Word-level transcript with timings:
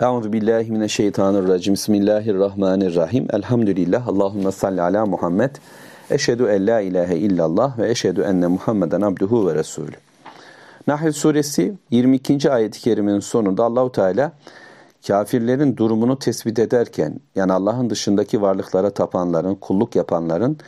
Euzu 0.00 0.32
billahi 0.32 0.72
mineşşeytanirracim. 0.72 1.74
Bismillahirrahmanirrahim. 1.74 3.26
Elhamdülillah. 3.32 4.08
Allahumme 4.08 4.52
salli 4.52 4.82
ala 4.82 5.06
Muhammed. 5.06 5.50
Eşhedü 6.10 6.44
en 6.44 6.66
la 6.66 6.80
ilahe 6.80 7.16
illallah 7.16 7.78
ve 7.78 7.90
eşhedü 7.90 8.20
enne 8.20 8.46
Muhammeden 8.46 9.00
abduhu 9.00 9.48
ve 9.48 9.54
resulü. 9.54 9.96
Nahl 10.86 11.12
suresi 11.12 11.74
22. 11.90 12.50
ayet-i 12.50 12.80
kerimenin 12.80 13.20
sonunda 13.20 13.64
Allahu 13.64 13.92
Teala 13.92 14.32
kafirlerin 15.06 15.76
durumunu 15.76 16.18
tespit 16.18 16.58
ederken 16.58 17.20
yani 17.34 17.52
Allah'ın 17.52 17.90
dışındaki 17.90 18.42
varlıklara 18.42 18.90
tapanların, 18.90 19.54
kulluk 19.54 19.96
yapanların 19.96 20.58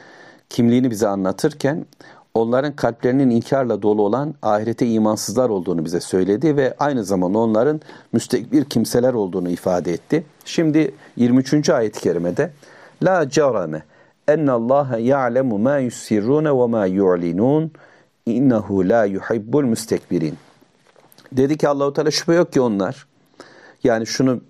kimliğini 0.51 0.91
bize 0.91 1.09
anlatırken 1.09 1.87
onların 2.35 2.77
kalplerinin 2.77 3.31
inkarla 3.31 3.83
dolu 3.83 4.03
olan 4.03 4.35
ahirete 4.43 4.87
imansızlar 4.87 5.49
olduğunu 5.49 5.85
bize 5.85 6.01
söyledi 6.01 6.57
ve 6.57 6.75
aynı 6.79 7.05
zamanda 7.05 7.39
onların 7.39 7.81
müstekbir 8.13 8.65
kimseler 8.65 9.15
olduğunu 9.15 9.51
ifade 9.51 9.93
etti. 9.93 10.25
Şimdi 10.45 10.95
23. 11.17 11.71
ayet-i 11.71 12.01
kerimede 12.01 12.53
La 13.03 13.29
carame 13.31 13.83
Allah 14.29 14.99
ya'lemu 14.99 15.59
ma 15.59 15.79
yusirrune 15.79 16.51
ve 16.59 16.67
ma 16.67 16.87
yu'linun 16.87 17.73
innehu 18.27 18.89
la 18.89 19.05
yuhibbul 19.05 19.65
müstekbirin. 19.65 20.35
Dedi 21.33 21.57
ki 21.57 21.69
Allahu 21.69 21.93
Teala 21.93 22.11
şüphe 22.11 22.35
yok 22.35 22.53
ki 22.53 22.61
onlar 22.61 23.07
yani 23.85 24.07
şunu 24.07 24.41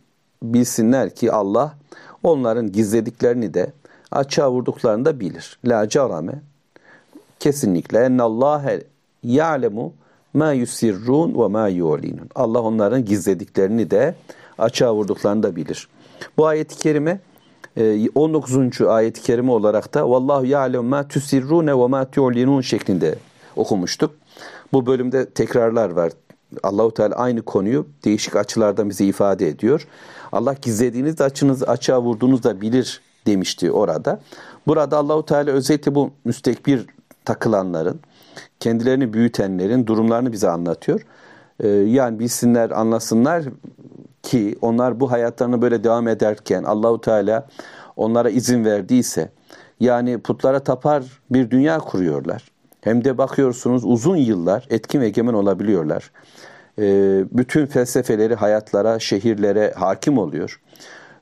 bilsinler 0.43 1.15
ki 1.15 1.33
Allah 1.33 1.75
onların 2.23 2.73
gizlediklerini 2.73 3.55
de 3.55 3.73
açığa 4.11 4.53
vurduklarını 4.53 5.05
da 5.05 5.21
bilir. 5.21 5.59
La 5.65 5.89
carame 5.89 6.43
kesinlikle 7.41 7.99
ennallâhe 7.99 8.83
ya'lemu 9.23 9.93
ma 10.35 10.53
yusirrun 10.53 11.43
ve 11.43 11.47
ma 11.47 11.69
yu'linun. 11.69 12.31
Allah 12.35 12.63
onların 12.63 13.05
gizlediklerini 13.05 13.91
de 13.91 14.15
açığa 14.59 14.95
vurduklarını 14.95 15.43
da 15.43 15.57
bilir. 15.57 15.89
Bu 16.37 16.47
ayet-i 16.47 16.77
kerime 16.77 17.21
19. 18.15 18.81
E, 18.81 18.87
ayet-i 18.87 19.23
kerime 19.23 19.53
olarak 19.53 19.95
da 19.95 20.11
vallahu 20.11 20.47
ya'lemu 20.47 20.89
ma 20.89 21.09
tusirrune 21.09 21.79
ve 21.79 21.87
ma 21.87 22.05
tu'linun 22.05 22.61
şeklinde 22.61 23.15
okumuştuk. 23.57 24.15
Bu 24.73 24.87
bölümde 24.87 25.31
tekrarlar 25.31 25.91
var. 25.91 26.13
Allahu 26.63 26.95
Teala 26.95 27.15
aynı 27.15 27.43
konuyu 27.43 27.87
değişik 28.05 28.37
açılardan 28.37 28.91
bize 28.91 29.05
ifade 29.05 29.49
ediyor. 29.49 29.87
Allah 30.33 30.55
gizlediğinizde 30.63 31.25
açınız 31.25 31.63
açığa 31.63 32.03
vurduğunuzda 32.03 32.61
bilir 32.61 33.01
demişti 33.27 33.73
orada. 33.73 34.21
Burada 34.67 34.97
Allahu 34.97 35.27
Teala 35.27 35.51
özellikle 35.51 35.95
bu 35.95 36.11
müstekbir 36.25 36.87
takılanların, 37.29 38.01
kendilerini 38.61 39.13
büyütenlerin 39.13 39.87
durumlarını 39.87 40.33
bize 40.33 40.51
anlatıyor. 40.51 41.01
Ee, 41.61 41.69
yani 41.69 42.19
bilsinler, 42.19 42.71
anlasınlar 42.71 43.45
ki 44.23 44.59
onlar 44.61 45.01
bu 45.01 45.11
hayatlarını 45.11 45.63
böyle 45.63 45.85
devam 45.85 46.09
ederken 46.09 46.63
Allahu 46.63 47.01
Teala 47.01 47.47
onlara 47.97 48.31
izin 48.31 48.65
verdiyse 48.65 49.31
yani 49.81 50.19
putlara 50.19 50.61
tapar 50.61 51.05
bir 51.31 51.51
dünya 51.51 51.79
kuruyorlar. 51.79 52.51
Hem 52.81 53.05
de 53.05 53.19
bakıyorsunuz 53.19 53.85
uzun 53.85 54.17
yıllar 54.17 54.67
etkin 54.71 55.01
ve 55.01 55.07
egemen 55.07 55.35
olabiliyorlar. 55.35 56.11
Ee, 56.79 57.25
bütün 57.33 57.67
felsefeleri 57.67 58.35
hayatlara, 58.35 58.99
şehirlere 58.99 59.73
hakim 59.77 60.19
oluyor. 60.19 60.61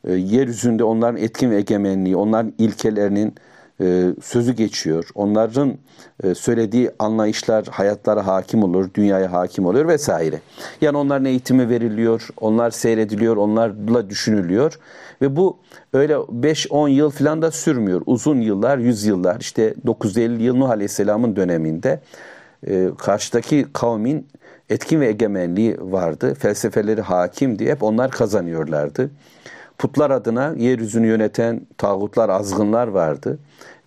Ee, 0.04 0.12
yeryüzünde 0.12 0.84
onların 0.84 1.16
etkin 1.16 1.50
ve 1.50 1.56
egemenliği, 1.56 2.16
onların 2.16 2.52
ilkelerinin 2.58 3.34
e, 3.80 4.14
sözü 4.22 4.52
geçiyor. 4.52 5.08
Onların 5.14 5.74
e, 6.22 6.34
söylediği 6.34 6.90
anlayışlar 6.98 7.66
hayatlara 7.66 8.26
hakim 8.26 8.62
olur, 8.62 8.90
dünyaya 8.94 9.32
hakim 9.32 9.66
oluyor 9.66 9.88
vesaire. 9.88 10.40
Yani 10.80 10.96
onların 10.98 11.24
eğitimi 11.24 11.68
veriliyor, 11.68 12.28
onlar 12.40 12.70
seyrediliyor, 12.70 13.36
onlarla 13.36 14.10
düşünülüyor. 14.10 14.78
Ve 15.22 15.36
bu 15.36 15.58
öyle 15.92 16.14
5-10 16.14 16.90
yıl 16.90 17.10
falan 17.10 17.42
da 17.42 17.50
sürmüyor. 17.50 18.02
Uzun 18.06 18.40
yıllar, 18.40 18.78
100 18.78 19.04
yıllar. 19.04 19.40
İşte 19.40 19.74
950 19.86 20.42
yıl 20.42 20.56
Nuh 20.56 20.70
Aleyhisselam'ın 20.70 21.36
döneminde 21.36 22.00
e, 22.66 22.88
karşıdaki 22.98 23.66
kavmin 23.72 24.26
etkin 24.70 25.00
ve 25.00 25.08
egemenliği 25.08 25.76
vardı. 25.80 26.34
Felsefeleri 26.34 27.00
hakimdi. 27.00 27.66
Hep 27.66 27.82
onlar 27.82 28.10
kazanıyorlardı. 28.10 29.10
Putlar 29.78 30.10
adına 30.10 30.54
yeryüzünü 30.56 31.06
yöneten 31.06 31.66
tağutlar, 31.78 32.28
azgınlar 32.28 32.88
vardı. 32.88 33.38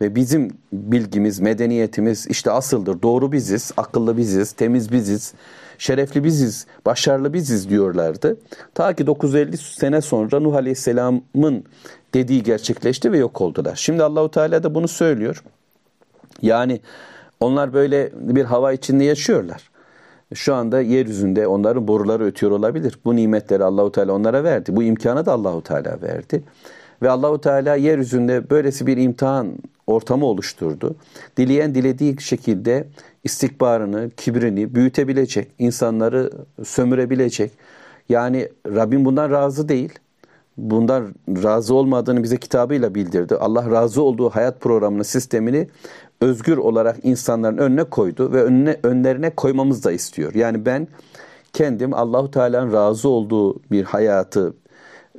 Ve 0.01 0.16
bizim 0.16 0.51
bilgimiz, 0.73 1.39
medeniyetimiz 1.39 2.27
işte 2.27 2.51
asıldır. 2.51 3.01
Doğru 3.01 3.31
biziz, 3.31 3.72
akıllı 3.77 4.17
biziz, 4.17 4.51
temiz 4.51 4.91
biziz, 4.91 5.33
şerefli 5.78 6.23
biziz, 6.23 6.66
başarılı 6.85 7.33
biziz 7.33 7.69
diyorlardı. 7.69 8.38
Ta 8.75 8.94
ki 8.94 9.07
950 9.07 9.57
sene 9.57 10.01
sonra 10.01 10.39
Nuh 10.39 10.55
Aleyhisselam'ın 10.55 11.63
dediği 12.13 12.44
gerçekleşti 12.44 13.11
ve 13.11 13.17
yok 13.17 13.41
oldular. 13.41 13.75
Şimdi 13.75 14.03
Allahu 14.03 14.31
Teala 14.31 14.63
da 14.63 14.75
bunu 14.75 14.88
söylüyor. 14.88 15.44
Yani 16.41 16.81
onlar 17.39 17.73
böyle 17.73 18.11
bir 18.16 18.45
hava 18.45 18.73
içinde 18.73 19.03
yaşıyorlar. 19.03 19.69
Şu 20.34 20.56
anda 20.56 20.81
yeryüzünde 20.81 21.47
onların 21.47 21.88
boruları 21.88 22.25
ötüyor 22.25 22.51
olabilir. 22.51 23.00
Bu 23.06 23.16
nimetleri 23.16 23.63
Allahu 23.63 23.91
Teala 23.91 24.13
onlara 24.13 24.44
verdi. 24.44 24.75
Bu 24.75 24.84
imkanı 24.84 25.25
da 25.25 25.34
Allahu 25.34 25.63
Teala 25.63 26.01
verdi. 26.01 26.44
Ve 27.01 27.09
Allahu 27.09 27.41
Teala 27.41 27.75
yeryüzünde 27.75 28.50
böylesi 28.50 28.88
bir 28.88 28.97
imtihan 28.97 29.53
ortamı 29.88 30.25
oluşturdu. 30.25 30.95
Dileyen 31.38 31.75
dilediği 31.75 32.22
şekilde 32.22 32.88
istikbarını, 33.23 34.09
kibrini 34.17 34.75
büyütebilecek, 34.75 35.51
insanları 35.59 36.31
sömürebilecek. 36.63 37.51
Yani 38.09 38.50
Rabbim 38.67 39.06
bundan 39.06 39.31
razı 39.31 39.69
değil. 39.69 40.00
Bundan 40.57 41.16
razı 41.44 41.73
olmadığını 41.75 42.23
bize 42.23 42.38
kitabıyla 42.38 42.96
bildirdi. 42.96 43.35
Allah 43.35 43.72
razı 43.72 44.01
olduğu 44.01 44.29
hayat 44.29 44.61
programını, 44.61 45.03
sistemini 45.03 45.67
özgür 46.22 46.57
olarak 46.57 46.97
insanların 47.03 47.57
önüne 47.57 47.84
koydu 47.84 48.34
ve 48.34 48.44
önüne 48.44 48.78
önlerine 48.84 49.30
koymamız 49.30 49.84
da 49.84 49.91
istiyor. 49.91 50.34
Yani 50.34 50.66
ben 50.66 50.88
kendim 51.53 51.94
Allahu 51.94 52.31
Teala'nın 52.31 52.74
razı 52.74 53.09
olduğu 53.09 53.59
bir 53.72 53.84
hayatı 53.84 54.53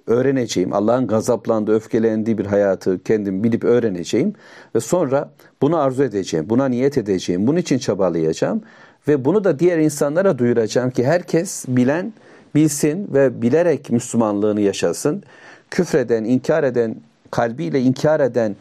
öğreneceğim. 0.07 0.73
Allah'ın 0.73 1.07
gazaplandığı, 1.07 1.75
öfkelendiği 1.75 2.39
bir 2.39 2.47
hayatı 2.47 3.03
kendim 3.03 3.45
bilip 3.45 3.65
öğreneceğim 3.65 4.35
ve 4.75 4.81
sonra 4.81 5.31
bunu 5.63 5.77
arzu 5.77 6.03
edeceğim. 6.03 6.51
Buna 6.51 6.69
niyet 6.69 6.99
edeceğim. 6.99 7.47
Bunun 7.47 7.59
için 7.59 7.79
çabalayacağım 7.79 8.63
ve 9.09 9.25
bunu 9.25 9.45
da 9.45 9.59
diğer 9.59 9.79
insanlara 9.79 10.39
duyuracağım 10.39 10.91
ki 10.91 11.05
herkes 11.05 11.65
bilen 11.69 12.13
bilsin 12.55 13.09
ve 13.15 13.43
bilerek 13.43 13.91
Müslümanlığını 13.91 14.61
yaşasın. 14.61 15.23
Küfreden, 15.71 16.25
inkar 16.25 16.65
eden, 16.65 16.97
kalbiyle 17.31 17.81
inkar 17.81 18.21
eden 18.21 18.57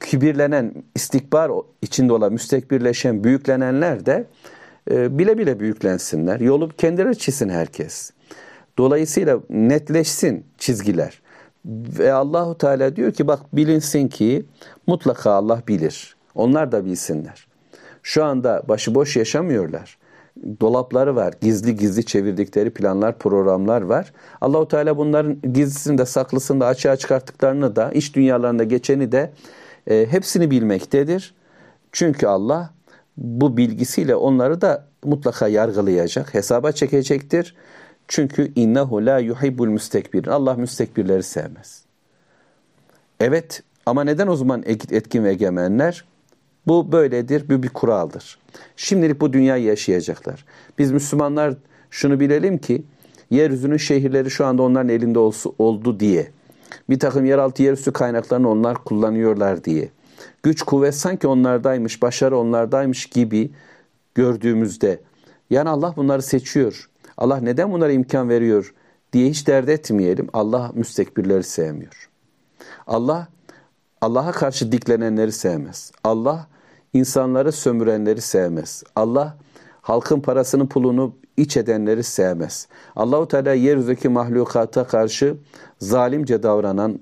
kibirlenen, 0.00 0.74
istikbar 0.94 1.50
içinde 1.82 2.12
olan, 2.12 2.32
müstekbirleşen, 2.32 3.24
büyüklenenler 3.24 4.06
de 4.06 4.26
e, 4.90 5.18
bile 5.18 5.38
bile 5.38 5.60
büyüklensinler. 5.60 6.40
Yolu 6.40 6.68
kendileri 6.68 7.18
çizsin 7.18 7.48
herkes. 7.48 8.10
Dolayısıyla 8.78 9.40
netleşsin 9.50 10.44
çizgiler. 10.58 11.22
Ve 11.66 12.12
Allahu 12.12 12.58
Teala 12.58 12.96
diyor 12.96 13.12
ki 13.12 13.26
bak 13.26 13.40
bilinsin 13.52 14.08
ki 14.08 14.46
mutlaka 14.86 15.30
Allah 15.30 15.62
bilir. 15.68 16.16
Onlar 16.34 16.72
da 16.72 16.84
bilsinler. 16.84 17.48
Şu 18.02 18.24
anda 18.24 18.62
başıboş 18.68 19.16
yaşamıyorlar. 19.16 19.98
Dolapları 20.60 21.16
var. 21.16 21.34
Gizli 21.40 21.76
gizli 21.76 22.04
çevirdikleri 22.04 22.70
planlar, 22.70 23.18
programlar 23.18 23.82
var. 23.82 24.12
Allahu 24.40 24.68
Teala 24.68 24.96
bunların 24.96 25.40
gizlisini 25.52 25.98
de 25.98 26.06
saklısını 26.06 26.60
da 26.60 26.66
açığa 26.66 26.96
çıkarttıklarını 26.96 27.76
da 27.76 27.90
iş 27.92 28.16
dünyalarında 28.16 28.64
geçeni 28.64 29.12
de 29.12 29.32
e, 29.88 30.06
hepsini 30.10 30.50
bilmektedir. 30.50 31.34
Çünkü 31.92 32.26
Allah 32.26 32.70
bu 33.16 33.56
bilgisiyle 33.56 34.16
onları 34.16 34.60
da 34.60 34.86
mutlaka 35.04 35.48
yargılayacak, 35.48 36.34
hesaba 36.34 36.72
çekecektir. 36.72 37.54
Çünkü 38.08 38.52
innehu 38.54 39.06
la 39.06 39.18
yuhibbul 39.18 39.68
müstekbirin. 39.68 40.30
Allah 40.30 40.54
müstekbirleri 40.54 41.22
sevmez. 41.22 41.82
Evet 43.20 43.62
ama 43.86 44.04
neden 44.04 44.26
o 44.26 44.36
zaman 44.36 44.62
etkin 44.66 45.24
ve 45.24 45.30
egemenler? 45.30 46.04
Bu 46.66 46.92
böyledir, 46.92 47.48
bu 47.48 47.62
bir 47.62 47.68
kuraldır. 47.68 48.38
Şimdilik 48.76 49.20
bu 49.20 49.32
dünyayı 49.32 49.64
yaşayacaklar. 49.64 50.44
Biz 50.78 50.92
Müslümanlar 50.92 51.54
şunu 51.90 52.20
bilelim 52.20 52.58
ki 52.58 52.82
yeryüzünün 53.30 53.76
şehirleri 53.76 54.30
şu 54.30 54.46
anda 54.46 54.62
onların 54.62 54.88
elinde 54.88 55.18
oldu 55.58 56.00
diye 56.00 56.30
bir 56.90 56.98
takım 56.98 57.24
yeraltı 57.24 57.62
yerüstü 57.62 57.92
kaynaklarını 57.92 58.50
onlar 58.50 58.84
kullanıyorlar 58.84 59.64
diye. 59.64 59.88
Güç 60.42 60.62
kuvvet 60.62 60.94
sanki 60.94 61.26
onlardaymış, 61.26 62.02
başarı 62.02 62.38
onlardaymış 62.38 63.06
gibi 63.06 63.50
gördüğümüzde 64.14 65.00
yani 65.50 65.68
Allah 65.68 65.94
bunları 65.96 66.22
seçiyor. 66.22 66.90
Allah 67.16 67.36
neden 67.36 67.72
bunlara 67.72 67.92
imkan 67.92 68.28
veriyor 68.28 68.74
diye 69.12 69.30
hiç 69.30 69.46
dert 69.46 69.68
etmeyelim. 69.68 70.28
Allah 70.32 70.70
müstekbirleri 70.74 71.42
sevmiyor. 71.42 72.08
Allah 72.86 73.28
Allah'a 74.00 74.32
karşı 74.32 74.72
diklenenleri 74.72 75.32
sevmez. 75.32 75.92
Allah 76.04 76.46
insanları 76.92 77.52
sömürenleri 77.52 78.20
sevmez. 78.20 78.82
Allah 78.96 79.36
halkın 79.82 80.20
parasını 80.20 80.68
pulunu 80.68 81.14
iç 81.36 81.56
edenleri 81.56 82.04
sevmez. 82.04 82.68
Allahu 82.96 83.28
Teala 83.28 83.52
yeryüzündeki 83.52 84.08
mahlukata 84.08 84.86
karşı 84.86 85.36
zalimce 85.78 86.42
davranan 86.42 86.98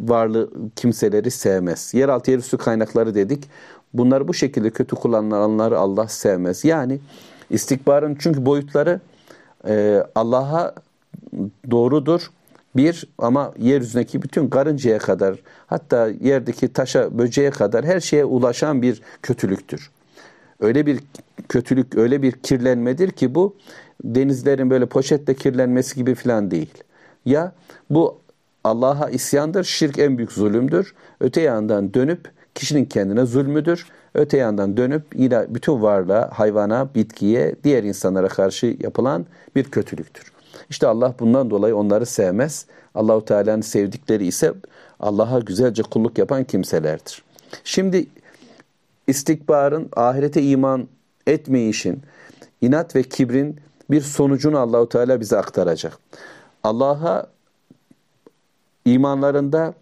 varlı 0.00 0.50
kimseleri 0.76 1.30
sevmez. 1.30 1.94
Yeraltı 1.94 2.30
yerüstü 2.30 2.58
kaynakları 2.58 3.14
dedik. 3.14 3.44
Bunları 3.94 4.28
bu 4.28 4.34
şekilde 4.34 4.70
kötü 4.70 4.96
kullananları 4.96 5.78
Allah 5.78 6.08
sevmez. 6.08 6.64
Yani 6.64 6.98
istikbarın 7.50 8.16
çünkü 8.20 8.46
boyutları 8.46 9.00
e, 9.68 10.02
Allah'a 10.14 10.74
doğrudur. 11.70 12.30
Bir 12.76 13.08
ama 13.18 13.52
yeryüzündeki 13.58 14.22
bütün 14.22 14.48
karıncaya 14.48 14.98
kadar 14.98 15.36
hatta 15.66 16.08
yerdeki 16.20 16.72
taşa 16.72 17.18
böceğe 17.18 17.50
kadar 17.50 17.84
her 17.84 18.00
şeye 18.00 18.24
ulaşan 18.24 18.82
bir 18.82 19.02
kötülüktür. 19.22 19.90
Öyle 20.60 20.86
bir 20.86 21.00
kötülük, 21.48 21.98
öyle 21.98 22.22
bir 22.22 22.32
kirlenmedir 22.32 23.10
ki 23.10 23.34
bu 23.34 23.56
denizlerin 24.04 24.70
böyle 24.70 24.86
poşetle 24.86 25.34
kirlenmesi 25.34 25.94
gibi 25.94 26.14
falan 26.14 26.50
değil. 26.50 26.70
Ya 27.26 27.52
bu 27.90 28.20
Allah'a 28.64 29.10
isyandır, 29.10 29.64
şirk 29.64 29.98
en 29.98 30.18
büyük 30.18 30.32
zulümdür. 30.32 30.94
Öte 31.20 31.40
yandan 31.40 31.94
dönüp 31.94 32.30
kişinin 32.54 32.84
kendine 32.84 33.26
zulmüdür. 33.26 33.86
Öte 34.14 34.36
yandan 34.36 34.76
dönüp 34.76 35.02
yine 35.14 35.46
bütün 35.48 35.82
varlığa, 35.82 36.30
hayvana, 36.32 36.94
bitkiye, 36.94 37.54
diğer 37.64 37.82
insanlara 37.82 38.28
karşı 38.28 38.76
yapılan 38.80 39.26
bir 39.56 39.64
kötülüktür. 39.64 40.32
İşte 40.70 40.86
Allah 40.86 41.14
bundan 41.20 41.50
dolayı 41.50 41.76
onları 41.76 42.06
sevmez. 42.06 42.66
Allahu 42.94 43.24
Teala'nın 43.24 43.60
sevdikleri 43.60 44.26
ise 44.26 44.52
Allah'a 45.00 45.38
güzelce 45.38 45.82
kulluk 45.82 46.18
yapan 46.18 46.44
kimselerdir. 46.44 47.22
Şimdi 47.64 48.06
istikbarın, 49.06 49.88
ahirete 49.96 50.42
iman 50.42 50.88
etmeyişin, 51.26 52.02
inat 52.60 52.96
ve 52.96 53.02
kibrin 53.02 53.56
bir 53.90 54.00
sonucunu 54.00 54.58
Allahu 54.58 54.88
Teala 54.88 55.20
bize 55.20 55.36
aktaracak. 55.36 55.98
Allah'a 56.66 57.26
imanlarında 58.84 59.74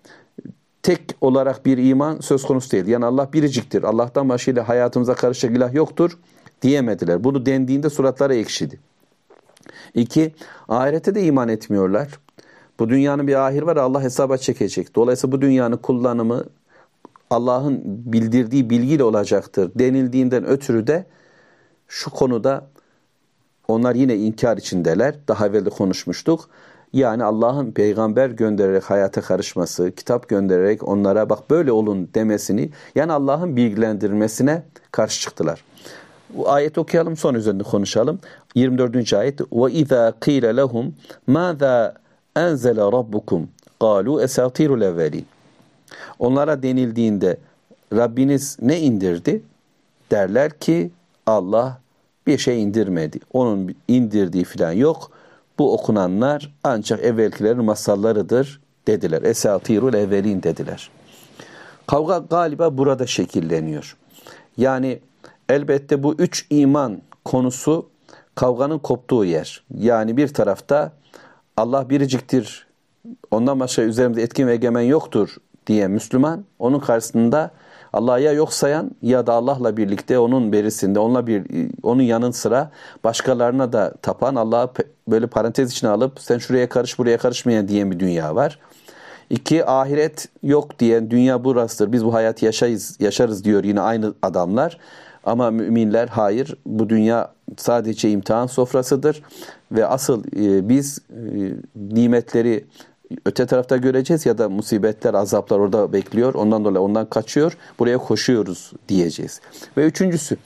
tek 0.82 1.00
olarak 1.20 1.66
bir 1.66 1.78
iman 1.78 2.20
söz 2.20 2.42
konusu 2.44 2.70
değil. 2.70 2.86
Yani 2.86 3.04
Allah 3.04 3.32
biriciktir. 3.32 3.82
Allah'tan 3.82 4.28
başıyla 4.28 4.68
hayatımıza 4.68 5.14
karışacak 5.14 5.56
ilah 5.56 5.74
yoktur 5.74 6.18
diyemediler. 6.62 7.24
Bunu 7.24 7.46
dendiğinde 7.46 7.90
suratları 7.90 8.34
ekşidi. 8.34 8.80
İki, 9.94 10.34
ahirete 10.68 11.14
de 11.14 11.22
iman 11.22 11.48
etmiyorlar. 11.48 12.08
Bu 12.78 12.88
dünyanın 12.88 13.26
bir 13.26 13.34
ahir 13.34 13.62
var 13.62 13.76
Allah 13.76 14.02
hesaba 14.02 14.36
çekecek. 14.36 14.94
Dolayısıyla 14.94 15.32
bu 15.32 15.40
dünyanın 15.40 15.76
kullanımı 15.76 16.44
Allah'ın 17.30 17.82
bildirdiği 17.84 18.70
bilgiyle 18.70 19.04
olacaktır 19.04 19.72
denildiğinden 19.74 20.46
ötürü 20.46 20.86
de 20.86 21.06
şu 21.88 22.10
konuda 22.10 22.66
onlar 23.68 23.94
yine 23.94 24.16
inkar 24.16 24.56
içindeler. 24.56 25.14
Daha 25.28 25.46
evvel 25.46 25.64
de 25.64 25.70
konuşmuştuk. 25.70 26.48
Yani 26.94 27.24
Allah'ın 27.24 27.72
peygamber 27.72 28.30
göndererek 28.30 28.82
hayata 28.82 29.20
karışması, 29.20 29.90
kitap 29.90 30.28
göndererek 30.28 30.88
onlara 30.88 31.30
bak 31.30 31.50
böyle 31.50 31.72
olun 31.72 32.08
demesini, 32.14 32.70
yani 32.94 33.12
Allah'ın 33.12 33.56
bilgilendirmesine 33.56 34.62
karşı 34.90 35.20
çıktılar. 35.20 35.64
Ayet 36.46 36.78
okuyalım 36.78 37.16
sonra 37.16 37.38
üzerinde 37.38 37.62
konuşalım. 37.62 38.18
24. 38.54 39.12
ayet 39.12 39.40
ve 39.40 39.72
iza 39.72 40.12
qila 40.20 40.56
lehum 40.56 40.94
maza 41.26 41.94
enzele 42.36 42.80
rabbukum 42.80 43.48
qalu 43.80 44.22
esatirul 44.22 44.82
evvelin. 44.82 45.26
Onlara 46.18 46.62
denildiğinde 46.62 47.36
Rabbiniz 47.92 48.56
ne 48.62 48.80
indirdi? 48.80 49.42
Derler 50.10 50.58
ki 50.58 50.90
Allah 51.26 51.80
bir 52.26 52.38
şey 52.38 52.62
indirmedi. 52.62 53.20
Onun 53.32 53.74
indirdiği 53.88 54.44
falan 54.44 54.72
yok. 54.72 55.10
Bu 55.58 55.74
okunanlar 55.74 56.54
ancak 56.64 57.04
evvelkilerin 57.04 57.64
masallarıdır 57.64 58.60
dediler. 58.86 59.22
Esatirul 59.22 59.94
evvelin 59.94 60.42
dediler. 60.42 60.90
Kavga 61.86 62.18
galiba 62.18 62.78
burada 62.78 63.06
şekilleniyor. 63.06 63.96
Yani 64.56 65.00
elbette 65.48 66.02
bu 66.02 66.14
üç 66.14 66.46
iman 66.50 67.02
konusu 67.24 67.88
kavganın 68.34 68.78
koptuğu 68.78 69.24
yer. 69.24 69.64
Yani 69.78 70.16
bir 70.16 70.28
tarafta 70.28 70.92
Allah 71.56 71.90
biriciktir, 71.90 72.66
ondan 73.30 73.60
başka 73.60 73.82
üzerimde 73.82 74.22
etkin 74.22 74.46
ve 74.46 74.52
egemen 74.52 74.80
yoktur 74.80 75.36
diye 75.66 75.88
Müslüman, 75.88 76.44
onun 76.58 76.80
karşısında 76.80 77.50
Allah'ı 77.94 78.20
ya 78.20 78.32
yok 78.32 78.52
sayan 78.52 78.90
ya 79.02 79.26
da 79.26 79.32
Allah'la 79.32 79.76
birlikte 79.76 80.18
onun 80.18 80.52
berisinde, 80.52 80.98
onunla 80.98 81.26
bir 81.26 81.44
onun 81.82 82.02
yanın 82.02 82.30
sıra 82.30 82.70
başkalarına 83.04 83.72
da 83.72 83.94
tapan 84.02 84.34
Allah'ı 84.34 84.70
böyle 85.08 85.26
parantez 85.26 85.72
içine 85.72 85.90
alıp 85.90 86.20
sen 86.20 86.38
şuraya 86.38 86.68
karış 86.68 86.98
buraya 86.98 87.18
karışmayan 87.18 87.68
diyen 87.68 87.90
bir 87.90 88.00
dünya 88.00 88.34
var. 88.34 88.58
İki 89.30 89.66
ahiret 89.66 90.28
yok 90.42 90.78
diyen 90.78 91.10
dünya 91.10 91.44
burasıdır. 91.44 91.92
Biz 91.92 92.04
bu 92.04 92.14
hayat 92.14 92.42
yaşayız, 92.42 92.96
yaşarız 93.00 93.44
diyor 93.44 93.64
yine 93.64 93.80
aynı 93.80 94.14
adamlar. 94.22 94.78
Ama 95.24 95.50
müminler 95.50 96.08
hayır 96.08 96.56
bu 96.66 96.88
dünya 96.88 97.32
sadece 97.56 98.10
imtihan 98.10 98.46
sofrasıdır 98.46 99.22
ve 99.72 99.86
asıl 99.86 100.24
e, 100.24 100.68
biz 100.68 100.98
e, 100.98 101.52
nimetleri 101.76 102.64
öte 103.26 103.46
tarafta 103.46 103.76
göreceğiz 103.76 104.26
ya 104.26 104.38
da 104.38 104.48
musibetler, 104.48 105.14
azaplar 105.14 105.58
orada 105.58 105.92
bekliyor. 105.92 106.34
Ondan 106.34 106.64
dolayı 106.64 106.80
ondan 106.80 107.06
kaçıyor. 107.06 107.56
Buraya 107.78 107.98
koşuyoruz 107.98 108.72
diyeceğiz. 108.88 109.40
Ve 109.76 109.86
üçüncüsü 109.86 110.36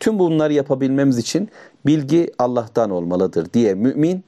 tüm 0.00 0.18
bunları 0.18 0.52
yapabilmemiz 0.52 1.18
için 1.18 1.48
bilgi 1.86 2.32
Allah'tan 2.38 2.90
olmalıdır 2.90 3.52
diye 3.52 3.74
mümin 3.74 4.24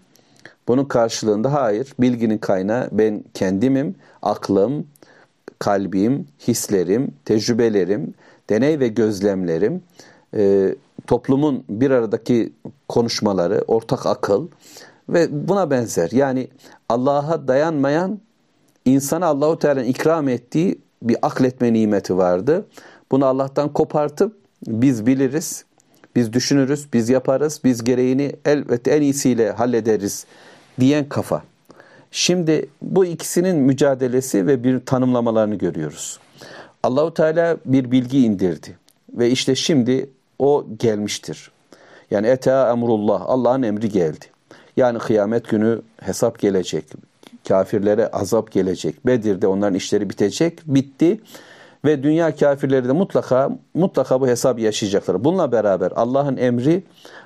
bunun 0.69 0.85
karşılığında 0.85 1.53
hayır 1.53 1.95
bilginin 2.01 2.39
kaynağı 2.39 2.89
ben 2.93 3.25
kendimim, 3.35 3.95
aklım, 4.23 4.87
kalbim, 5.59 6.27
hislerim, 6.49 7.15
tecrübelerim, 7.25 8.15
deney 8.51 8.81
ve 8.81 8.89
gözlemlerim, 8.89 9.83
e, 10.35 10.75
toplumun 11.07 11.65
bir 11.69 11.91
aradaki 11.91 12.53
konuşmaları, 12.89 13.65
ortak 13.69 14.07
akıl 14.07 14.49
ve 15.13 15.49
buna 15.49 15.71
benzer. 15.71 16.11
Yani 16.13 16.49
Allah'a 16.89 17.49
dayanmayan 17.49 18.21
insana 18.85 19.27
Allahu 19.27 19.59
Teala'nın 19.59 19.85
ikram 19.85 20.29
ettiği 20.29 20.79
bir 21.03 21.17
akletme 21.23 21.73
nimeti 21.73 22.17
vardı. 22.17 22.67
Bunu 23.11 23.27
Allah'tan 23.27 23.73
kopartıp 23.73 24.37
biz 24.67 25.07
biliriz, 25.07 25.65
biz 26.17 26.33
düşünürüz, 26.33 26.93
biz 26.93 27.09
yaparız, 27.09 27.61
biz 27.65 27.85
gereğini 27.85 28.33
elbette 28.45 28.91
en 28.91 29.03
iyisiyle 29.03 29.51
hallederiz 29.51 30.27
diyen 30.81 31.09
kafa. 31.09 31.43
Şimdi 32.11 32.67
bu 32.83 33.05
ikisinin 33.05 33.57
mücadelesi 33.57 34.47
ve 34.47 34.65
bir 34.65 34.81
tanımlamalarını 34.81 35.55
görüyoruz. 35.55 36.21
Allahu 36.83 37.15
Teala 37.15 37.57
bir 37.65 37.91
bilgi 37.91 38.25
indirdi 38.25 38.79
ve 39.13 39.31
işte 39.31 39.55
şimdi 39.55 40.11
o 40.39 40.67
gelmiştir. 40.79 41.51
Yani 42.11 42.27
eta 42.27 42.71
emrullah 42.73 43.23
Allah'ın 43.27 43.63
emri 43.63 43.89
geldi. 43.89 44.25
Yani 44.77 44.99
kıyamet 44.99 45.49
günü 45.49 45.83
hesap 46.03 46.39
gelecek. 46.39 46.85
Kafirlere 47.49 48.07
azap 48.07 48.53
gelecek. 48.53 49.07
Bedir'de 49.07 49.47
onların 49.47 49.75
işleri 49.75 50.11
bitecek. 50.11 50.59
Bitti. 50.67 51.21
Ve 51.85 52.03
dünya 52.03 52.37
kafirleri 52.37 52.89
de 52.89 52.93
mutlaka 52.93 53.59
mutlaka 53.75 54.21
bu 54.21 54.27
hesap 54.29 54.59
yaşayacaklar. 54.59 55.25
Bununla 55.25 55.53
beraber 55.53 55.93
Allah'ın 55.97 56.37
emri, 56.37 56.83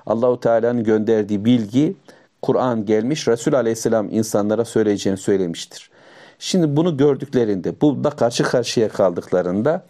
Allahu 0.07 0.41
Teala'nın 0.41 0.85
gönderdiği 0.85 1.45
bilgi, 1.45 1.97
Kur'an 2.43 2.87
gelmiş, 2.87 3.29
Resul 3.29 3.53
Aleyhisselam 3.53 4.09
insanlara 4.11 4.65
söyleyeceğini 4.65 5.19
söylemiştir. 5.19 5.91
Şimdi 6.39 6.77
bunu 6.77 6.97
gördüklerinde, 6.97 7.81
bu 7.81 8.05
da 8.05 8.11
karşı 8.11 8.43
karşıya 8.43 8.89
kaldıklarında 8.89 9.85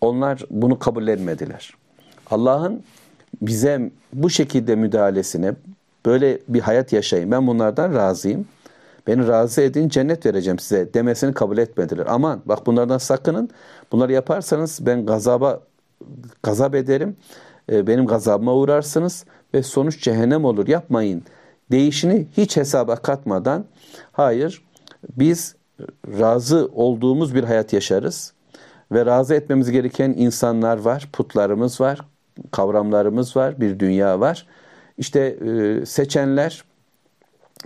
onlar 0.00 0.44
bunu 0.50 0.78
kabullenmediler. 0.78 1.74
Allah'ın 2.30 2.82
bize 3.42 3.90
bu 4.12 4.30
şekilde 4.30 4.76
müdahalesine, 4.76 5.54
böyle 6.06 6.38
bir 6.48 6.60
hayat 6.60 6.92
yaşayın, 6.92 7.30
ben 7.30 7.46
bunlardan 7.46 7.94
razıyım. 7.94 8.46
Beni 9.06 9.28
razı 9.28 9.60
edin, 9.60 9.88
cennet 9.88 10.26
vereceğim 10.26 10.58
size 10.58 10.94
demesini 10.94 11.34
kabul 11.34 11.58
etmediler. 11.58 12.06
Aman 12.08 12.42
bak 12.44 12.66
bunlardan 12.66 12.98
sakının. 12.98 13.50
Bunları 13.92 14.12
yaparsanız 14.12 14.78
ben 14.86 15.06
gazaba 15.06 15.60
gazap 16.42 16.74
ederim. 16.74 17.16
E, 17.72 17.86
benim 17.86 18.06
gazabıma 18.06 18.54
uğrarsınız 18.54 19.24
ve 19.54 19.62
sonuç 19.62 20.02
cehennem 20.02 20.44
olur. 20.44 20.68
Yapmayın. 20.68 21.22
Değişini 21.70 22.26
hiç 22.36 22.56
hesaba 22.56 22.96
katmadan 22.96 23.64
hayır 24.12 24.64
biz 25.16 25.54
razı 26.20 26.70
olduğumuz 26.74 27.34
bir 27.34 27.44
hayat 27.44 27.72
yaşarız 27.72 28.32
ve 28.92 29.06
razı 29.06 29.34
etmemiz 29.34 29.70
gereken 29.70 30.14
insanlar 30.16 30.78
var, 30.78 31.08
putlarımız 31.12 31.80
var, 31.80 32.00
kavramlarımız 32.50 33.36
var, 33.36 33.60
bir 33.60 33.78
dünya 33.78 34.20
var. 34.20 34.46
İşte 34.98 35.20
e, 35.20 35.86
seçenler 35.86 36.64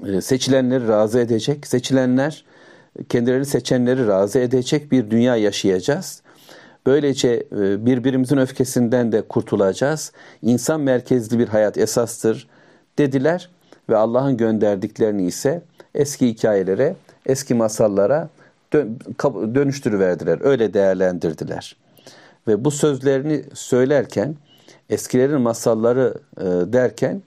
e, 0.07 0.21
seçilenleri 0.21 0.89
razı 0.89 1.19
edecek, 1.19 1.67
seçilenler 1.67 2.45
kendileri 3.09 3.47
seçenleri 3.47 4.07
razı 4.07 4.39
edecek 4.39 4.93
bir 4.93 5.11
dünya 5.11 5.37
yaşayacağız. 5.37 6.23
Böylece 6.87 7.47
e, 7.53 7.87
birbirimizin 7.87 8.37
öfkesinden 8.37 9.13
de 9.13 9.23
kurtulacağız. 9.23 10.13
İnsan 10.43 10.81
merkezli 10.81 11.39
bir 11.39 11.49
hayat 11.49 11.79
esastır 11.79 12.49
dediler 12.99 13.51
ve 13.91 13.97
Allah'ın 13.97 14.37
gönderdiklerini 14.37 15.27
ise 15.27 15.63
eski 15.95 16.29
hikayelere, 16.29 16.97
eski 17.27 17.55
masallara 17.55 18.29
dönüştürüverdiler. 19.55 20.39
Öyle 20.43 20.75
değerlendirdiler. 20.75 21.77
Ve 22.49 22.65
bu 22.65 22.71
sözlerini 22.71 23.45
söylerken 23.55 24.35
eskilerin 24.91 25.41
masalları 25.41 26.15
e, 26.37 26.45
derken 26.45 27.23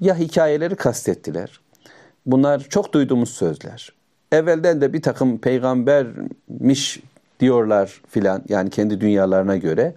ya 0.00 0.18
hikayeleri 0.18 0.76
kastettiler. 0.76 1.60
Bunlar 2.26 2.60
çok 2.60 2.92
duyduğumuz 2.92 3.30
sözler. 3.30 3.92
Evvelden 4.32 4.80
de 4.80 4.92
bir 4.92 5.02
takım 5.02 5.38
peygambermiş 5.38 7.00
diyorlar 7.40 8.02
filan 8.08 8.42
yani 8.48 8.70
kendi 8.70 9.00
dünyalarına 9.00 9.56
göre. 9.56 9.94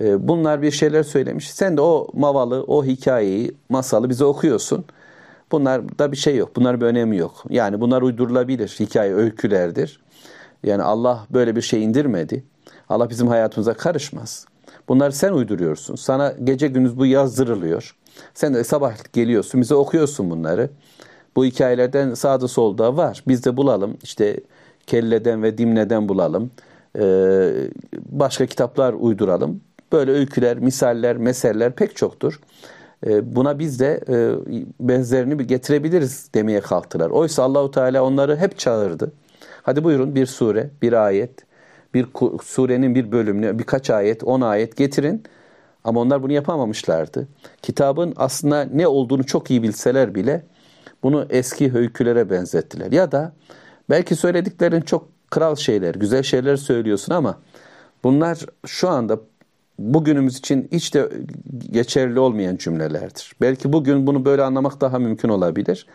E, 0.00 0.28
bunlar 0.28 0.62
bir 0.62 0.70
şeyler 0.70 1.02
söylemiş. 1.02 1.50
Sen 1.50 1.76
de 1.76 1.80
o 1.80 2.08
mavalı, 2.14 2.64
o 2.64 2.84
hikayeyi, 2.84 3.54
masalı 3.68 4.08
bize 4.10 4.24
okuyorsun. 4.24 4.84
Bunlar 5.52 5.98
da 5.98 6.12
bir 6.12 6.16
şey 6.16 6.36
yok. 6.36 6.56
Bunlar 6.56 6.80
bir 6.80 6.86
önemi 6.86 7.16
yok. 7.16 7.44
Yani 7.48 7.80
bunlar 7.80 8.02
uydurulabilir. 8.02 8.76
Hikaye 8.80 9.14
öykülerdir. 9.14 10.00
Yani 10.62 10.82
Allah 10.82 11.26
böyle 11.30 11.56
bir 11.56 11.62
şey 11.62 11.84
indirmedi. 11.84 12.44
Allah 12.88 13.10
bizim 13.10 13.28
hayatımıza 13.28 13.74
karışmaz. 13.74 14.46
Bunları 14.88 15.12
sen 15.12 15.32
uyduruyorsun. 15.32 15.94
Sana 15.94 16.34
gece 16.44 16.68
gündüz 16.68 16.98
bu 16.98 17.06
yazdırılıyor. 17.06 17.96
Sen 18.34 18.54
de 18.54 18.64
sabah 18.64 19.12
geliyorsun 19.12 19.60
bize 19.60 19.74
okuyorsun 19.74 20.30
bunları. 20.30 20.70
Bu 21.36 21.44
hikayelerden 21.44 22.14
sağda 22.14 22.48
solda 22.48 22.96
var. 22.96 23.22
Biz 23.28 23.44
de 23.44 23.56
bulalım. 23.56 23.96
İşte 24.02 24.40
Kelle'den 24.86 25.42
ve 25.42 25.58
Dimne'den 25.58 26.08
bulalım. 26.08 26.50
Ee, 26.98 27.52
başka 28.08 28.46
kitaplar 28.46 28.92
uyduralım. 28.92 29.60
Böyle 29.92 30.10
öyküler, 30.10 30.58
misaller, 30.58 31.16
meseller 31.16 31.72
pek 31.72 31.96
çoktur. 31.96 32.40
Ee, 33.06 33.36
buna 33.36 33.58
biz 33.58 33.80
de 33.80 34.00
e, 34.08 34.16
benzerini 34.80 35.38
bir 35.38 35.44
getirebiliriz 35.44 36.30
demeye 36.34 36.60
kalktılar. 36.60 37.10
Oysa 37.10 37.42
Allahu 37.42 37.70
Teala 37.70 38.02
onları 38.02 38.36
hep 38.36 38.58
çağırdı. 38.58 39.12
Hadi 39.62 39.84
buyurun 39.84 40.14
bir 40.14 40.26
sure, 40.26 40.70
bir 40.82 40.92
ayet, 40.92 41.45
bir 41.96 42.06
surenin 42.42 42.94
bir 42.94 43.12
bölümünü, 43.12 43.58
birkaç 43.58 43.90
ayet, 43.90 44.24
on 44.24 44.40
ayet 44.40 44.76
getirin. 44.76 45.22
Ama 45.84 46.00
onlar 46.00 46.22
bunu 46.22 46.32
yapamamışlardı. 46.32 47.28
Kitabın 47.62 48.14
aslında 48.16 48.64
ne 48.64 48.86
olduğunu 48.86 49.26
çok 49.26 49.50
iyi 49.50 49.62
bilseler 49.62 50.14
bile 50.14 50.46
bunu 51.02 51.26
eski 51.30 51.72
öykülere 51.74 52.30
benzettiler. 52.30 52.92
Ya 52.92 53.12
da 53.12 53.32
belki 53.90 54.16
söylediklerin 54.16 54.80
çok 54.80 55.08
kral 55.30 55.56
şeyler, 55.56 55.94
güzel 55.94 56.22
şeyler 56.22 56.56
söylüyorsun 56.56 57.14
ama 57.14 57.38
bunlar 58.04 58.38
şu 58.66 58.88
anda 58.88 59.20
bugünümüz 59.78 60.38
için 60.38 60.68
hiç 60.72 60.94
de 60.94 61.08
geçerli 61.70 62.20
olmayan 62.20 62.56
cümlelerdir. 62.56 63.32
Belki 63.40 63.72
bugün 63.72 64.06
bunu 64.06 64.24
böyle 64.24 64.42
anlamak 64.42 64.80
daha 64.80 64.98
mümkün 64.98 65.28
olabilir. 65.28 65.86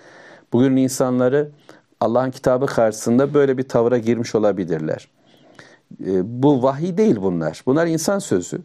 Bugün 0.54 0.76
insanları 0.76 1.52
Allah'ın 2.00 2.32
kitabı 2.32 2.66
karşısında 2.66 3.34
böyle 3.34 3.58
bir 3.58 3.64
tavra 3.64 3.98
girmiş 3.98 4.36
olabilirler. 4.36 5.08
E, 6.08 6.42
bu 6.44 6.64
vahiy 6.64 6.98
değil 6.98 7.16
bunlar. 7.22 7.64
Bunlar 7.66 7.88
insan 7.88 8.20
sözü. 8.20 8.62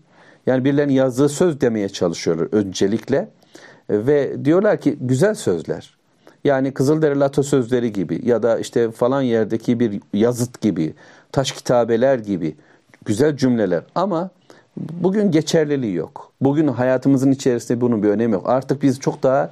Yani 0.46 0.64
birilerinin 0.64 0.92
yazdığı 0.92 1.28
söz 1.28 1.60
demeye 1.60 1.88
çalışıyorlar 1.88 2.48
öncelikle. 2.52 3.16
E, 3.16 4.06
ve 4.06 4.44
diyorlar 4.44 4.80
ki 4.80 4.96
güzel 5.00 5.34
sözler. 5.34 5.96
Yani 6.44 6.74
Kızılderili 6.74 7.24
atasözleri 7.24 7.92
gibi 7.92 8.20
ya 8.24 8.42
da 8.42 8.58
işte 8.58 8.90
falan 8.90 9.22
yerdeki 9.22 9.80
bir 9.80 10.00
yazıt 10.12 10.60
gibi, 10.60 10.94
taş 11.32 11.52
kitabeler 11.52 12.18
gibi 12.18 12.56
güzel 13.04 13.36
cümleler. 13.36 13.82
Ama 13.94 14.30
bugün 14.76 15.30
geçerliliği 15.30 15.94
yok. 15.94 16.32
Bugün 16.40 16.68
hayatımızın 16.68 17.32
içerisinde 17.32 17.80
bunun 17.80 18.02
bir 18.02 18.08
önemi 18.08 18.32
yok. 18.32 18.48
Artık 18.48 18.82
biz 18.82 19.00
çok 19.00 19.22
daha 19.22 19.50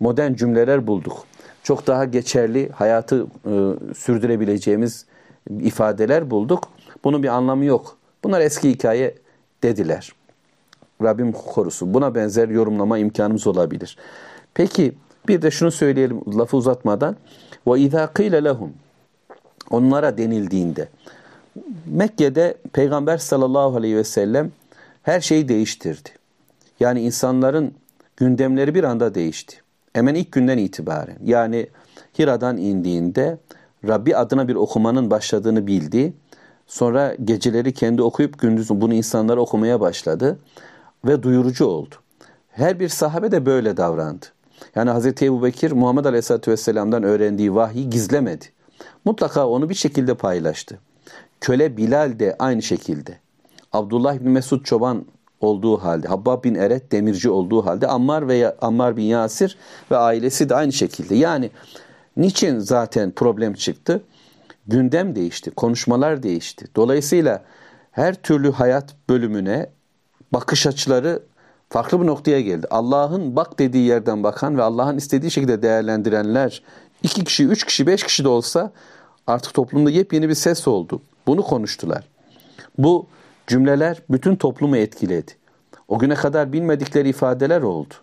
modern 0.00 0.34
cümleler 0.34 0.86
bulduk. 0.86 1.24
Çok 1.62 1.86
daha 1.86 2.04
geçerli 2.04 2.68
hayatı 2.68 3.26
e, 3.46 3.52
sürdürebileceğimiz 3.94 5.06
ifadeler 5.50 6.30
bulduk. 6.30 6.68
Bunun 7.04 7.22
bir 7.22 7.28
anlamı 7.28 7.64
yok. 7.64 7.96
Bunlar 8.24 8.40
eski 8.40 8.70
hikaye 8.70 9.14
dediler. 9.62 10.12
Rabbim 11.02 11.32
korusun. 11.32 11.94
Buna 11.94 12.14
benzer 12.14 12.48
yorumlama 12.48 12.98
imkanımız 12.98 13.46
olabilir. 13.46 13.96
Peki 14.54 14.92
bir 15.28 15.42
de 15.42 15.50
şunu 15.50 15.70
söyleyelim 15.70 16.20
lafı 16.38 16.56
uzatmadan. 16.56 17.16
İzâ 17.76 18.06
qîle 18.06 18.44
lehum 18.44 18.72
Onlara 19.70 20.18
denildiğinde 20.18 20.88
Mekke'de 21.86 22.56
Peygamber 22.72 23.18
sallallahu 23.18 23.76
aleyhi 23.76 23.96
ve 23.96 24.04
sellem 24.04 24.50
her 25.02 25.20
şeyi 25.20 25.48
değiştirdi. 25.48 26.08
Yani 26.80 27.00
insanların 27.00 27.74
gündemleri 28.16 28.74
bir 28.74 28.84
anda 28.84 29.14
değişti. 29.14 29.56
Hemen 29.92 30.14
ilk 30.14 30.32
günden 30.32 30.58
itibaren. 30.58 31.16
Yani 31.24 31.66
Hira'dan 32.18 32.56
indiğinde 32.56 33.38
Rabbi 33.88 34.16
adına 34.16 34.48
bir 34.48 34.54
okumanın 34.54 35.10
başladığını 35.10 35.66
bildi. 35.66 36.12
Sonra 36.72 37.16
geceleri 37.24 37.72
kendi 37.74 38.02
okuyup 38.02 38.38
gündüz 38.38 38.70
bunu 38.70 38.94
insanlara 38.94 39.40
okumaya 39.40 39.80
başladı 39.80 40.38
ve 41.04 41.22
duyurucu 41.22 41.66
oldu. 41.66 41.94
Her 42.50 42.80
bir 42.80 42.88
sahabe 42.88 43.32
de 43.32 43.46
böyle 43.46 43.76
davrandı. 43.76 44.26
Yani 44.74 44.90
Hz. 44.90 45.22
Ebu 45.22 45.42
Bekir 45.42 45.72
Muhammed 45.72 46.04
Aleyhisselatü 46.04 46.50
Vesselam'dan 46.50 47.02
öğrendiği 47.02 47.54
vahyi 47.54 47.90
gizlemedi. 47.90 48.44
Mutlaka 49.04 49.48
onu 49.48 49.68
bir 49.68 49.74
şekilde 49.74 50.14
paylaştı. 50.14 50.78
Köle 51.40 51.76
Bilal 51.76 52.18
de 52.18 52.36
aynı 52.38 52.62
şekilde. 52.62 53.18
Abdullah 53.72 54.20
bin 54.20 54.30
Mesud 54.30 54.64
çoban 54.64 55.04
olduğu 55.40 55.76
halde, 55.76 56.08
Habbab 56.08 56.44
bin 56.44 56.54
Eret 56.54 56.92
demirci 56.92 57.30
olduğu 57.30 57.66
halde 57.66 57.86
Ammar 57.86 58.28
ve 58.28 58.56
Ammar 58.60 58.96
bin 58.96 59.04
Yasir 59.04 59.58
ve 59.90 59.96
ailesi 59.96 60.48
de 60.48 60.54
aynı 60.54 60.72
şekilde. 60.72 61.14
Yani 61.14 61.50
niçin 62.16 62.58
zaten 62.58 63.10
problem 63.10 63.54
çıktı? 63.54 64.02
Gündem 64.66 65.16
değişti, 65.16 65.50
konuşmalar 65.50 66.22
değişti. 66.22 66.66
Dolayısıyla 66.76 67.44
her 67.90 68.14
türlü 68.14 68.52
hayat 68.52 68.94
bölümüne 69.08 69.70
bakış 70.32 70.66
açıları 70.66 71.22
farklı 71.68 72.00
bir 72.00 72.06
noktaya 72.06 72.40
geldi. 72.40 72.66
Allah'ın 72.70 73.36
bak 73.36 73.58
dediği 73.58 73.86
yerden 73.86 74.22
bakan 74.22 74.56
ve 74.56 74.62
Allah'ın 74.62 74.96
istediği 74.96 75.30
şekilde 75.30 75.62
değerlendirenler 75.62 76.62
iki 77.02 77.24
kişi, 77.24 77.46
üç 77.46 77.64
kişi, 77.64 77.86
beş 77.86 78.02
kişi 78.02 78.24
de 78.24 78.28
olsa 78.28 78.72
artık 79.26 79.54
toplumda 79.54 79.90
yepyeni 79.90 80.28
bir 80.28 80.34
ses 80.34 80.68
oldu. 80.68 81.02
Bunu 81.26 81.42
konuştular. 81.42 82.08
Bu 82.78 83.06
cümleler 83.46 84.02
bütün 84.10 84.36
toplumu 84.36 84.76
etkiledi. 84.76 85.32
O 85.88 85.98
güne 85.98 86.14
kadar 86.14 86.52
bilmedikleri 86.52 87.08
ifadeler 87.08 87.62
oldu. 87.62 87.94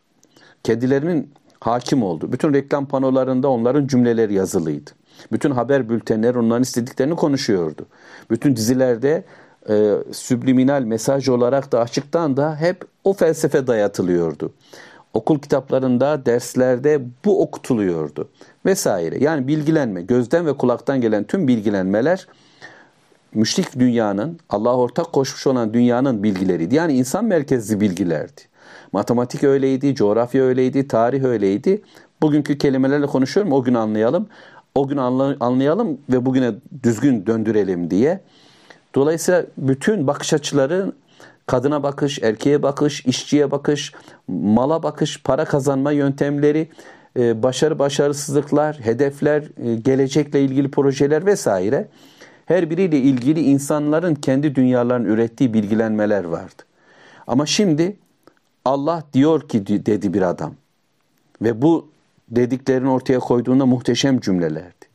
Kedilerinin 0.63 1.34
hakim 1.60 2.04
oldu. 2.04 2.32
Bütün 2.32 2.54
reklam 2.54 2.86
panolarında 2.86 3.50
onların 3.50 3.88
cümleleri 3.88 4.34
yazılıydı. 4.34 4.92
Bütün 5.32 5.52
haber 5.52 5.90
bültenleri 5.90 6.40
onların 6.40 6.62
istediklerini 6.62 7.16
konuşuyordu. 7.16 7.86
Bütün 8.30 8.56
dizilerde 8.56 9.24
e, 9.70 9.96
subliminal 10.12 10.82
mesaj 10.82 11.30
olarak 11.30 11.72
da 11.72 11.80
açıktan 11.80 12.38
da 12.38 12.56
hep 12.56 12.86
o 13.04 13.14
felsefe 13.14 13.68
dayatılıyordu. 13.68 14.54
Okul 15.14 15.40
kitaplarında, 15.40 16.26
derslerde 16.26 17.02
bu 17.26 17.42
okutuluyordu 17.44 18.30
vesaire. 18.66 19.24
Yani 19.24 19.48
bilgilenme, 19.48 20.02
gözden 20.02 20.46
ve 20.46 20.54
kulaktan 20.54 21.02
gelen 21.02 21.24
tüm 21.24 21.48
bilgilenmeler 21.48 22.28
müşrik 23.34 23.80
dünyanın, 23.80 24.40
Allah'a 24.50 24.78
ortak 24.78 25.14
koşmuş 25.14 25.48
olan 25.48 25.74
dünyanın 25.74 26.24
bilgileriydi. 26.24 26.76
Yani 26.76 26.94
insan 26.94 27.26
merkezli 27.26 27.82
bilgilerdi. 27.82 28.42
Matematik 28.92 29.44
öyleydi, 29.44 29.96
coğrafya 29.96 30.44
öyleydi, 30.44 30.88
tarih 30.88 31.24
öyleydi. 31.24 31.82
Bugünkü 32.22 32.58
kelimelerle 32.58 33.06
konuşuyorum, 33.06 33.54
o 33.54 33.64
gün 33.64 33.74
anlayalım. 33.74 34.28
O 34.76 34.88
gün 34.88 34.98
anlayalım 35.40 35.98
ve 36.10 36.26
bugüne 36.26 36.52
düzgün 36.84 37.26
döndürelim 37.26 37.92
diye. 37.92 38.20
Dolayısıyla 38.96 39.46
bütün 39.58 40.08
bakış 40.08 40.34
açıları 40.34 40.92
kadına 41.46 41.84
bakış, 41.84 42.20
erkeğe 42.20 42.64
bakış, 42.64 43.06
işçiye 43.06 43.52
bakış, 43.52 43.94
mala 44.28 44.84
bakış, 44.84 45.24
para 45.24 45.46
kazanma 45.46 45.92
yöntemleri, 45.92 46.70
e, 47.20 47.44
başarı 47.44 47.80
başarısızlıklar, 47.80 48.80
hedefler, 48.80 49.44
e, 49.64 49.76
gelecekle 49.76 50.42
ilgili 50.42 50.72
projeler 50.72 51.26
vesaire 51.26 51.88
her 52.46 52.70
biriyle 52.70 52.98
ilgili 52.98 53.42
insanların 53.42 54.16
kendi 54.16 54.56
dünyalarının 54.56 55.08
ürettiği 55.08 55.54
bilgilenmeler 55.54 56.24
vardı. 56.24 56.64
Ama 57.28 57.46
şimdi 57.46 57.98
Allah 58.66 59.04
diyor 59.14 59.48
ki 59.50 59.86
dedi 59.86 60.14
bir 60.14 60.22
adam. 60.22 60.54
Ve 61.42 61.62
bu 61.62 61.88
dediklerini 62.32 62.90
ortaya 62.90 63.20
koyduğunda 63.20 63.66
muhteşem 63.66 64.20
cümlelerdi. 64.20 64.90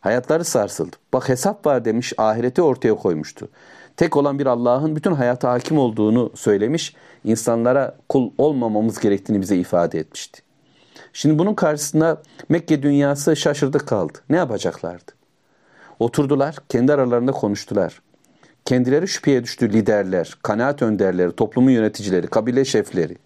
Hayatları 0.00 0.44
sarsıldı. 0.44 0.96
Bak 1.12 1.28
hesap 1.28 1.66
var 1.66 1.84
demiş, 1.84 2.12
ahireti 2.18 2.62
ortaya 2.62 2.94
koymuştu. 2.94 3.48
Tek 3.96 4.16
olan 4.16 4.38
bir 4.38 4.46
Allah'ın 4.46 4.96
bütün 4.96 5.12
hayata 5.12 5.50
hakim 5.50 5.78
olduğunu 5.78 6.32
söylemiş, 6.34 6.94
insanlara 7.24 7.96
kul 8.08 8.30
olmamamız 8.38 9.00
gerektiğini 9.00 9.40
bize 9.40 9.56
ifade 9.56 9.98
etmişti. 9.98 10.42
Şimdi 11.12 11.38
bunun 11.38 11.54
karşısında 11.54 12.22
Mekke 12.48 12.82
dünyası 12.82 13.36
şaşırdı 13.36 13.78
kaldı. 13.78 14.18
Ne 14.30 14.36
yapacaklardı? 14.36 15.12
Oturdular, 15.98 16.56
kendi 16.68 16.92
aralarında 16.92 17.32
konuştular. 17.32 18.02
kendileri 18.64 19.08
şüpheye 19.08 19.44
düştü 19.44 19.72
liderler, 19.72 20.36
kanaat 20.42 20.82
önderleri, 20.82 21.32
toplumun 21.32 21.70
yöneticileri, 21.70 22.26
kabile 22.26 22.64
şefleri, 22.64 23.16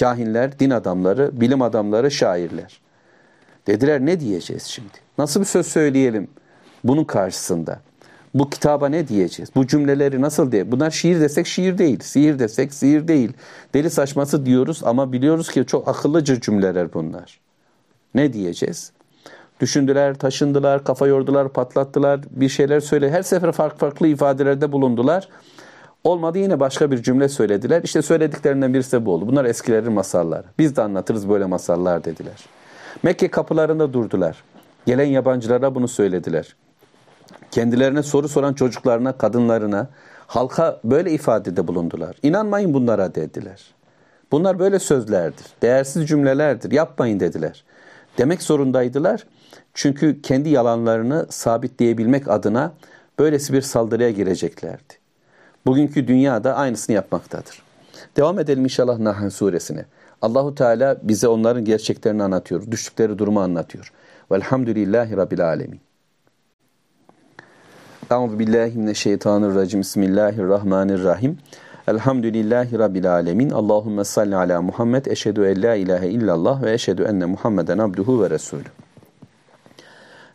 kahinler, 0.00 0.58
din 0.58 0.70
adamları, 0.70 1.40
bilim 1.40 1.62
adamları, 1.62 2.10
şairler. 2.10 2.80
Dediler 3.70 4.06
ne 4.06 4.20
diyeceğiz 4.20 4.62
şimdi? 4.62 4.92
Nasıl 5.18 5.40
bir 5.40 5.44
söz 5.44 5.66
söyleyelim 5.66 6.28
bunun 6.84 7.04
karşısında? 7.04 7.80
Bu 8.34 8.50
kitaba 8.50 8.88
ne 8.88 9.08
diyeceğiz? 9.08 9.50
Bu 9.54 9.66
cümleleri 9.66 10.20
nasıl 10.20 10.52
diye? 10.52 10.72
Bunlar 10.72 10.90
şiir 10.90 11.20
desek 11.20 11.46
şiir 11.46 11.78
değil, 11.78 12.00
sihir 12.00 12.38
desek 12.38 12.74
sihir 12.74 13.08
değil. 13.08 13.32
Deli 13.74 13.90
saçması 13.90 14.46
diyoruz 14.46 14.80
ama 14.84 15.12
biliyoruz 15.12 15.50
ki 15.50 15.64
çok 15.66 15.88
akıllıca 15.88 16.40
cümleler 16.40 16.92
bunlar. 16.92 17.40
Ne 18.14 18.32
diyeceğiz? 18.32 18.92
Düşündüler, 19.60 20.14
taşındılar, 20.14 20.84
kafa 20.84 21.06
yordular, 21.06 21.48
patlattılar, 21.48 22.20
bir 22.30 22.48
şeyler 22.48 22.80
söyle. 22.80 23.10
Her 23.10 23.22
sefer 23.22 23.52
farklı 23.52 23.78
farklı 23.78 24.06
ifadelerde 24.06 24.72
bulundular. 24.72 25.28
Olmadı 26.04 26.38
yine 26.38 26.60
başka 26.60 26.90
bir 26.90 27.02
cümle 27.02 27.28
söylediler. 27.28 27.82
İşte 27.84 28.02
söylediklerinden 28.02 28.74
birisi 28.74 28.92
de 28.92 29.06
bu 29.06 29.12
oldu. 29.12 29.28
Bunlar 29.28 29.44
eskilerin 29.44 29.92
masalları. 29.92 30.46
Biz 30.58 30.76
de 30.76 30.82
anlatırız 30.82 31.28
böyle 31.28 31.44
masallar 31.44 32.04
dediler. 32.04 32.59
Mekke 33.02 33.28
kapılarında 33.28 33.92
durdular. 33.92 34.44
Gelen 34.86 35.04
yabancılara 35.04 35.74
bunu 35.74 35.88
söylediler. 35.88 36.56
Kendilerine 37.50 38.02
soru 38.02 38.28
soran 38.28 38.54
çocuklarına, 38.54 39.18
kadınlarına, 39.18 39.90
halka 40.26 40.80
böyle 40.84 41.12
ifadede 41.12 41.68
bulundular. 41.68 42.16
İnanmayın 42.22 42.74
bunlara 42.74 43.14
dediler. 43.14 43.74
Bunlar 44.32 44.58
böyle 44.58 44.78
sözlerdir, 44.78 45.46
değersiz 45.62 46.08
cümlelerdir, 46.08 46.72
yapmayın 46.72 47.20
dediler. 47.20 47.64
Demek 48.18 48.42
zorundaydılar. 48.42 49.26
Çünkü 49.74 50.22
kendi 50.22 50.48
yalanlarını 50.48 51.26
sabitleyebilmek 51.30 52.28
adına 52.28 52.72
böylesi 53.18 53.52
bir 53.52 53.62
saldırıya 53.62 54.10
gireceklerdi. 54.10 54.94
Bugünkü 55.66 56.08
dünya 56.08 56.44
da 56.44 56.56
aynısını 56.56 56.96
yapmaktadır. 56.96 57.62
Devam 58.16 58.38
edelim 58.38 58.64
inşallah 58.64 58.98
Nahl 58.98 59.30
suresine. 59.30 59.84
Allahu 60.22 60.54
Teala 60.54 60.96
bize 61.02 61.28
onların 61.28 61.64
gerçeklerini 61.64 62.22
anlatıyor, 62.22 62.70
düştükleri 62.70 63.18
durumu 63.18 63.40
anlatıyor. 63.40 63.92
Velhamdülillahi 64.32 65.16
Rabbil 65.16 65.46
alemin. 65.46 65.80
Euzu 68.10 68.38
billahi 68.38 68.78
mineşşeytanirracim. 68.78 69.80
Bismillahirrahmanirrahim. 69.80 71.38
Elhamdülillahi 71.88 72.78
Rabbil 72.78 73.12
alemin. 73.12 73.50
Allahumme 73.50 74.04
salli 74.04 74.36
ala 74.36 74.62
Muhammed. 74.62 75.06
Eşhedü 75.06 75.44
en 75.44 75.62
la 75.62 75.74
ilahe 75.74 76.08
illallah 76.08 76.62
ve 76.62 76.72
eşhedü 76.72 77.02
enne 77.02 77.24
Muhammeden 77.24 77.78
abduhu 77.78 78.22
ve 78.22 78.30
resulü. 78.30 78.64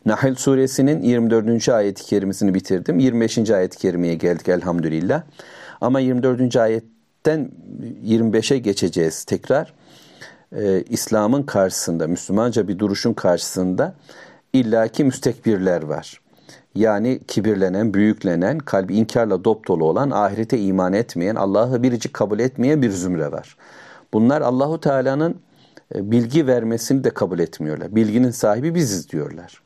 Nahl 0.06 0.34
suresinin 0.34 1.02
24. 1.02 1.68
ayet-i 1.68 2.04
kerimesini 2.04 2.54
bitirdim. 2.54 2.98
25. 2.98 3.50
ayet-i 3.50 3.78
kerimeye 3.78 4.14
geldik 4.14 4.48
elhamdülillah. 4.48 5.22
Ama 5.80 6.00
24. 6.00 6.56
ayetten 6.56 7.50
25'e 8.04 8.58
geçeceğiz 8.58 9.24
tekrar. 9.24 9.75
Ee, 10.56 10.82
İslam'ın 10.90 11.42
karşısında, 11.42 12.06
Müslümanca 12.06 12.68
bir 12.68 12.78
duruşun 12.78 13.12
karşısında 13.12 13.94
illaki 14.52 15.04
müstekbirler 15.04 15.82
var. 15.82 16.20
Yani 16.74 17.20
kibirlenen, 17.28 17.94
büyüklenen, 17.94 18.58
kalbi 18.58 18.96
inkarla 18.96 19.44
dop 19.44 19.68
dolu 19.68 19.84
olan, 19.84 20.10
ahirete 20.10 20.58
iman 20.58 20.92
etmeyen, 20.92 21.34
Allah'ı 21.34 21.82
biricik 21.82 22.14
kabul 22.14 22.38
etmeyen 22.38 22.82
bir 22.82 22.90
zümre 22.90 23.32
var. 23.32 23.56
Bunlar 24.12 24.40
Allahu 24.40 24.80
Teala'nın 24.80 25.36
e, 25.94 26.10
bilgi 26.10 26.46
vermesini 26.46 27.04
de 27.04 27.10
kabul 27.10 27.38
etmiyorlar. 27.38 27.96
Bilginin 27.96 28.30
sahibi 28.30 28.74
biziz 28.74 29.10
diyorlar. 29.10 29.62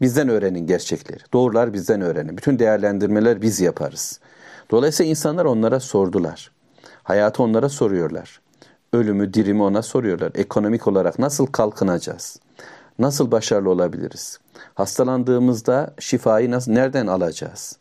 Bizden 0.00 0.28
öğrenin 0.28 0.66
gerçekleri. 0.66 1.20
Doğrular 1.32 1.72
bizden 1.72 2.00
öğrenin. 2.00 2.36
Bütün 2.36 2.58
değerlendirmeler 2.58 3.42
biz 3.42 3.60
yaparız. 3.60 4.20
Dolayısıyla 4.70 5.10
insanlar 5.10 5.44
onlara 5.44 5.80
sordular. 5.80 6.50
Hayatı 7.02 7.42
onlara 7.42 7.68
soruyorlar. 7.68 8.41
Ölümü, 8.92 9.34
dirimi 9.34 9.62
ona 9.62 9.82
soruyorlar. 9.82 10.32
Ekonomik 10.34 10.86
olarak 10.86 11.18
nasıl 11.18 11.46
kalkınacağız? 11.46 12.36
Nasıl 12.98 13.30
başarılı 13.30 13.70
olabiliriz? 13.70 14.38
Hastalandığımızda 14.74 15.94
şifayı 15.98 16.50
nasıl, 16.50 16.72
nereden 16.72 17.06
alacağız? 17.06 17.76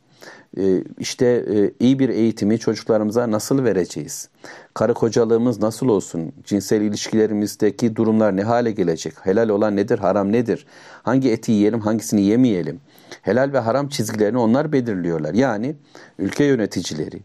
Ee, 0.58 0.84
işte 1.00 1.26
e, 1.26 1.71
iyi 1.80 2.00
bir 2.00 2.10
eğitimi 2.10 2.60
çocuklarımıza 2.60 3.32
nasıl 3.32 3.63
vereceğiz? 3.63 4.30
Karı 4.74 4.93
kocalığımız 4.93 5.60
nasıl 5.60 5.88
olsun? 5.88 6.32
Cinsel 6.43 6.82
ilişkilerimizdeki 6.82 7.95
durumlar 7.95 8.38
ne 8.38 8.43
hale 8.43 8.71
gelecek? 8.71 9.13
Helal 9.21 9.50
olan 9.50 9.76
nedir, 9.76 10.00
haram 10.00 10.32
nedir? 10.32 10.65
Hangi 11.04 11.32
eti 11.32 11.52
yiyelim, 11.52 11.80
hangisini 11.80 12.21
yemeyelim? 12.21 12.80
Helal 13.21 13.54
ve 13.54 13.60
haram 13.60 13.89
çizgilerini 13.89 14.38
onlar 14.38 14.71
belirliyorlar. 14.71 15.34
Yani 15.34 15.76
ülke 16.19 16.43
yöneticileri, 16.43 17.19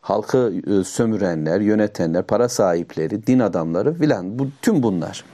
halkı 0.00 0.52
e, 0.66 0.84
sömürenler, 0.84 1.60
yönetenler, 1.60 2.22
para 2.22 2.48
sahipleri, 2.48 3.26
din 3.26 3.38
adamları 3.38 3.94
filan 3.94 4.38
bu 4.38 4.48
tüm 4.62 4.82
bunlar. 4.82 5.24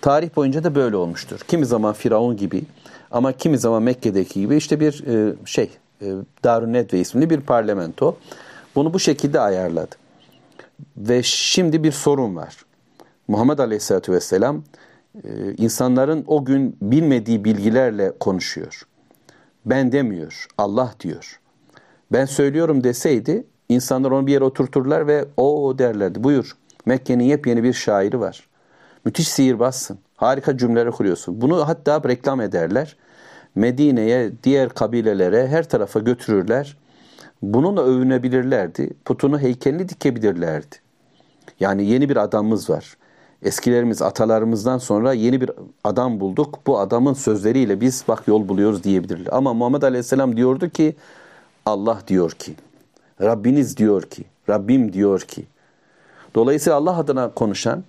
Tarih 0.00 0.36
boyunca 0.36 0.64
da 0.64 0.74
böyle 0.74 0.96
olmuştur. 0.96 1.40
Kimi 1.48 1.66
zaman 1.66 1.92
Firavun 1.92 2.36
gibi 2.36 2.62
ama 3.10 3.32
kimi 3.32 3.58
zaman 3.58 3.82
Mekke'deki 3.82 4.40
gibi 4.40 4.56
işte 4.56 4.80
bir 4.80 5.04
e, 5.06 5.34
şey 5.44 5.70
e, 6.02 6.06
Darun 6.44 6.72
Nedve 6.72 7.00
isimli 7.00 7.30
bir 7.30 7.40
parlamento 7.40 8.16
bunu 8.74 8.94
bu 8.94 8.98
şekilde 8.98 9.40
ayarladı. 9.40 9.94
Ve 10.96 11.22
şimdi 11.22 11.82
bir 11.82 11.92
sorun 11.92 12.36
var. 12.36 12.56
Muhammed 13.28 13.58
Aleyhisselatü 13.58 14.12
Vesselam 14.12 14.62
insanların 15.56 16.24
o 16.26 16.44
gün 16.44 16.76
bilmediği 16.82 17.44
bilgilerle 17.44 18.12
konuşuyor. 18.20 18.82
Ben 19.66 19.92
demiyor, 19.92 20.46
Allah 20.58 20.94
diyor. 21.00 21.40
Ben 22.12 22.24
söylüyorum 22.24 22.84
deseydi 22.84 23.44
insanlar 23.68 24.10
onu 24.10 24.26
bir 24.26 24.32
yere 24.32 24.44
oturturlar 24.44 25.06
ve 25.06 25.24
o 25.36 25.74
derlerdi. 25.78 26.24
Buyur 26.24 26.56
Mekke'nin 26.86 27.24
yepyeni 27.24 27.62
bir 27.62 27.72
şairi 27.72 28.20
var. 28.20 28.48
Müthiş 29.04 29.28
sihirbazsın. 29.28 29.98
Harika 30.16 30.58
cümleler 30.58 30.90
kuruyorsun. 30.90 31.40
Bunu 31.40 31.68
hatta 31.68 32.02
reklam 32.08 32.40
ederler. 32.40 32.96
Medine'ye, 33.54 34.32
diğer 34.42 34.68
kabilelere, 34.68 35.48
her 35.48 35.68
tarafa 35.68 36.00
götürürler. 36.00 36.76
Bununla 37.42 37.82
övünebilirlerdi. 37.82 38.90
Putunu, 39.04 39.38
heykelini 39.38 39.88
dikebilirlerdi. 39.88 40.76
Yani 41.60 41.84
yeni 41.84 42.08
bir 42.08 42.16
adamımız 42.16 42.70
var. 42.70 42.96
Eskilerimiz, 43.42 44.02
atalarımızdan 44.02 44.78
sonra 44.78 45.12
yeni 45.12 45.40
bir 45.40 45.50
adam 45.84 46.20
bulduk. 46.20 46.58
Bu 46.66 46.78
adamın 46.78 47.12
sözleriyle 47.14 47.80
biz 47.80 48.04
bak 48.08 48.28
yol 48.28 48.48
buluyoruz 48.48 48.84
diyebilirler. 48.84 49.32
Ama 49.32 49.54
Muhammed 49.54 49.82
Aleyhisselam 49.82 50.36
diyordu 50.36 50.68
ki, 50.68 50.96
Allah 51.66 51.98
diyor 52.08 52.30
ki, 52.30 52.54
Rabbiniz 53.24 53.76
diyor 53.76 54.02
ki, 54.02 54.24
Rabbim 54.48 54.92
diyor 54.92 55.20
ki. 55.20 55.44
Dolayısıyla 56.34 56.76
Allah 56.76 56.96
adına 56.96 57.34
konuşan, 57.34 57.84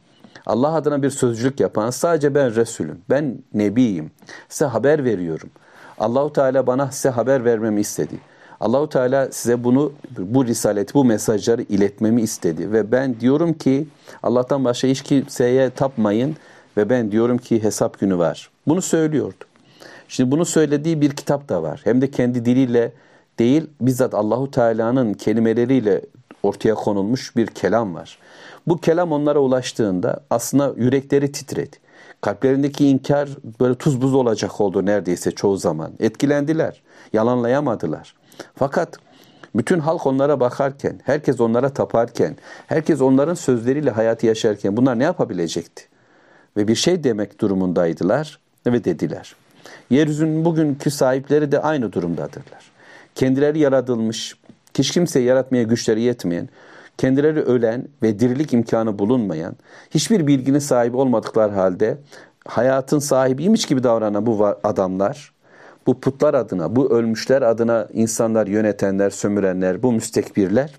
Allah 0.46 0.74
adına 0.74 1.04
bir 1.04 1.10
sözcülük 1.10 1.60
yapan 1.60 1.90
sadece 1.90 2.36
ben 2.36 2.56
Resulüm, 2.56 3.02
ben 3.10 3.38
Nebiyim. 3.54 4.12
Size 4.50 4.66
haber 4.66 5.04
veriyorum. 5.04 5.50
Allahu 6.00 6.34
Teala 6.34 6.68
bana 6.68 6.92
size 6.92 7.10
haber 7.10 7.46
vermemi 7.46 7.82
istedi. 7.82 8.16
Allahu 8.60 8.90
Teala 8.90 9.32
size 9.32 9.64
bunu 9.64 9.92
bu 10.18 10.46
risaleti, 10.46 10.94
bu 10.94 11.06
mesajları 11.06 11.62
iletmemi 11.62 12.22
istedi 12.22 12.72
ve 12.72 12.92
ben 12.92 13.20
diyorum 13.20 13.54
ki 13.54 13.88
Allah'tan 14.24 14.66
başka 14.66 14.88
hiç 14.88 15.02
kimseye 15.02 15.70
tapmayın 15.70 16.36
ve 16.78 16.90
ben 16.90 17.12
diyorum 17.12 17.38
ki 17.38 17.64
hesap 17.64 18.00
günü 18.00 18.18
var. 18.18 18.50
Bunu 18.68 18.82
söylüyordu. 18.82 19.46
Şimdi 20.08 20.32
bunu 20.32 20.46
söylediği 20.46 21.02
bir 21.02 21.10
kitap 21.10 21.50
da 21.50 21.64
var. 21.64 21.82
Hem 21.84 22.02
de 22.02 22.12
kendi 22.12 22.46
diliyle 22.46 22.92
değil, 23.40 23.68
bizzat 23.82 24.14
Allahu 24.14 24.52
Teala'nın 24.52 25.14
kelimeleriyle 25.14 26.02
ortaya 26.44 26.76
konulmuş 26.76 27.36
bir 27.36 27.48
kelam 27.48 27.96
var. 27.96 28.18
Bu 28.68 28.78
kelam 28.78 29.12
onlara 29.12 29.40
ulaştığında 29.40 30.20
aslında 30.30 30.74
yürekleri 30.78 31.32
titredi. 31.32 31.78
Kalplerindeki 32.22 32.88
inkar 32.88 33.30
böyle 33.60 33.76
tuz 33.76 34.02
buz 34.02 34.14
olacak 34.14 34.62
oldu 34.62 34.86
neredeyse 34.86 35.32
çoğu 35.32 35.58
zaman. 35.58 35.92
Etkilendiler, 36.00 36.82
yalanlayamadılar. 37.14 38.16
Fakat 38.56 38.98
bütün 39.56 39.80
halk 39.80 40.06
onlara 40.06 40.40
bakarken, 40.40 41.00
herkes 41.04 41.42
onlara 41.42 41.70
taparken, 41.70 42.36
herkes 42.68 43.02
onların 43.02 43.34
sözleriyle 43.34 43.90
hayatı 43.90 44.26
yaşarken 44.26 44.78
bunlar 44.78 45.00
ne 45.00 45.04
yapabilecekti? 45.04 45.84
Ve 46.58 46.68
bir 46.68 46.76
şey 46.76 47.04
demek 47.04 47.42
durumundaydılar 47.42 48.40
ve 48.68 48.84
dediler. 48.84 49.36
Yeryüzünün 49.90 50.46
bugünkü 50.46 50.92
sahipleri 50.92 51.52
de 51.52 51.62
aynı 51.62 51.94
durumdadırlar. 51.94 52.75
Kendileri 53.16 53.60
yaratılmış, 53.60 54.36
hiç 54.78 54.92
kimseyi 54.92 55.26
yaratmaya 55.26 55.64
güçleri 55.64 56.02
yetmeyen, 56.02 56.50
kendileri 56.98 57.42
ölen 57.42 57.88
ve 58.04 58.20
dirilik 58.20 58.54
imkanı 58.54 59.00
bulunmayan, 59.00 59.56
hiçbir 59.92 60.28
bilginin 60.28 60.60
sahibi 60.60 60.98
olmadıkları 60.98 61.52
halde 61.52 61.98
hayatın 62.48 63.00
sahibiymiş 63.00 63.66
gibi 63.66 63.84
davranan 63.84 64.26
bu 64.26 64.46
adamlar, 64.64 65.34
bu 65.88 66.00
putlar 66.00 66.34
adına, 66.34 66.76
bu 66.76 66.92
ölmüşler 66.92 67.42
adına 67.42 67.88
insanlar 67.94 68.48
yönetenler, 68.48 69.10
sömürenler, 69.10 69.84
bu 69.84 69.92
müstekbirler 69.92 70.74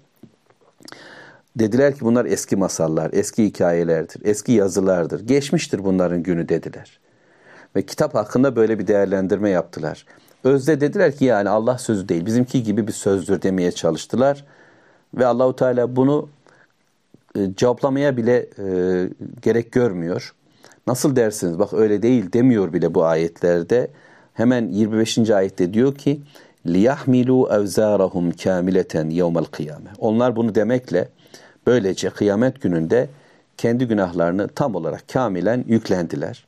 dediler 1.56 1.94
ki 1.94 2.00
bunlar 2.00 2.24
eski 2.24 2.56
masallar, 2.56 3.10
eski 3.12 3.44
hikayelerdir, 3.44 4.22
eski 4.24 4.52
yazılardır. 4.52 5.20
Geçmiştir 5.20 5.84
bunların 5.84 6.22
günü 6.22 6.48
dediler. 6.48 6.98
Ve 7.76 7.82
kitap 7.82 8.14
hakkında 8.14 8.56
böyle 8.56 8.78
bir 8.78 8.86
değerlendirme 8.86 9.50
yaptılar. 9.50 10.06
Özde 10.46 10.80
dediler 10.80 11.16
ki 11.16 11.24
yani 11.24 11.48
Allah 11.48 11.78
sözü 11.78 12.08
değil. 12.08 12.26
Bizimki 12.26 12.62
gibi 12.62 12.86
bir 12.86 12.92
sözdür 12.92 13.42
demeye 13.42 13.72
çalıştılar. 13.72 14.44
Ve 15.14 15.26
Allahu 15.26 15.56
Teala 15.56 15.96
bunu 15.96 16.28
e, 17.38 17.54
cevaplamaya 17.56 18.16
bile 18.16 18.46
e, 18.58 18.66
gerek 19.42 19.72
görmüyor. 19.72 20.34
Nasıl 20.86 21.16
dersiniz? 21.16 21.58
Bak 21.58 21.72
öyle 21.72 22.02
değil 22.02 22.32
demiyor 22.32 22.72
bile 22.72 22.94
bu 22.94 23.04
ayetlerde. 23.04 23.90
Hemen 24.34 24.68
25. 24.68 25.30
ayette 25.30 25.74
diyor 25.74 25.94
ki 25.94 26.20
liyahmilu 26.66 27.48
evzarahum 27.52 28.30
kamileten 28.30 29.10
yevmel 29.10 29.44
kıyame. 29.44 29.90
Onlar 29.98 30.36
bunu 30.36 30.54
demekle 30.54 31.08
böylece 31.66 32.10
kıyamet 32.10 32.62
gününde 32.62 33.08
kendi 33.56 33.88
günahlarını 33.88 34.48
tam 34.48 34.74
olarak 34.74 35.08
kamilen 35.08 35.64
yüklendiler. 35.68 36.45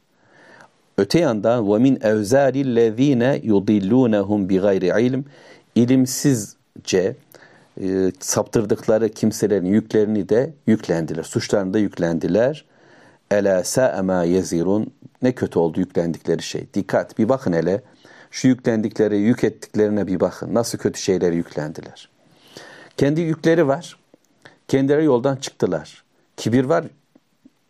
Öte 0.98 1.18
yandan 1.18 1.72
ve 1.72 1.78
min 1.78 1.98
evzarillezine 2.02 3.40
yudillunhum 3.42 4.48
bi 4.48 4.58
gayri 4.58 5.06
ilm 5.06 5.24
ilimsizce 5.74 7.16
e, 7.80 8.12
saptırdıkları 8.20 9.08
kimselerin 9.08 9.66
yüklerini 9.66 10.28
de 10.28 10.52
yüklendiler. 10.66 11.22
Suçlarını 11.22 11.74
da 11.74 11.78
yüklendiler. 11.78 12.64
Ela 13.30 13.64
sa'ma 13.64 14.24
yezirun 14.24 14.92
ne 15.22 15.32
kötü 15.32 15.58
oldu 15.58 15.80
yüklendikleri 15.80 16.42
şey. 16.42 16.66
Dikkat 16.74 17.18
bir 17.18 17.28
bakın 17.28 17.52
hele 17.52 17.82
şu 18.30 18.48
yüklendikleri, 18.48 19.18
yük 19.18 19.44
ettiklerine 19.44 20.06
bir 20.06 20.20
bakın. 20.20 20.54
Nasıl 20.54 20.78
kötü 20.78 21.00
şeyler 21.00 21.32
yüklendiler. 21.32 22.08
Kendi 22.96 23.20
yükleri 23.20 23.68
var. 23.68 23.96
Kendileri 24.68 25.04
yoldan 25.04 25.36
çıktılar. 25.36 26.04
Kibir 26.36 26.64
var, 26.64 26.84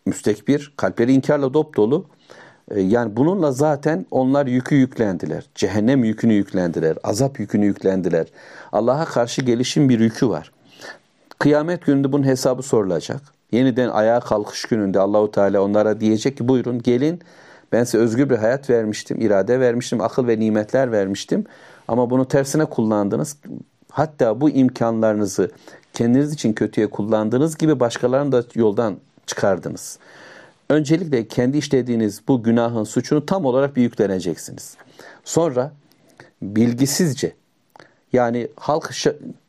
müstekbir, 0.06 0.72
kalpleri 0.76 1.12
inkarla 1.12 1.54
dop 1.54 1.76
dolu. 1.76 2.06
E, 2.70 2.80
yani 2.80 3.16
bununla 3.16 3.52
zaten 3.52 4.06
onlar 4.10 4.46
yükü 4.46 4.74
yüklendiler. 4.74 5.44
Cehennem 5.54 6.04
yükünü 6.04 6.32
yüklendiler. 6.32 6.96
Azap 7.04 7.40
yükünü 7.40 7.64
yüklendiler. 7.64 8.26
Allah'a 8.72 9.04
karşı 9.04 9.42
gelişim 9.42 9.88
bir 9.88 10.00
yükü 10.00 10.28
var. 10.28 10.52
Kıyamet 11.38 11.86
gününde 11.86 12.12
bunun 12.12 12.26
hesabı 12.26 12.62
sorulacak. 12.62 13.20
Yeniden 13.52 13.88
ayağa 13.88 14.20
kalkış 14.20 14.64
gününde 14.64 15.00
Allahu 15.00 15.30
Teala 15.30 15.62
onlara 15.62 16.00
diyecek 16.00 16.36
ki 16.36 16.48
buyurun 16.48 16.82
gelin 16.82 17.20
ben 17.72 17.84
size 17.84 17.98
özgür 17.98 18.30
bir 18.30 18.36
hayat 18.36 18.70
vermiştim, 18.70 19.20
irade 19.20 19.60
vermiştim, 19.60 20.00
akıl 20.00 20.26
ve 20.26 20.40
nimetler 20.40 20.92
vermiştim. 20.92 21.44
Ama 21.88 22.10
bunu 22.10 22.28
tersine 22.28 22.64
kullandınız. 22.64 23.36
Hatta 23.90 24.40
bu 24.40 24.50
imkanlarınızı 24.50 25.50
kendiniz 25.94 26.32
için 26.32 26.52
kötüye 26.52 26.90
kullandığınız 26.90 27.58
gibi 27.58 27.80
başkalarını 27.80 28.32
da 28.32 28.44
yoldan 28.54 28.96
çıkardınız. 29.26 29.98
Öncelikle 30.70 31.28
kendi 31.28 31.58
işlediğiniz 31.58 32.20
bu 32.28 32.42
günahın 32.42 32.84
suçunu 32.84 33.26
tam 33.26 33.44
olarak 33.44 33.76
bir 33.76 33.82
yükleneceksiniz. 33.82 34.76
Sonra 35.24 35.72
bilgisizce 36.42 37.32
yani 38.12 38.48
halk 38.56 38.92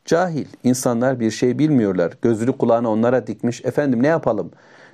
cahil 0.05 0.45
insanlar 0.63 1.19
bir 1.19 1.31
şey 1.31 1.59
bilmiyorlar. 1.59 2.13
Gözünü 2.21 2.57
kulağını 2.57 2.89
onlara 2.89 3.27
dikmiş. 3.27 3.65
Efendim 3.65 4.03
ne 4.03 4.07
yapalım? 4.07 4.51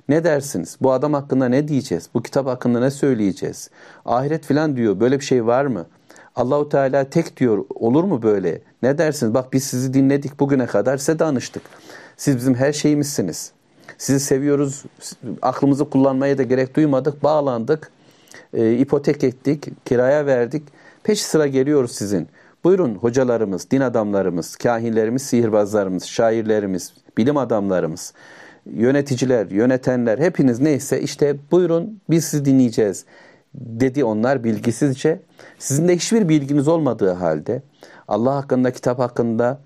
Ne 0.08 0.24
dersiniz? 0.24 0.76
Bu 0.80 0.92
adam 0.92 1.14
hakkında 1.14 1.48
ne 1.48 1.68
diyeceğiz? 1.68 2.08
Bu 2.14 2.22
kitap 2.22 2.46
hakkında 2.46 2.80
ne 2.80 2.90
söyleyeceğiz? 2.90 3.70
Ahiret 4.04 4.46
filan 4.46 4.76
diyor. 4.76 5.00
Böyle 5.00 5.20
bir 5.20 5.24
şey 5.24 5.46
var 5.46 5.64
mı? 5.66 5.86
Allahu 6.36 6.68
Teala 6.68 7.10
tek 7.10 7.36
diyor. 7.36 7.64
Olur 7.74 8.04
mu 8.04 8.22
böyle? 8.22 8.60
Ne 8.82 8.98
dersiniz? 8.98 9.34
Bak 9.34 9.52
biz 9.52 9.64
sizi 9.64 9.94
dinledik 9.94 10.40
bugüne 10.40 10.66
kadar 10.66 10.96
size 10.96 11.18
danıştık. 11.18 11.62
Siz 12.16 12.36
bizim 12.36 12.54
her 12.54 12.72
şeyimizsiniz. 12.72 13.52
Sizi 13.98 14.20
seviyoruz. 14.20 14.84
Aklımızı 15.42 15.90
kullanmaya 15.90 16.38
da 16.38 16.42
gerek 16.42 16.76
duymadık. 16.76 17.22
Bağlandık. 17.22 17.90
E, 18.54 18.72
ipotek 18.72 19.24
ettik. 19.24 19.68
Kiraya 19.84 20.26
verdik. 20.26 20.62
Peş 21.04 21.22
sıra 21.22 21.46
geliyoruz 21.46 21.92
sizin. 21.92 22.28
Buyurun 22.64 22.94
hocalarımız, 22.94 23.70
din 23.70 23.80
adamlarımız, 23.80 24.56
kahinlerimiz, 24.56 25.22
sihirbazlarımız, 25.22 26.04
şairlerimiz, 26.04 26.94
bilim 27.18 27.36
adamlarımız, 27.36 28.12
yöneticiler, 28.72 29.46
yönetenler 29.46 30.18
hepiniz 30.18 30.60
neyse 30.60 31.00
işte 31.00 31.36
buyurun 31.50 32.00
biz 32.10 32.24
sizi 32.24 32.44
dinleyeceğiz 32.44 33.04
dedi 33.54 34.04
onlar 34.04 34.44
bilgisizce. 34.44 35.20
Sizin 35.58 35.88
de 35.88 35.96
hiçbir 35.96 36.28
bilginiz 36.28 36.68
olmadığı 36.68 37.12
halde 37.12 37.62
Allah 38.08 38.34
hakkında, 38.34 38.70
kitap 38.70 38.98
hakkında 38.98 39.60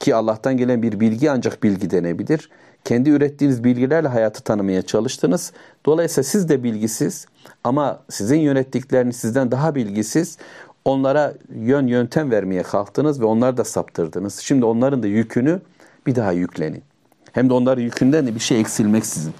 ki 0.00 0.14
Allah'tan 0.14 0.56
gelen 0.56 0.82
bir 0.82 1.00
bilgi 1.00 1.30
ancak 1.30 1.62
bilgi 1.62 1.90
denebilir. 1.90 2.50
Kendi 2.84 3.10
ürettiğiniz 3.10 3.64
bilgilerle 3.64 4.08
hayatı 4.08 4.42
tanımaya 4.42 4.82
çalıştınız. 4.82 5.52
Dolayısıyla 5.86 6.22
siz 6.22 6.48
de 6.48 6.62
bilgisiz 6.62 7.26
ama 7.64 8.02
sizin 8.10 8.38
yönettikleriniz 8.38 9.16
sizden 9.16 9.50
daha 9.50 9.74
bilgisiz. 9.74 10.38
Onlara 10.84 11.34
yön 11.54 11.86
yöntem 11.86 12.30
vermeye 12.30 12.62
kalktınız 12.62 13.20
ve 13.20 13.24
onları 13.24 13.56
da 13.56 13.64
saptırdınız. 13.64 14.38
Şimdi 14.38 14.64
onların 14.64 15.02
da 15.02 15.06
yükünü 15.06 15.60
bir 16.06 16.14
daha 16.14 16.32
yüklenin. 16.32 16.82
Hem 17.32 17.48
de 17.48 17.54
onların 17.54 17.82
yükünden 17.82 18.26
de 18.26 18.34
bir 18.34 18.40
şey 18.40 18.60
eksilmeksizin. 18.60 19.34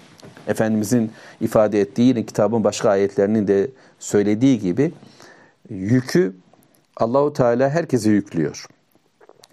Efendimizin 0.46 1.10
ifade 1.40 1.80
ettiği 1.80 2.02
yine 2.02 2.26
kitabın 2.26 2.64
başka 2.64 2.90
ayetlerinin 2.90 3.48
de 3.48 3.70
söylediği 3.98 4.58
gibi 4.58 4.92
yükü 5.68 6.36
Allahu 6.96 7.32
Teala 7.32 7.70
herkese 7.70 8.10
yüklüyor. 8.10 8.66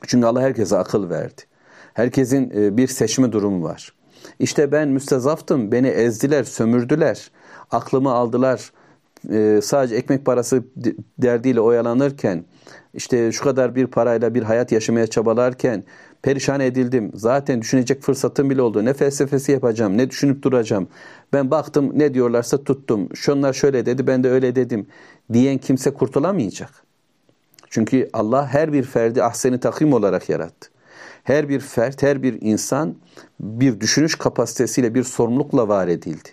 Çünkü 0.07 0.27
Allah 0.27 0.41
herkese 0.41 0.77
akıl 0.77 1.09
verdi. 1.09 1.41
Herkesin 1.99 2.51
e, 2.55 2.77
bir 2.77 2.87
seçme 2.87 3.31
durumu 3.31 3.63
var. 3.63 3.93
İşte 4.39 4.71
ben 4.71 4.89
müstezaftım, 4.89 5.71
beni 5.71 5.87
ezdiler, 5.87 6.43
sömürdüler, 6.43 7.31
aklımı 7.71 8.11
aldılar. 8.11 8.71
E, 9.31 9.59
sadece 9.63 9.95
ekmek 9.95 10.25
parası 10.25 10.63
derdiyle 11.17 11.61
oyalanırken, 11.61 12.45
işte 12.93 13.31
şu 13.31 13.43
kadar 13.43 13.75
bir 13.75 13.87
parayla 13.87 14.33
bir 14.33 14.43
hayat 14.43 14.71
yaşamaya 14.71 15.07
çabalarken 15.07 15.83
perişan 16.21 16.59
edildim. 16.59 17.11
Zaten 17.13 17.61
düşünecek 17.61 18.01
fırsatım 18.01 18.49
bile 18.49 18.61
oldu. 18.61 18.85
Ne 18.85 18.93
felsefesi 18.93 19.51
yapacağım, 19.51 19.97
ne 19.97 20.09
düşünüp 20.09 20.43
duracağım. 20.43 20.87
Ben 21.33 21.51
baktım 21.51 21.91
ne 21.93 22.13
diyorlarsa 22.13 22.63
tuttum. 22.63 23.09
Şunlar 23.15 23.53
şöyle 23.53 23.85
dedi, 23.85 24.07
ben 24.07 24.23
de 24.23 24.29
öyle 24.29 24.55
dedim 24.55 24.87
diyen 25.33 25.57
kimse 25.57 25.93
kurtulamayacak. 25.93 26.71
Çünkü 27.69 28.09
Allah 28.13 28.47
her 28.47 28.73
bir 28.73 28.83
ferdi 28.83 29.23
ahseni 29.23 29.59
takvim 29.59 29.93
olarak 29.93 30.29
yarattı. 30.29 30.69
Her 31.29 31.49
bir 31.49 31.59
fert, 31.59 32.03
her 32.03 32.23
bir 32.23 32.37
insan 32.41 32.95
bir 33.39 33.79
düşünüş 33.79 34.15
kapasitesiyle 34.15 34.95
bir 34.95 35.03
sorumlulukla 35.03 35.67
var 35.67 35.87
edildi. 35.87 36.29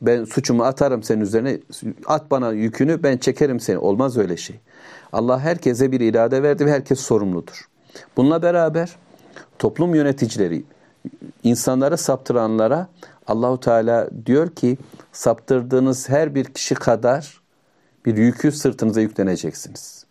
Ben 0.00 0.24
suçumu 0.24 0.62
atarım 0.64 1.02
senin 1.02 1.20
üzerine, 1.20 1.58
at 2.06 2.30
bana 2.30 2.52
yükünü 2.52 3.02
ben 3.02 3.16
çekerim 3.16 3.60
seni. 3.60 3.78
Olmaz 3.78 4.16
öyle 4.16 4.36
şey. 4.36 4.56
Allah 5.12 5.40
herkese 5.40 5.92
bir 5.92 6.00
irade 6.00 6.42
verdi 6.42 6.66
ve 6.66 6.72
herkes 6.72 7.00
sorumludur. 7.00 7.68
Bununla 8.16 8.42
beraber 8.42 8.96
toplum 9.58 9.94
yöneticileri, 9.94 10.64
insanları 11.44 11.98
saptıranlara 11.98 12.88
Allahu 13.26 13.60
Teala 13.60 14.08
diyor 14.26 14.50
ki 14.50 14.78
saptırdığınız 15.12 16.08
her 16.08 16.34
bir 16.34 16.44
kişi 16.44 16.74
kadar 16.74 17.40
bir 18.06 18.16
yükü 18.16 18.52
sırtınıza 18.52 19.00
yükleneceksiniz. 19.00 20.04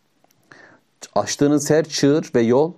Açtığınız 1.15 1.69
her 1.69 1.85
çığır 1.85 2.31
ve 2.35 2.41
yol 2.41 2.73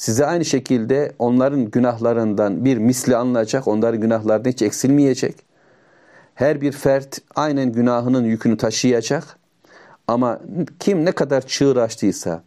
size 0.00 0.26
aynı 0.26 0.44
şekilde 0.44 1.12
onların 1.18 1.70
günahlarından 1.70 2.64
bir 2.64 2.78
misli 2.78 3.16
alınacak, 3.16 3.68
onların 3.68 4.00
günahlarından 4.00 4.50
hiç 4.50 4.62
eksilmeyecek. 4.62 5.36
Her 6.34 6.60
bir 6.60 6.72
fert 6.72 7.18
aynen 7.34 7.72
günahının 7.72 8.24
yükünü 8.24 8.56
taşıyacak. 8.56 9.24
Ama 10.08 10.40
kim 10.78 11.04
ne 11.04 11.12
kadar 11.12 11.46
çığır 11.46 11.76
açtıysa, 11.76 12.42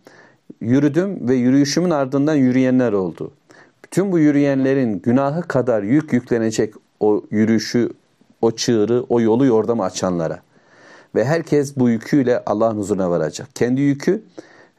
yürüdüm 0.61 1.29
ve 1.29 1.35
yürüyüşümün 1.35 1.89
ardından 1.89 2.35
yürüyenler 2.35 2.93
oldu. 2.93 3.31
Bütün 3.83 4.11
bu 4.11 4.19
yürüyenlerin 4.19 4.99
günahı 4.99 5.41
kadar 5.41 5.83
yük 5.83 6.13
yüklenecek 6.13 6.73
o 6.99 7.23
yürüyüşü, 7.31 7.89
o 8.41 8.51
çığırı, 8.51 9.03
o 9.09 9.21
yolu 9.21 9.45
yordamı 9.45 9.83
açanlara. 9.83 10.39
Ve 11.15 11.25
herkes 11.25 11.77
bu 11.77 11.89
yüküyle 11.89 12.43
Allah'ın 12.45 12.77
huzuruna 12.77 13.09
varacak. 13.09 13.47
Kendi 13.55 13.81
yükü 13.81 14.23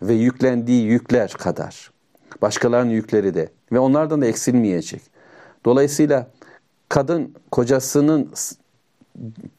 ve 0.03 0.15
yüklendiği 0.15 0.87
yükler 0.87 1.33
kadar. 1.33 1.94
Başkalarının 2.43 2.91
yükleri 2.91 3.35
de. 3.35 3.49
Ve 3.73 3.79
onlardan 3.79 4.23
da 4.23 4.27
eksilmeyecek. 4.27 5.03
Dolayısıyla 5.65 6.31
kadın 6.89 7.35
kocasının 7.51 8.33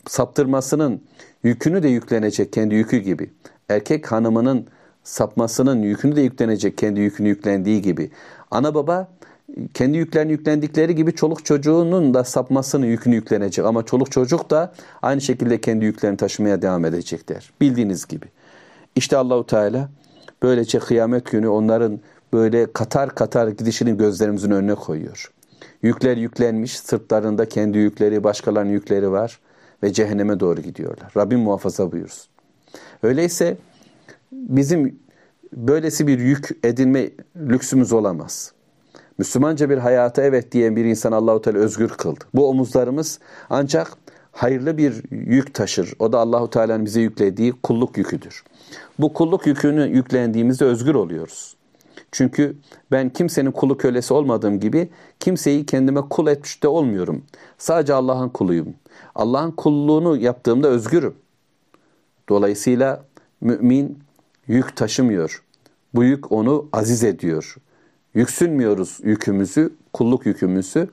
saptırmasının 0.07 1.01
yükünü 1.43 1.83
de 1.83 1.88
yüklenecek 1.88 2.53
kendi 2.53 2.75
yükü 2.75 2.97
gibi. 2.97 3.31
Erkek 3.69 4.11
hanımının 4.11 4.67
sapmasının 5.03 5.81
yükünü 5.81 6.15
de 6.15 6.21
yüklenecek 6.21 6.77
kendi 6.77 6.99
yükünü 6.99 7.27
yüklendiği 7.27 7.81
gibi. 7.81 8.11
Ana 8.51 8.75
baba 8.75 9.07
kendi 9.73 9.97
yüklerini 9.97 10.31
yüklendikleri 10.31 10.95
gibi 10.95 11.15
çoluk 11.15 11.45
çocuğunun 11.45 12.13
da 12.13 12.23
sapmasının 12.23 12.85
yükünü 12.85 13.15
yüklenecek. 13.15 13.65
Ama 13.65 13.85
çoluk 13.85 14.11
çocuk 14.11 14.49
da 14.49 14.73
aynı 15.01 15.21
şekilde 15.21 15.61
kendi 15.61 15.85
yüklerini 15.85 16.17
taşımaya 16.17 16.61
devam 16.61 16.85
edecekler. 16.85 17.51
Bildiğiniz 17.61 18.05
gibi. 18.05 18.25
İşte 18.95 19.17
Allahu 19.17 19.45
Teala 19.45 19.89
böylece 20.43 20.79
kıyamet 20.79 21.31
günü 21.31 21.47
onların 21.47 21.99
böyle 22.36 22.74
katar 22.74 23.15
katar 23.15 23.48
gidişini 23.48 23.98
gözlerimizin 23.98 24.52
önüne 24.52 24.76
koyuyor. 24.76 25.32
Yükler 25.82 26.17
yüklenmiş, 26.17 26.80
sırtlarında 26.80 27.50
kendi 27.50 27.78
yükleri, 27.78 28.24
başkalarının 28.24 28.71
yükleri 28.71 29.12
var 29.12 29.39
ve 29.84 29.93
cehenneme 29.93 30.39
doğru 30.39 30.62
gidiyorlar. 30.62 31.12
Rabbim 31.17 31.39
muhafaza 31.39 31.91
buyursun. 31.91 32.28
Öyleyse 33.04 33.58
bizim 34.32 35.00
böylesi 35.54 36.08
bir 36.08 36.19
yük 36.19 36.50
edinme 36.63 37.10
lüksümüz 37.36 37.93
olamaz. 37.93 38.52
Müslümanca 39.17 39.69
bir 39.69 39.78
hayata 39.78 40.24
evet 40.24 40.52
diyen 40.52 40.76
bir 40.76 40.86
insan 40.86 41.12
Allahu 41.12 41.41
Teala 41.41 41.58
özgür 41.58 41.89
kıldı. 41.89 42.24
Bu 42.34 42.50
omuzlarımız 42.50 43.19
ancak 43.50 43.91
hayırlı 44.32 44.78
bir 44.78 45.04
yük 45.12 45.54
taşır. 45.54 45.93
O 46.00 46.12
da 46.12 46.19
Allahu 46.19 46.50
Teala'nın 46.50 46.86
bize 46.86 47.02
yüklediği 47.02 47.54
kulluk 47.63 47.98
yüküdür. 47.98 48.43
Bu 49.00 49.13
kulluk 49.13 49.48
yükünü 49.48 49.88
yüklendiğimizde 49.88 50.65
özgür 50.65 50.95
oluyoruz. 50.95 51.56
Çünkü 52.15 52.56
ben 52.91 53.10
kimsenin 53.10 53.51
kulu 53.51 53.78
kölesi 53.78 54.13
olmadığım 54.13 54.60
gibi 54.60 54.89
kimseyi 55.19 55.65
kendime 55.65 56.01
kul 56.01 56.28
etmiş 56.28 56.63
de 56.63 56.67
olmuyorum. 56.67 57.23
Sadece 57.58 57.93
Allah'ın 57.93 58.30
kuluyum. 58.30 58.73
Allah'ın 59.15 59.51
kulluğunu 59.51 60.17
yaptığımda 60.17 60.67
özgürüm. 60.67 61.15
Dolayısıyla 62.30 63.06
mümin 63.41 63.99
yük 64.47 64.75
taşımıyor. 64.75 65.43
Bu 65.93 66.04
yük 66.04 66.32
onu 66.32 66.69
aziz 66.73 67.04
ediyor. 67.04 67.56
Yüksünmüyoruz 68.13 68.99
yükümüzü, 69.04 69.73
kulluk 69.93 70.25
yükümüzü 70.25 70.88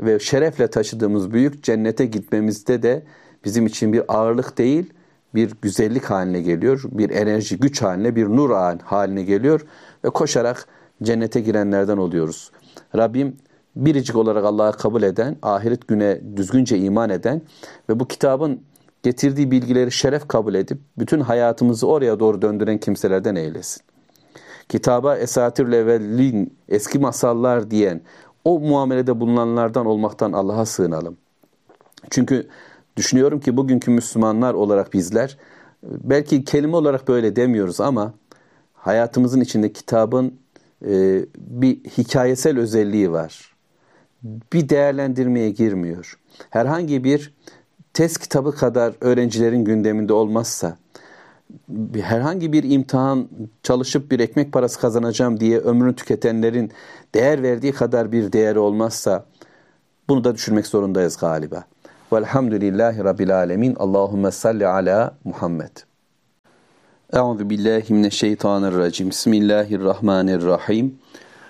ve 0.00 0.18
şerefle 0.18 0.66
taşıdığımız 0.66 1.32
büyük 1.32 1.62
cennete 1.62 2.06
gitmemizde 2.06 2.82
de 2.82 3.02
bizim 3.44 3.66
için 3.66 3.92
bir 3.92 4.02
ağırlık 4.08 4.58
değil, 4.58 4.92
bir 5.34 5.52
güzellik 5.62 6.04
haline 6.04 6.40
geliyor, 6.40 6.82
bir 6.92 7.10
enerji, 7.10 7.56
güç 7.56 7.82
haline, 7.82 8.16
bir 8.16 8.26
nur 8.26 8.50
haline 8.82 9.22
geliyor 9.22 9.60
ve 10.04 10.10
koşarak 10.10 10.66
cennete 11.02 11.40
girenlerden 11.40 11.96
oluyoruz. 11.96 12.50
Rabbim 12.96 13.36
biricik 13.76 14.16
olarak 14.16 14.44
Allah'a 14.44 14.72
kabul 14.72 15.02
eden, 15.02 15.36
ahiret 15.42 15.88
güne 15.88 16.20
düzgünce 16.36 16.78
iman 16.78 17.10
eden 17.10 17.42
ve 17.88 18.00
bu 18.00 18.08
kitabın 18.08 18.60
getirdiği 19.02 19.50
bilgileri 19.50 19.92
şeref 19.92 20.28
kabul 20.28 20.54
edip 20.54 20.78
bütün 20.98 21.20
hayatımızı 21.20 21.86
oraya 21.86 22.20
doğru 22.20 22.42
döndüren 22.42 22.78
kimselerden 22.78 23.34
eylesin. 23.34 23.82
Kitaba 24.68 25.16
esatir 25.16 25.66
levellin, 25.66 26.56
eski 26.68 26.98
masallar 26.98 27.70
diyen, 27.70 28.00
o 28.44 28.60
muamelede 28.60 29.20
bulunanlardan 29.20 29.86
olmaktan 29.86 30.32
Allah'a 30.32 30.66
sığınalım. 30.66 31.16
Çünkü 32.10 32.48
düşünüyorum 32.96 33.40
ki 33.40 33.56
bugünkü 33.56 33.90
Müslümanlar 33.90 34.54
olarak 34.54 34.92
bizler 34.92 35.38
belki 35.82 36.44
kelime 36.44 36.76
olarak 36.76 37.08
böyle 37.08 37.36
demiyoruz 37.36 37.80
ama 37.80 38.14
hayatımızın 38.82 39.40
içinde 39.40 39.72
kitabın 39.72 40.38
e, 40.86 41.24
bir 41.36 41.76
hikayesel 41.76 42.58
özelliği 42.58 43.12
var. 43.12 43.54
Bir 44.52 44.68
değerlendirmeye 44.68 45.50
girmiyor. 45.50 46.18
Herhangi 46.50 47.04
bir 47.04 47.34
test 47.94 48.18
kitabı 48.18 48.54
kadar 48.54 48.94
öğrencilerin 49.00 49.64
gündeminde 49.64 50.12
olmazsa, 50.12 50.76
herhangi 52.00 52.52
bir 52.52 52.70
imtihan 52.70 53.28
çalışıp 53.62 54.10
bir 54.10 54.20
ekmek 54.20 54.52
parası 54.52 54.80
kazanacağım 54.80 55.40
diye 55.40 55.58
ömrünü 55.58 55.96
tüketenlerin 55.96 56.72
değer 57.14 57.42
verdiği 57.42 57.72
kadar 57.72 58.12
bir 58.12 58.32
değeri 58.32 58.58
olmazsa 58.58 59.24
bunu 60.08 60.24
da 60.24 60.34
düşünmek 60.34 60.66
zorundayız 60.66 61.16
galiba. 61.16 61.64
Velhamdülillahi 62.12 63.04
Rabbil 63.04 63.36
Alemin. 63.36 63.74
Allahümme 63.74 64.30
salli 64.30 64.66
ala 64.66 65.14
Muhammed. 65.24 65.91
Euzu 67.12 67.50
billahi 67.50 67.94
mineşşeytanirracim. 67.94 69.10
Bismillahirrahmanirrahim. 69.10 70.98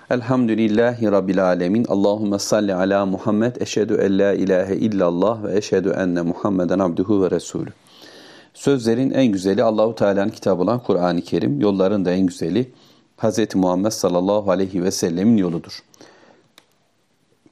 Elhamdülillahi 0.09 1.11
Rabbil 1.11 1.45
alemin. 1.45 1.85
Allahumme 1.89 2.39
salli 2.39 2.73
ala 2.73 3.05
Muhammed. 3.05 3.55
Eşhedü 3.55 3.93
en 3.93 4.19
la 4.19 4.33
ilahe 4.33 4.75
illallah 4.75 5.43
ve 5.43 5.57
eşhedü 5.57 5.89
enne 5.89 6.21
Muhammeden 6.21 6.79
abduhu 6.79 7.23
ve 7.23 7.31
resulü. 7.31 7.69
Sözlerin 8.53 9.11
en 9.11 9.25
güzeli 9.25 9.63
Allahu 9.63 9.95
Teala'nın 9.95 10.29
kitabı 10.29 10.61
olan 10.61 10.83
Kur'an-ı 10.83 11.21
Kerim. 11.21 11.61
Yolların 11.61 12.05
da 12.05 12.11
en 12.11 12.25
güzeli 12.25 12.71
Hz. 13.17 13.55
Muhammed 13.55 13.91
sallallahu 13.91 14.51
aleyhi 14.51 14.83
ve 14.83 14.91
sellemin 14.91 15.37
yoludur. 15.37 15.79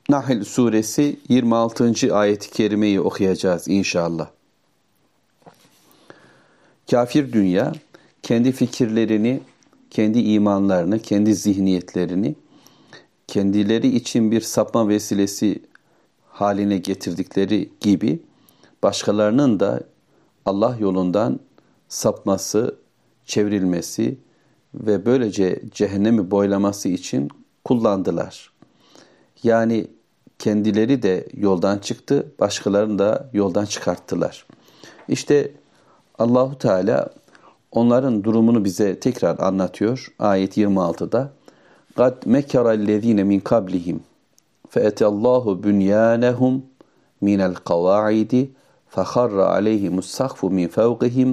Nahl 0.10 0.44
suresi 0.44 1.20
26. 1.30 2.16
ayeti 2.16 2.52
kerimeyi 2.52 3.02
okuyacağız 3.02 3.68
inşallah. 3.68 4.28
Kafir 6.92 7.34
dünya 7.34 7.74
kendi 8.24 8.52
fikirlerini, 8.52 9.42
kendi 9.90 10.20
imanlarını, 10.20 11.00
kendi 11.00 11.36
zihniyetlerini 11.36 12.36
kendileri 13.32 13.88
için 13.88 14.32
bir 14.32 14.42
sapma 14.42 14.88
vesilesi 14.90 15.64
haline 16.30 16.78
getirdikleri 16.78 17.70
gibi 17.80 18.20
başkalarının 18.84 19.60
da 19.60 19.82
Allah 20.46 20.78
yolundan 20.80 21.40
sapması, 21.90 22.76
çevrilmesi 23.26 24.18
ve 24.74 25.06
böylece 25.06 25.62
cehennemi 25.72 26.32
boylaması 26.32 26.90
için 26.90 27.30
kullandılar. 27.64 28.52
Yani 29.44 29.88
kendileri 30.40 31.04
de 31.04 31.28
yoldan 31.34 31.78
çıktı, 31.78 32.32
başkalarını 32.40 33.00
da 33.00 33.30
yoldan 33.34 33.66
çıkarttılar. 33.66 34.46
İşte 35.08 35.52
Allahu 36.20 36.58
Teala 36.58 37.10
onların 37.73 38.25
durumunu 38.25 38.65
bize 38.65 39.01
tekrar 39.01 39.39
anlatıyor 39.39 40.13
ayet 40.19 40.59
26'da. 40.59 41.33
قَدْ 41.97 42.15
مَكَرَ 42.37 42.67
الَّذ۪ينَ 42.79 43.21
مِنْ 43.31 43.41
قَبْلِهِمْ 43.51 43.99
فَاَتَى 44.73 45.05
اللّٰهُ 45.13 45.45
بُنْيَانَهُمْ 45.65 46.55
مِنَ 47.29 47.41
الْقَوَاعِدِ 47.51 48.33
فَخَرَّ 48.95 49.39
عَلَيْهِمُ 49.55 49.95
السَّقْفُ 50.05 50.41
مِنْ 50.59 50.67
فَوْقِهِمْ 50.79 51.31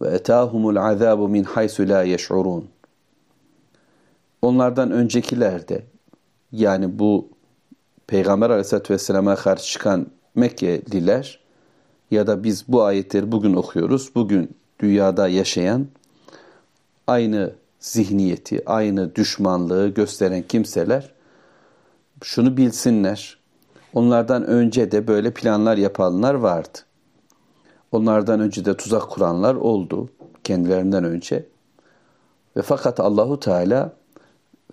وَاَتَاهُمُ 0.00 0.62
الْعَذَابُ 0.72 1.20
مِنْ 1.34 1.44
حَيْسُ 1.52 1.76
لَا 1.92 2.00
يَشْعُرُونَ 2.14 2.62
Onlardan 4.42 4.90
öncekiler 4.90 5.68
de 5.68 5.82
yani 6.52 6.98
bu 6.98 7.28
Peygamber 8.06 8.50
Aleyhisselatü 8.50 8.94
Vesselam'a 8.94 9.36
karşı 9.36 9.72
çıkan 9.72 10.06
Mekkeliler 10.34 11.40
ya 12.10 12.26
da 12.26 12.44
biz 12.44 12.64
bu 12.68 12.82
ayetleri 12.82 13.32
bugün 13.32 13.54
okuyoruz. 13.54 14.14
Bugün 14.14 14.55
dünyada 14.79 15.27
yaşayan 15.27 15.87
aynı 17.07 17.53
zihniyeti, 17.79 18.69
aynı 18.69 19.15
düşmanlığı 19.15 19.87
gösteren 19.87 20.41
kimseler 20.41 21.11
şunu 22.23 22.57
bilsinler. 22.57 23.37
Onlardan 23.93 24.45
önce 24.45 24.91
de 24.91 25.07
böyle 25.07 25.33
planlar 25.33 25.77
yapanlar 25.77 26.33
vardı. 26.33 26.77
Onlardan 27.91 28.39
önce 28.39 28.65
de 28.65 28.77
tuzak 28.77 29.09
kuranlar 29.09 29.55
oldu 29.55 30.09
kendilerinden 30.43 31.03
önce. 31.03 31.45
Ve 32.57 32.61
fakat 32.61 32.99
Allahu 32.99 33.39
Teala 33.39 33.93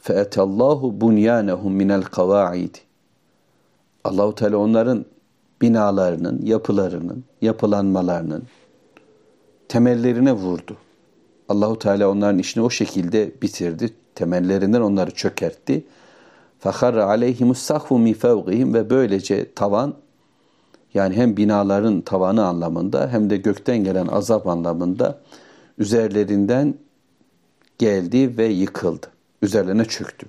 feetallahu 0.01 1.01
bunyanehum 1.01 1.75
minel 1.75 2.03
kavaid. 2.03 2.75
Allahu 4.05 4.35
Teala 4.35 4.57
onların 4.57 5.05
binalarının, 5.63 6.41
yapılarının, 6.43 7.25
yapılanmalarının 7.43 8.45
temellerine 9.75 10.33
vurdu. 10.33 10.77
Allahu 11.49 11.79
Teala 11.79 12.09
onların 12.09 12.39
işini 12.39 12.65
o 12.65 12.71
şekilde 12.71 13.33
bitirdi. 13.43 13.91
Temellerinden 14.15 14.81
onları 14.81 15.11
çökertti. 15.11 15.85
Fakarra 16.61 17.05
aleyhimus 17.05 17.59
sahfu 17.59 17.99
min 17.99 18.15
fevgihim 18.15 18.75
ve 18.75 18.91
böylece 18.91 19.53
tavan 19.55 19.95
yani 20.95 21.17
hem 21.17 21.37
binaların 21.37 22.01
tavanı 22.01 22.47
anlamında 22.47 23.09
hem 23.13 23.31
de 23.31 23.37
gökten 23.37 23.85
gelen 23.85 24.07
azap 24.07 24.47
anlamında 24.47 25.21
üzerlerinden 25.79 26.75
geldi 27.79 28.39
ve 28.39 28.47
yıkıldı. 28.47 29.07
Üzerlerine 29.43 29.85
çöktü. 29.85 30.27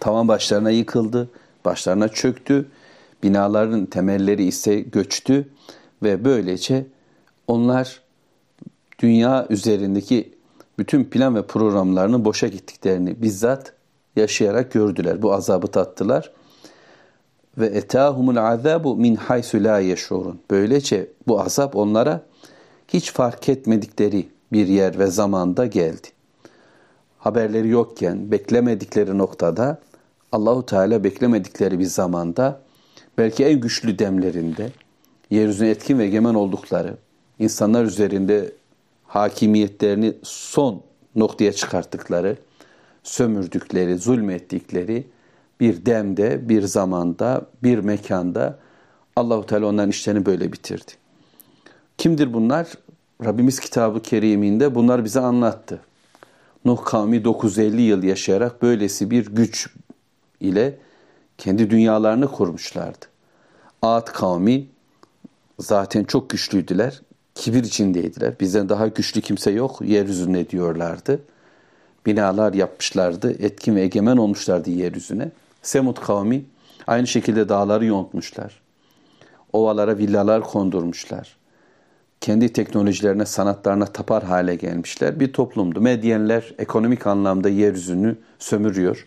Tavan 0.00 0.28
başlarına 0.28 0.70
yıkıldı, 0.70 1.30
başlarına 1.64 2.08
çöktü. 2.08 2.68
Binaların 3.22 3.86
temelleri 3.86 4.44
ise 4.44 4.80
göçtü 4.80 5.48
ve 6.02 6.24
böylece 6.24 6.86
onlar 7.46 8.05
dünya 8.98 9.46
üzerindeki 9.50 10.32
bütün 10.78 11.04
plan 11.04 11.34
ve 11.34 11.46
programlarının 11.46 12.24
boşa 12.24 12.48
gittiklerini 12.48 13.22
bizzat 13.22 13.72
yaşayarak 14.16 14.72
gördüler. 14.72 15.22
Bu 15.22 15.32
azabı 15.32 15.66
tattılar. 15.66 16.32
Ve 17.58 17.66
etahumul 17.66 18.36
azabu 18.36 18.96
min 18.96 19.14
haysu 19.14 19.64
la 19.64 19.78
yeşurun. 19.78 20.40
Böylece 20.50 21.08
bu 21.28 21.40
azap 21.40 21.76
onlara 21.76 22.22
hiç 22.88 23.12
fark 23.12 23.48
etmedikleri 23.48 24.28
bir 24.52 24.66
yer 24.66 24.98
ve 24.98 25.06
zamanda 25.06 25.66
geldi. 25.66 26.08
Haberleri 27.18 27.68
yokken, 27.68 28.30
beklemedikleri 28.30 29.18
noktada 29.18 29.78
Allahu 30.32 30.66
Teala 30.66 31.04
beklemedikleri 31.04 31.78
bir 31.78 31.84
zamanda 31.84 32.60
belki 33.18 33.44
en 33.44 33.60
güçlü 33.60 33.98
demlerinde 33.98 34.72
yeryüzüne 35.30 35.70
etkin 35.70 35.98
ve 35.98 36.04
egemen 36.04 36.34
oldukları, 36.34 36.96
insanlar 37.38 37.84
üzerinde 37.84 38.52
hakimiyetlerini 39.06 40.14
son 40.22 40.82
noktaya 41.16 41.52
çıkarttıkları, 41.52 42.36
sömürdükleri, 43.02 43.98
zulmettikleri 43.98 45.06
bir 45.60 45.86
demde, 45.86 46.48
bir 46.48 46.62
zamanda, 46.62 47.46
bir 47.62 47.78
mekanda 47.78 48.58
Allahu 49.16 49.46
Teala 49.46 49.66
onların 49.66 49.90
işlerini 49.90 50.26
böyle 50.26 50.52
bitirdi. 50.52 50.92
Kimdir 51.98 52.34
bunlar? 52.34 52.72
Rabbimiz 53.24 53.60
kitabı 53.60 54.02
keriminde 54.02 54.74
bunlar 54.74 55.04
bize 55.04 55.20
anlattı. 55.20 55.80
Nuh 56.64 56.84
kavmi 56.84 57.24
950 57.24 57.82
yıl 57.82 58.02
yaşayarak 58.02 58.62
böylesi 58.62 59.10
bir 59.10 59.26
güç 59.26 59.70
ile 60.40 60.78
kendi 61.38 61.70
dünyalarını 61.70 62.28
kurmuşlardı. 62.28 63.06
Ad 63.82 64.06
kavmi 64.06 64.66
zaten 65.58 66.04
çok 66.04 66.30
güçlüydüler. 66.30 67.00
Kibir 67.36 67.64
içindeydiler. 67.64 68.40
Bizden 68.40 68.68
daha 68.68 68.88
güçlü 68.88 69.20
kimse 69.20 69.50
yok 69.50 69.78
yeryüzünde 69.84 70.50
diyorlardı. 70.50 71.20
Binalar 72.06 72.54
yapmışlardı. 72.54 73.30
Etkin 73.30 73.76
ve 73.76 73.82
egemen 73.82 74.16
olmuşlardı 74.16 74.70
yeryüzüne. 74.70 75.30
Semut 75.62 76.00
kavmi 76.00 76.44
aynı 76.86 77.06
şekilde 77.06 77.48
dağları 77.48 77.84
yontmuşlar. 77.84 78.60
Ovalara 79.52 79.98
villalar 79.98 80.42
kondurmuşlar. 80.42 81.36
Kendi 82.20 82.52
teknolojilerine, 82.52 83.26
sanatlarına 83.26 83.86
tapar 83.86 84.24
hale 84.24 84.54
gelmişler. 84.54 85.20
Bir 85.20 85.32
toplumdu. 85.32 85.80
Medyenler 85.80 86.54
ekonomik 86.58 87.06
anlamda 87.06 87.48
yeryüzünü 87.48 88.16
sömürüyor. 88.38 89.06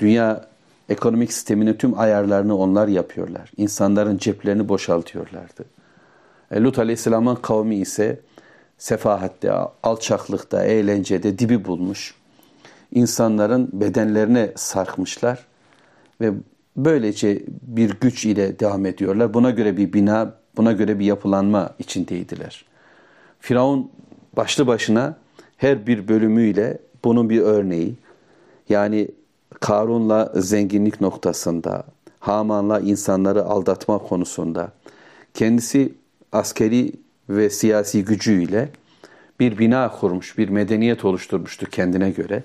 Dünya 0.00 0.48
ekonomik 0.88 1.32
sisteminin 1.32 1.74
tüm 1.74 1.98
ayarlarını 1.98 2.56
onlar 2.56 2.88
yapıyorlar. 2.88 3.52
İnsanların 3.56 4.18
ceplerini 4.18 4.68
boşaltıyorlardı. 4.68 5.64
E, 6.52 6.60
Lut 6.60 6.78
Aleyhisselam'ın 6.78 7.34
kavmi 7.34 7.76
ise 7.76 8.20
sefahatte, 8.78 9.52
alçaklıkta, 9.82 10.64
eğlencede 10.64 11.38
dibi 11.38 11.64
bulmuş. 11.64 12.14
İnsanların 12.92 13.70
bedenlerine 13.72 14.52
sarkmışlar 14.56 15.46
ve 16.20 16.32
böylece 16.76 17.42
bir 17.62 17.90
güç 18.00 18.24
ile 18.24 18.58
devam 18.58 18.86
ediyorlar. 18.86 19.34
Buna 19.34 19.50
göre 19.50 19.76
bir 19.76 19.92
bina, 19.92 20.34
buna 20.56 20.72
göre 20.72 20.98
bir 20.98 21.04
yapılanma 21.04 21.74
içindeydiler. 21.78 22.64
Firavun 23.40 23.90
başlı 24.36 24.66
başına 24.66 25.16
her 25.56 25.86
bir 25.86 26.08
bölümüyle 26.08 26.78
bunun 27.04 27.30
bir 27.30 27.40
örneği. 27.40 27.94
Yani 28.68 29.08
Karun'la 29.60 30.32
zenginlik 30.36 31.00
noktasında, 31.00 31.84
Haman'la 32.20 32.80
insanları 32.80 33.44
aldatma 33.44 33.98
konusunda, 33.98 34.72
kendisi 35.34 35.92
askeri 36.32 36.92
ve 37.28 37.50
siyasi 37.50 38.04
gücüyle 38.04 38.68
bir 39.40 39.58
bina 39.58 39.90
kurmuş, 39.90 40.38
bir 40.38 40.48
medeniyet 40.48 41.04
oluşturmuştu 41.04 41.66
kendine 41.70 42.10
göre. 42.10 42.42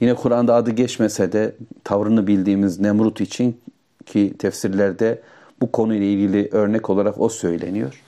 Yine 0.00 0.14
Kur'an'da 0.14 0.54
adı 0.54 0.70
geçmese 0.70 1.32
de 1.32 1.54
tavrını 1.84 2.26
bildiğimiz 2.26 2.80
Nemrut 2.80 3.20
için 3.20 3.60
ki 4.06 4.34
tefsirlerde 4.38 5.22
bu 5.60 5.72
konuyla 5.72 6.06
ilgili 6.06 6.48
örnek 6.52 6.90
olarak 6.90 7.20
o 7.20 7.28
söyleniyor. 7.28 8.02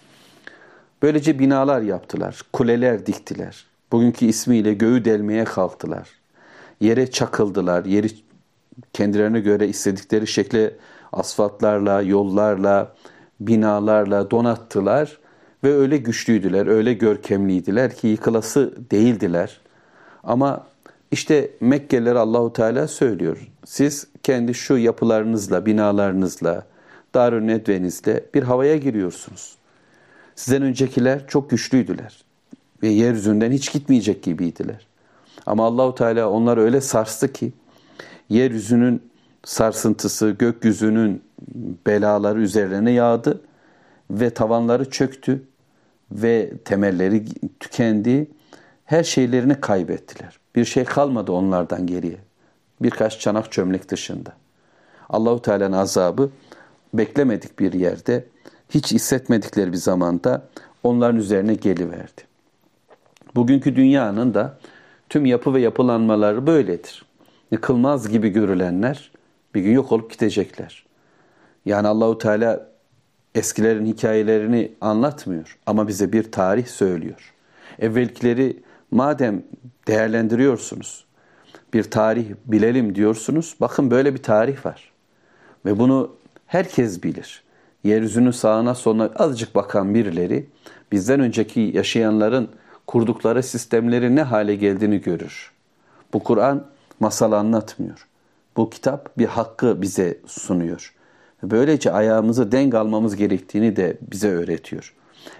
Böylece 1.02 1.38
binalar 1.38 1.82
yaptılar, 1.82 2.40
kuleler 2.52 3.06
diktiler. 3.06 3.66
Bugünkü 3.92 4.26
ismiyle 4.26 4.74
göğü 4.74 5.04
delmeye 5.04 5.44
kalktılar. 5.44 6.08
Yere 6.80 7.10
çakıldılar, 7.10 7.84
yeri 7.84 8.08
kendilerine 8.92 9.40
göre 9.40 9.68
istedikleri 9.68 10.26
şekle 10.26 10.74
asfaltlarla, 11.12 12.02
yollarla, 12.02 12.94
binalarla 13.46 14.30
donattılar 14.30 15.18
ve 15.64 15.74
öyle 15.74 15.96
güçlüydüler, 15.96 16.66
öyle 16.66 16.92
görkemliydiler 16.92 17.94
ki 17.96 18.08
yıkılası 18.08 18.74
değildiler. 18.90 19.60
Ama 20.24 20.66
işte 21.10 21.50
Mekkeliler 21.60 22.14
Allahu 22.14 22.52
Teala 22.52 22.88
söylüyor. 22.88 23.50
Siz 23.64 24.06
kendi 24.22 24.54
şu 24.54 24.76
yapılarınızla, 24.76 25.66
binalarınızla, 25.66 26.66
Darül 27.14 27.42
Nedvenizle 27.42 28.24
bir 28.34 28.42
havaya 28.42 28.76
giriyorsunuz. 28.76 29.54
Sizden 30.34 30.62
öncekiler 30.62 31.26
çok 31.28 31.50
güçlüydüler 31.50 32.24
ve 32.82 32.88
yeryüzünden 32.88 33.52
hiç 33.52 33.72
gitmeyecek 33.72 34.22
gibiydiler. 34.22 34.86
Ama 35.46 35.66
Allahu 35.66 35.94
Teala 35.94 36.30
onları 36.30 36.60
öyle 36.60 36.80
sarstı 36.80 37.32
ki 37.32 37.52
yeryüzünün 38.28 39.02
sarsıntısı, 39.44 40.30
gökyüzünün 40.30 41.22
belaları 41.86 42.40
üzerlerine 42.40 42.90
yağdı 42.90 43.40
ve 44.10 44.30
tavanları 44.30 44.90
çöktü 44.90 45.42
ve 46.12 46.52
temelleri 46.64 47.24
tükendi. 47.60 48.30
Her 48.84 49.04
şeylerini 49.04 49.60
kaybettiler. 49.60 50.38
Bir 50.56 50.64
şey 50.64 50.84
kalmadı 50.84 51.32
onlardan 51.32 51.86
geriye. 51.86 52.18
Birkaç 52.82 53.20
çanak 53.20 53.52
çömlek 53.52 53.90
dışında. 53.90 54.32
Allahu 55.08 55.42
Teala'nın 55.42 55.76
azabı 55.76 56.30
beklemedik 56.94 57.58
bir 57.58 57.72
yerde, 57.72 58.24
hiç 58.70 58.92
hissetmedikleri 58.92 59.72
bir 59.72 59.76
zamanda 59.76 60.48
onların 60.82 61.16
üzerine 61.16 61.54
geliverdi. 61.54 62.22
Bugünkü 63.34 63.76
dünyanın 63.76 64.34
da 64.34 64.58
tüm 65.08 65.26
yapı 65.26 65.54
ve 65.54 65.60
yapılanmaları 65.60 66.46
böyledir. 66.46 67.04
Yıkılmaz 67.50 68.08
gibi 68.08 68.28
görülenler 68.28 69.10
bir 69.54 69.60
gün 69.60 69.72
yok 69.72 69.92
olup 69.92 70.12
gidecekler. 70.12 70.84
Yani 71.66 71.88
Allahu 71.88 72.18
Teala 72.18 72.66
eskilerin 73.34 73.86
hikayelerini 73.86 74.72
anlatmıyor 74.80 75.58
ama 75.66 75.88
bize 75.88 76.12
bir 76.12 76.32
tarih 76.32 76.66
söylüyor. 76.66 77.32
Evvelkileri 77.78 78.62
madem 78.90 79.42
değerlendiriyorsunuz, 79.86 81.04
bir 81.74 81.90
tarih 81.90 82.26
bilelim 82.46 82.94
diyorsunuz, 82.94 83.56
bakın 83.60 83.90
böyle 83.90 84.14
bir 84.14 84.22
tarih 84.22 84.66
var. 84.66 84.92
Ve 85.64 85.78
bunu 85.78 86.10
herkes 86.46 87.02
bilir. 87.02 87.42
Yeryüzünün 87.84 88.30
sağına 88.30 88.74
soluna 88.74 89.10
azıcık 89.16 89.54
bakan 89.54 89.94
birileri 89.94 90.46
bizden 90.92 91.20
önceki 91.20 91.60
yaşayanların 91.60 92.48
kurdukları 92.86 93.42
sistemleri 93.42 94.16
ne 94.16 94.22
hale 94.22 94.54
geldiğini 94.54 95.00
görür. 95.00 95.52
Bu 96.12 96.18
Kur'an 96.18 96.66
masal 97.00 97.32
anlatmıyor. 97.32 98.06
Bu 98.56 98.70
kitap 98.70 99.18
bir 99.18 99.26
hakkı 99.26 99.82
bize 99.82 100.18
sunuyor. 100.26 100.94
Böylece 101.42 101.92
ayağımızı 101.92 102.52
denk 102.52 102.74
almamız 102.74 103.16
gerektiğini 103.16 103.76
de 103.76 103.96
bize 104.10 104.28
öğretiyor. 104.28 104.94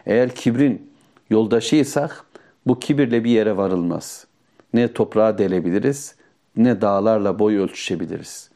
Eğer 0.07 0.35
kibrin 0.35 0.91
yoldaşıysak 1.31 2.25
bu 2.67 2.81
kibirle 2.81 3.25
bir 3.25 3.31
yere 3.31 3.57
varılmaz. 3.57 4.27
Ne 4.75 4.93
toprağa 4.93 5.39
delebiliriz 5.39 6.15
ne 6.57 6.81
dağlarla 6.81 7.39
boy 7.39 7.59
ölçüşebiliriz. 7.59 8.51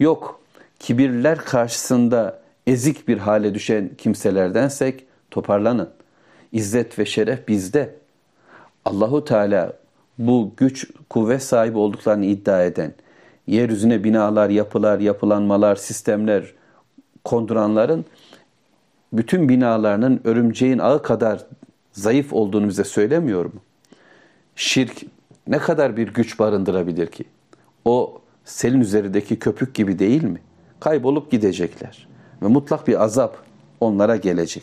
Yok 0.00 0.40
kibirler 0.78 1.38
karşısında 1.38 2.42
ezik 2.66 3.08
bir 3.08 3.18
hale 3.18 3.54
düşen 3.54 3.90
kimselerdensek 3.98 5.06
toparlanın. 5.30 5.90
İzzet 6.52 6.98
ve 6.98 7.06
şeref 7.06 7.48
bizde. 7.48 7.94
Allahu 8.84 9.24
Teala 9.24 9.72
bu 10.18 10.52
güç, 10.56 10.90
kuvvet 11.10 11.42
sahibi 11.42 11.78
olduklarını 11.78 12.24
iddia 12.24 12.64
eden, 12.64 12.92
yeryüzüne 13.46 14.04
binalar, 14.04 14.50
yapılar, 14.50 15.00
yapılanmalar, 15.00 15.76
sistemler 15.76 16.54
konduranların 17.24 18.04
bütün 19.12 19.48
binalarının 19.48 20.20
örümceğin 20.24 20.78
ağı 20.78 21.02
kadar 21.02 21.46
zayıf 21.92 22.32
olduğunu 22.32 22.68
bize 22.68 22.84
söylemiyor 22.84 23.44
mu? 23.44 23.60
Şirk 24.56 25.02
ne 25.46 25.58
kadar 25.58 25.96
bir 25.96 26.08
güç 26.08 26.38
barındırabilir 26.38 27.06
ki? 27.06 27.24
O 27.84 28.20
selin 28.44 28.80
üzerindeki 28.80 29.38
köpük 29.38 29.74
gibi 29.74 29.98
değil 29.98 30.24
mi? 30.24 30.40
Kaybolup 30.80 31.30
gidecekler. 31.30 32.08
Ve 32.42 32.46
mutlak 32.46 32.88
bir 32.88 33.02
azap 33.02 33.38
onlara 33.80 34.16
gelecek. 34.16 34.62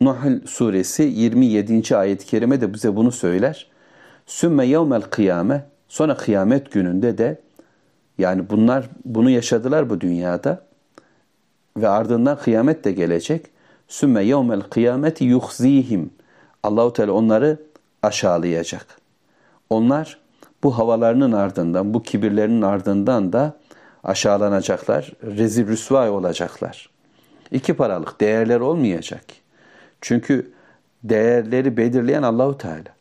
Nahl 0.00 0.46
suresi 0.46 1.02
27. 1.02 1.96
ayet-i 1.96 2.26
kerime 2.26 2.60
de 2.60 2.74
bize 2.74 2.96
bunu 2.96 3.12
söyler. 3.12 3.66
Sümme 4.26 4.66
yevmel 4.66 5.02
kıyame 5.02 5.64
sonra 5.88 6.16
kıyamet 6.16 6.72
gününde 6.72 7.18
de 7.18 7.40
yani 8.18 8.50
bunlar 8.50 8.88
bunu 9.04 9.30
yaşadılar 9.30 9.90
bu 9.90 10.00
dünyada 10.00 10.64
ve 11.76 11.88
ardından 11.88 12.38
kıyamet 12.38 12.84
de 12.84 12.92
gelecek. 12.92 13.46
Sümme 13.88 14.24
yevmel 14.24 14.60
kıyameti 14.60 15.24
yuhzihim. 15.24 16.10
Allahu 16.62 16.92
Teala 16.92 17.12
onları 17.12 17.58
aşağılayacak. 18.02 18.86
Onlar 19.70 20.18
bu 20.62 20.78
havalarının 20.78 21.32
ardından, 21.32 21.94
bu 21.94 22.02
kibirlerinin 22.02 22.62
ardından 22.62 23.32
da 23.32 23.56
aşağılanacaklar, 24.04 25.12
rezil 25.22 25.66
rüsvay 25.66 26.10
olacaklar. 26.10 26.90
İki 27.50 27.74
paralık 27.74 28.20
değerler 28.20 28.60
olmayacak. 28.60 29.24
Çünkü 30.00 30.52
değerleri 31.04 31.76
belirleyen 31.76 32.22
Allahu 32.22 32.58
Teala. 32.58 32.94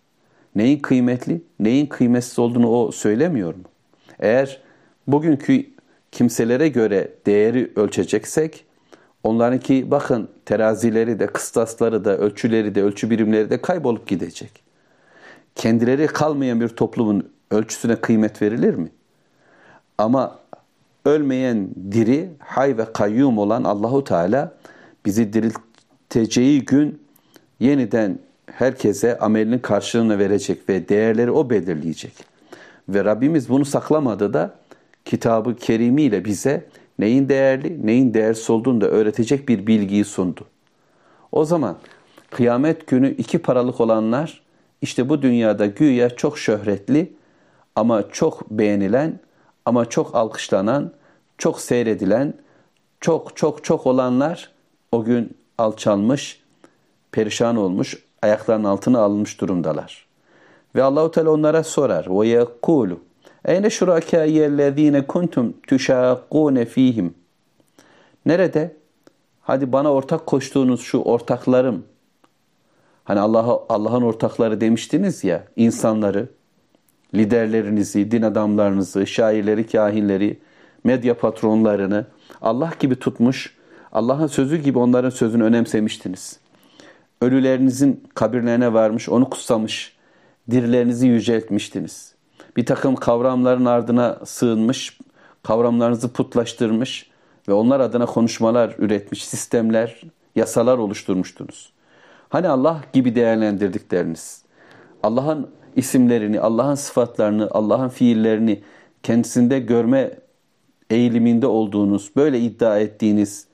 Neyin 0.55 0.79
kıymetli, 0.79 1.41
neyin 1.59 1.85
kıymetsiz 1.85 2.39
olduğunu 2.39 2.69
o 2.69 2.91
söylemiyor 2.91 3.55
mu? 3.55 3.63
Eğer 4.19 4.61
bugünkü 5.07 5.65
kimselere 6.11 6.67
göre 6.67 7.11
değeri 7.25 7.71
ölçeceksek, 7.75 8.65
onlarınki 9.23 9.91
bakın 9.91 10.29
terazileri 10.45 11.19
de, 11.19 11.27
kıstasları 11.27 12.05
da, 12.05 12.17
ölçüleri 12.17 12.75
de, 12.75 12.83
ölçü 12.83 13.09
birimleri 13.09 13.49
de 13.49 13.61
kaybolup 13.61 14.07
gidecek. 14.07 14.63
Kendileri 15.55 16.07
kalmayan 16.07 16.61
bir 16.61 16.69
toplumun 16.69 17.29
ölçüsüne 17.51 17.95
kıymet 17.95 18.41
verilir 18.41 18.75
mi? 18.75 18.89
Ama 19.97 20.39
ölmeyen 21.05 21.69
diri, 21.91 22.29
hay 22.39 22.77
ve 22.77 22.93
kayyum 22.93 23.37
olan 23.37 23.63
Allahu 23.63 24.03
Teala 24.03 24.53
bizi 25.05 25.33
dirilteceği 25.33 26.65
gün 26.65 27.01
yeniden 27.59 28.19
herkese 28.45 29.19
amelinin 29.19 29.59
karşılığını 29.59 30.19
verecek 30.19 30.69
ve 30.69 30.89
değerleri 30.89 31.31
o 31.31 31.49
belirleyecek. 31.49 32.13
Ve 32.89 33.05
Rabbimiz 33.05 33.49
bunu 33.49 33.65
saklamadı 33.65 34.33
da 34.33 34.55
kitabı 35.05 35.55
kerimiyle 35.55 36.25
bize 36.25 36.65
neyin 36.99 37.29
değerli, 37.29 37.87
neyin 37.87 38.13
değersiz 38.13 38.49
olduğunu 38.49 38.81
da 38.81 38.87
öğretecek 38.87 39.49
bir 39.49 39.67
bilgiyi 39.67 40.05
sundu. 40.05 40.41
O 41.31 41.45
zaman 41.45 41.77
kıyamet 42.31 42.87
günü 42.87 43.11
iki 43.11 43.39
paralık 43.39 43.81
olanlar 43.81 44.41
işte 44.81 45.09
bu 45.09 45.21
dünyada 45.21 45.65
güya 45.65 46.09
çok 46.09 46.37
şöhretli 46.37 47.13
ama 47.75 48.09
çok 48.11 48.49
beğenilen 48.49 49.19
ama 49.65 49.89
çok 49.89 50.15
alkışlanan, 50.15 50.91
çok 51.37 51.59
seyredilen, 51.59 52.33
çok 53.01 53.35
çok 53.35 53.63
çok 53.63 53.87
olanlar 53.87 54.51
o 54.91 55.03
gün 55.03 55.37
alçalmış, 55.57 56.43
perişan 57.11 57.55
olmuş, 57.55 57.97
ayaklarının 58.21 58.63
altına 58.63 58.99
alınmış 58.99 59.41
durumdalar. 59.41 60.05
Ve 60.75 60.83
Allahu 60.83 61.11
Teala 61.11 61.29
onlara 61.29 61.63
sorar. 61.63 62.05
Ve 62.09 62.27
yekulu 62.27 62.99
Eyne 63.45 63.69
şurakâiyellezîne 63.69 65.07
kuntum 65.07 65.53
tüşâkûne 65.67 66.65
fîhim. 66.65 67.13
Nerede? 68.25 68.75
Hadi 69.41 69.71
bana 69.71 69.93
ortak 69.93 70.25
koştuğunuz 70.25 70.81
şu 70.81 70.97
ortaklarım. 70.97 71.85
Hani 73.03 73.19
Allah'a 73.19 73.59
Allah'ın 73.69 74.01
ortakları 74.01 74.61
demiştiniz 74.61 75.23
ya, 75.23 75.43
insanları, 75.55 76.29
liderlerinizi, 77.13 78.11
din 78.11 78.21
adamlarınızı, 78.21 79.07
şairleri, 79.07 79.67
kahinleri, 79.67 80.39
medya 80.83 81.17
patronlarını 81.17 82.05
Allah 82.41 82.71
gibi 82.79 82.95
tutmuş, 82.95 83.57
Allah'ın 83.91 84.27
sözü 84.27 84.57
gibi 84.57 84.79
onların 84.79 85.09
sözünü 85.09 85.43
önemsemiştiniz. 85.43 86.39
Ölülerinizin 87.21 88.03
kabirlerine 88.13 88.73
varmış, 88.73 89.09
onu 89.09 89.29
kutsamış, 89.29 89.97
dirilerinizi 90.51 91.07
yüceltmiştiniz. 91.07 92.12
Bir 92.57 92.65
takım 92.65 92.95
kavramların 92.95 93.65
ardına 93.65 94.19
sığınmış, 94.25 94.99
kavramlarınızı 95.43 96.13
putlaştırmış 96.13 97.09
ve 97.47 97.53
onlar 97.53 97.79
adına 97.79 98.05
konuşmalar 98.05 98.75
üretmiş, 98.77 99.25
sistemler, 99.25 100.01
yasalar 100.35 100.77
oluşturmuştunuz. 100.77 101.73
Hani 102.29 102.47
Allah 102.47 102.81
gibi 102.93 103.15
değerlendirdikleriniz, 103.15 104.41
Allah'ın 105.03 105.49
isimlerini, 105.75 106.39
Allah'ın 106.39 106.75
sıfatlarını, 106.75 107.47
Allah'ın 107.51 107.89
fiillerini 107.89 108.63
kendisinde 109.03 109.59
görme 109.59 110.11
eğiliminde 110.89 111.47
olduğunuz, 111.47 112.11
böyle 112.15 112.39
iddia 112.39 112.79
ettiğiniz 112.79 113.47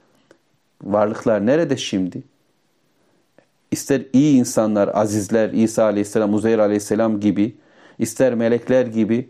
varlıklar 0.84 1.46
nerede 1.46 1.78
şimdi? 1.78 2.24
İster 3.72 4.02
iyi 4.14 4.40
insanlar, 4.40 4.90
azizler, 4.94 5.50
İsa 5.50 5.84
aleyhisselam, 5.84 6.34
Uzeyr 6.34 6.60
aleyhisselam 6.60 7.20
gibi, 7.20 7.56
ister 8.00 8.36
melekler 8.36 8.86
gibi 8.86 9.30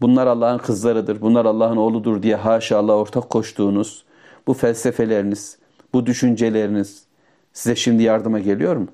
bunlar 0.00 0.26
Allah'ın 0.26 0.58
kızlarıdır, 0.58 1.20
bunlar 1.20 1.44
Allah'ın 1.44 1.76
oğludur 1.76 2.22
diye 2.22 2.36
haşa 2.36 2.78
Allah 2.78 2.96
ortak 2.96 3.30
koştuğunuz 3.30 4.04
bu 4.46 4.54
felsefeleriniz, 4.54 5.58
bu 5.92 6.06
düşünceleriniz 6.06 7.04
size 7.52 7.76
şimdi 7.76 8.02
yardıma 8.02 8.38
geliyor 8.38 8.76
mu? 8.76 8.88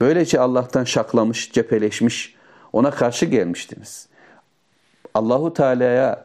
Böylece 0.00 0.40
Allah'tan 0.40 0.84
şaklamış, 0.84 1.52
cepheleşmiş, 1.52 2.34
ona 2.72 2.90
karşı 2.90 3.26
gelmiştiniz. 3.26 4.08
Allahu 5.14 5.54
Teala'ya 5.54 6.24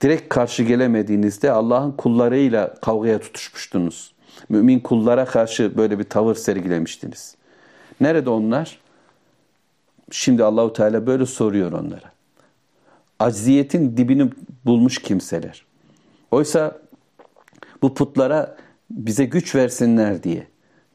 direkt 0.00 0.28
karşı 0.28 0.62
gelemediğinizde 0.62 1.50
Allah'ın 1.50 1.92
kullarıyla 1.92 2.74
kavgaya 2.74 3.18
tutuşmuştunuz. 3.18 4.14
Mümin 4.48 4.80
kullara 4.80 5.24
karşı 5.24 5.76
böyle 5.76 5.98
bir 5.98 6.04
tavır 6.04 6.34
sergilemiştiniz. 6.34 7.36
Nerede 8.00 8.30
onlar? 8.30 8.78
Şimdi 10.10 10.44
Allahu 10.44 10.72
Teala 10.72 11.06
böyle 11.06 11.26
soruyor 11.26 11.72
onlara. 11.72 12.12
Acziyetin 13.18 13.96
dibini 13.96 14.30
bulmuş 14.64 14.98
kimseler. 14.98 15.64
Oysa 16.30 16.78
bu 17.82 17.94
putlara 17.94 18.56
bize 18.90 19.24
güç 19.24 19.54
versinler 19.54 20.22
diye, 20.22 20.46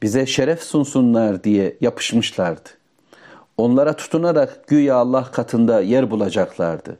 bize 0.01 0.25
şeref 0.25 0.63
sunsunlar 0.63 1.43
diye 1.43 1.77
yapışmışlardı. 1.81 2.69
Onlara 3.57 3.95
tutunarak 3.95 4.67
güya 4.67 4.95
Allah 4.95 5.23
katında 5.31 5.81
yer 5.81 6.11
bulacaklardı. 6.11 6.97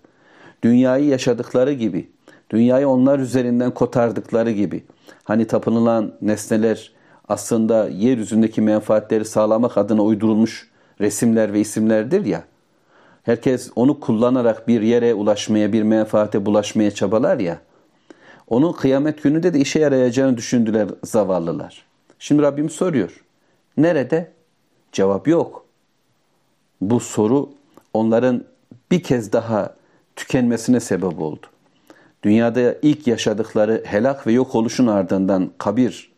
Dünyayı 0.64 1.06
yaşadıkları 1.06 1.74
gibi, 1.74 2.10
dünyayı 2.50 2.88
onlar 2.88 3.20
üzerinden 3.20 3.72
kotardıkları 3.72 4.52
gibi, 4.52 4.84
hani 5.24 5.48
tapınılan 5.48 6.14
nesneler 6.22 6.92
aslında 7.28 7.90
yeryüzündeki 7.90 8.62
menfaatleri 8.62 9.26
sağlamak 9.26 9.78
adına 9.78 10.02
uydurulmuş 10.02 10.73
resimler 11.02 11.54
ve 11.54 11.60
isimlerdir 11.60 12.26
ya. 12.26 12.44
Herkes 13.24 13.72
onu 13.76 14.00
kullanarak 14.00 14.68
bir 14.68 14.82
yere 14.82 15.14
ulaşmaya, 15.14 15.74
bir 15.74 15.84
menfaate 15.84 16.46
bulaşmaya 16.46 16.92
çabalar 16.92 17.40
ya. 17.40 17.60
Onun 18.48 18.74
kıyamet 18.74 19.24
gününde 19.24 19.54
de 19.54 19.60
işe 19.60 19.80
yarayacağını 19.80 20.38
düşündüler 20.38 20.88
zavallılar. 21.04 21.86
Şimdi 22.20 22.42
Rabbim 22.42 22.70
soruyor. 22.70 23.24
Nerede? 23.78 24.32
Cevap 24.92 25.28
yok. 25.28 25.66
Bu 26.82 27.00
soru 27.00 27.50
onların 27.94 28.44
bir 28.92 29.04
kez 29.04 29.34
daha 29.34 29.76
tükenmesine 30.16 30.80
sebep 30.80 31.20
oldu. 31.22 31.46
Dünyada 32.24 32.76
ilk 32.82 33.08
yaşadıkları 33.08 33.84
helak 33.86 34.28
ve 34.28 34.32
yok 34.32 34.56
oluşun 34.56 34.88
ardından 34.88 35.52
kabir, 35.58 36.12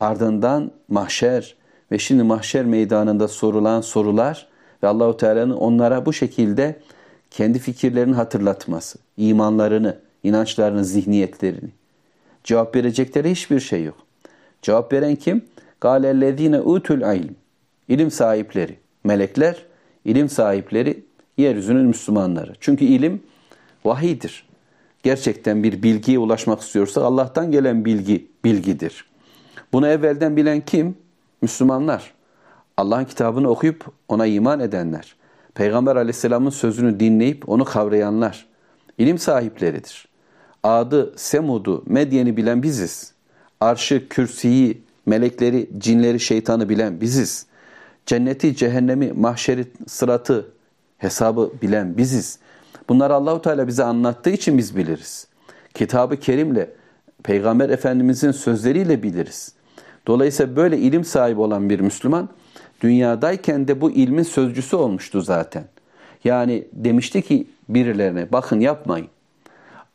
ardından 0.00 0.70
mahşer, 0.88 1.56
ve 1.92 1.98
şimdi 1.98 2.22
mahşer 2.22 2.64
meydanında 2.64 3.28
sorulan 3.28 3.80
sorular 3.80 4.48
ve 4.82 4.86
Allahu 4.86 5.16
Teala'nın 5.16 5.54
onlara 5.54 6.06
bu 6.06 6.12
şekilde 6.12 6.80
kendi 7.30 7.58
fikirlerini 7.58 8.14
hatırlatması, 8.14 8.98
imanlarını, 9.16 9.98
inançlarını, 10.22 10.84
zihniyetlerini. 10.84 11.70
Cevap 12.44 12.76
verecekleri 12.76 13.30
hiçbir 13.30 13.60
şey 13.60 13.84
yok. 13.84 13.96
Cevap 14.62 14.92
veren 14.92 15.16
kim? 15.16 15.44
Galellezine 15.80 16.60
utul 16.60 17.00
ilm. 17.00 17.34
İlim 17.88 18.10
sahipleri, 18.10 18.78
melekler, 19.04 19.66
ilim 20.04 20.28
sahipleri, 20.28 21.04
yeryüzünün 21.36 21.86
Müslümanları. 21.86 22.52
Çünkü 22.60 22.84
ilim 22.84 23.22
vahidir. 23.84 24.48
Gerçekten 25.02 25.62
bir 25.62 25.82
bilgiye 25.82 26.18
ulaşmak 26.18 26.60
istiyorsa 26.60 27.04
Allah'tan 27.04 27.52
gelen 27.52 27.84
bilgi 27.84 28.26
bilgidir. 28.44 29.04
Bunu 29.72 29.88
evvelden 29.88 30.36
bilen 30.36 30.60
kim? 30.60 30.96
Müslümanlar, 31.42 32.14
Allah'ın 32.76 33.04
kitabını 33.04 33.48
okuyup 33.48 33.86
ona 34.08 34.26
iman 34.26 34.60
edenler, 34.60 35.16
Peygamber 35.54 35.96
aleyhisselamın 35.96 36.50
sözünü 36.50 37.00
dinleyip 37.00 37.48
onu 37.48 37.64
kavrayanlar, 37.64 38.46
ilim 38.98 39.18
sahipleridir. 39.18 40.08
Adı, 40.62 41.12
Semud'u, 41.16 41.82
Medyen'i 41.86 42.36
bilen 42.36 42.62
biziz. 42.62 43.12
Arşı, 43.60 44.08
kürsiyi, 44.08 44.82
melekleri, 45.06 45.70
cinleri, 45.78 46.20
şeytanı 46.20 46.68
bilen 46.68 47.00
biziz. 47.00 47.46
Cenneti, 48.06 48.56
cehennemi, 48.56 49.12
mahşeri, 49.12 49.66
sıratı, 49.86 50.48
hesabı 50.98 51.52
bilen 51.62 51.96
biziz. 51.96 52.38
Bunları 52.88 53.14
Allahu 53.14 53.42
Teala 53.42 53.66
bize 53.66 53.84
anlattığı 53.84 54.30
için 54.30 54.58
biz 54.58 54.76
biliriz. 54.76 55.26
Kitabı 55.74 56.16
Kerim'le, 56.16 56.66
Peygamber 57.22 57.70
Efendimizin 57.70 58.30
sözleriyle 58.30 59.02
biliriz. 59.02 59.52
Dolayısıyla 60.06 60.56
böyle 60.56 60.78
ilim 60.78 61.04
sahibi 61.04 61.40
olan 61.40 61.70
bir 61.70 61.80
Müslüman 61.80 62.28
dünyadayken 62.80 63.68
de 63.68 63.80
bu 63.80 63.90
ilmin 63.90 64.22
sözcüsü 64.22 64.76
olmuştu 64.76 65.20
zaten. 65.20 65.64
Yani 66.24 66.64
demişti 66.72 67.22
ki 67.22 67.46
birilerine 67.68 68.32
bakın 68.32 68.60
yapmayın. 68.60 69.08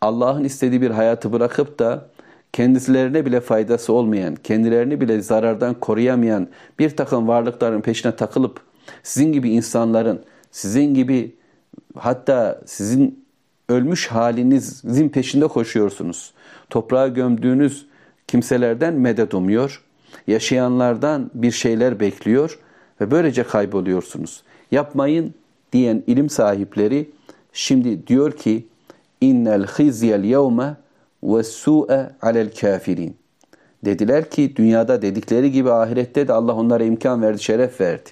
Allah'ın 0.01 0.43
istediği 0.43 0.82
bir 0.82 0.91
hayatı 0.91 1.34
bırakıp 1.34 1.80
da 1.80 2.10
kendilerine 2.53 3.26
bile 3.26 3.41
faydası 3.41 3.93
olmayan, 3.93 4.36
kendilerini 4.36 5.01
bile 5.01 5.22
zarardan 5.22 5.74
koruyamayan 5.74 6.47
bir 6.80 6.97
takım 6.97 7.28
varlıkların 7.28 7.82
peşine 7.82 8.16
takılıp 8.16 8.62
sizin 9.03 9.34
gibi 9.34 9.49
insanların, 9.49 10.24
sizin 10.51 10.93
gibi 10.93 11.36
hatta 11.97 12.62
sizin 12.66 13.26
ölmüş 13.70 14.08
halinizin 14.08 15.10
peşinde 15.10 15.47
koşuyorsunuz. 15.47 16.34
Toprağa 16.70 17.08
gömdüğünüz 17.08 17.88
kimselerden 18.28 18.93
medet 18.93 19.34
umuyor 19.34 19.84
yaşayanlardan 20.28 21.32
bir 21.34 21.51
şeyler 21.51 21.99
bekliyor 21.99 22.59
ve 23.01 23.11
böylece 23.11 23.43
kayboluyorsunuz. 23.43 24.43
Yapmayın 24.71 25.34
diyen 25.73 26.03
ilim 26.07 26.30
sahipleri 26.30 27.09
şimdi 27.53 28.07
diyor 28.07 28.32
ki 28.32 28.67
innel 29.21 29.65
khizyel 29.65 30.23
yevme 30.23 30.76
ve 31.23 31.43
su'e 31.43 32.09
alel 32.21 32.55
kafirin. 32.61 33.17
Dediler 33.86 34.30
ki 34.30 34.55
dünyada 34.55 35.01
dedikleri 35.01 35.51
gibi 35.51 35.71
ahirette 35.71 36.28
de 36.28 36.34
Allah 36.34 36.53
onlara 36.55 36.84
imkan 36.84 37.21
verdi, 37.21 37.43
şeref 37.43 37.82
verdi. 37.82 38.09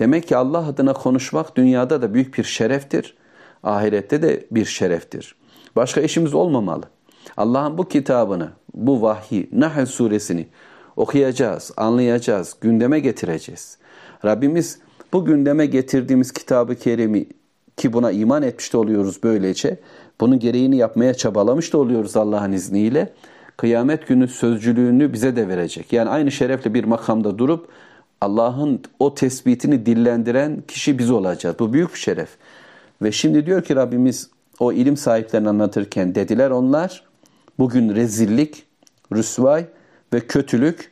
Demek 0.00 0.28
ki 0.28 0.36
Allah 0.36 0.66
adına 0.66 0.92
konuşmak 0.92 1.56
dünyada 1.56 2.02
da 2.02 2.14
büyük 2.14 2.38
bir 2.38 2.44
şereftir. 2.44 3.16
Ahirette 3.62 4.22
de 4.22 4.46
bir 4.50 4.64
şereftir. 4.64 5.34
Başka 5.76 6.00
işimiz 6.00 6.34
olmamalı. 6.34 6.84
Allah'ın 7.36 7.78
bu 7.78 7.88
kitabını, 7.88 8.48
bu 8.74 9.02
vahyi, 9.02 9.48
Nahl 9.52 9.86
suresini 9.86 10.46
okuyacağız, 11.02 11.72
anlayacağız, 11.76 12.56
gündeme 12.60 13.00
getireceğiz. 13.00 13.78
Rabbimiz 14.24 14.78
bu 15.12 15.24
gündeme 15.24 15.66
getirdiğimiz 15.66 16.32
kitabı 16.32 16.74
kerimi 16.74 17.26
ki 17.76 17.92
buna 17.92 18.10
iman 18.10 18.42
etmiş 18.42 18.72
de 18.72 18.76
oluyoruz 18.76 19.18
böylece. 19.22 19.78
Bunun 20.20 20.38
gereğini 20.38 20.76
yapmaya 20.76 21.14
çabalamış 21.14 21.72
da 21.72 21.78
oluyoruz 21.78 22.16
Allah'ın 22.16 22.52
izniyle. 22.52 23.12
Kıyamet 23.56 24.08
günü 24.08 24.28
sözcülüğünü 24.28 25.12
bize 25.12 25.36
de 25.36 25.48
verecek. 25.48 25.92
Yani 25.92 26.10
aynı 26.10 26.30
şerefle 26.30 26.74
bir 26.74 26.84
makamda 26.84 27.38
durup 27.38 27.68
Allah'ın 28.20 28.82
o 28.98 29.14
tespitini 29.14 29.86
dillendiren 29.86 30.62
kişi 30.68 30.98
biz 30.98 31.10
olacağız. 31.10 31.56
Bu 31.58 31.72
büyük 31.72 31.94
bir 31.94 31.98
şeref. 31.98 32.28
Ve 33.02 33.12
şimdi 33.12 33.46
diyor 33.46 33.64
ki 33.64 33.76
Rabbimiz 33.76 34.30
o 34.60 34.72
ilim 34.72 34.96
sahiplerini 34.96 35.48
anlatırken 35.48 36.14
dediler 36.14 36.50
onlar 36.50 37.04
bugün 37.58 37.94
rezillik, 37.94 38.66
rüsvay 39.12 39.64
ve 40.12 40.20
kötülük 40.20 40.91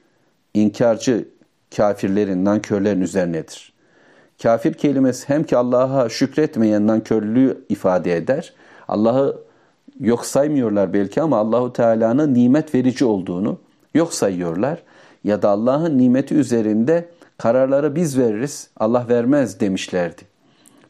inkarcı 0.54 1.28
kafirlerin, 1.76 2.44
nankörlerin 2.44 3.00
üzerinedir. 3.00 3.72
Kafir 4.42 4.74
kelimesi 4.74 5.28
hem 5.28 5.44
ki 5.44 5.56
Allah'a 5.56 6.08
şükretmeyen 6.08 6.86
nankörlüğü 6.86 7.64
ifade 7.68 8.16
eder. 8.16 8.54
Allah'ı 8.88 9.42
yok 10.00 10.26
saymıyorlar 10.26 10.92
belki 10.92 11.22
ama 11.22 11.36
Allahu 11.36 11.72
Teala'nın 11.72 12.34
nimet 12.34 12.74
verici 12.74 13.04
olduğunu 13.04 13.58
yok 13.94 14.14
sayıyorlar. 14.14 14.82
Ya 15.24 15.42
da 15.42 15.48
Allah'ın 15.48 15.98
nimeti 15.98 16.34
üzerinde 16.34 17.08
kararları 17.38 17.96
biz 17.96 18.18
veririz, 18.18 18.70
Allah 18.76 19.06
vermez 19.08 19.60
demişlerdi. 19.60 20.22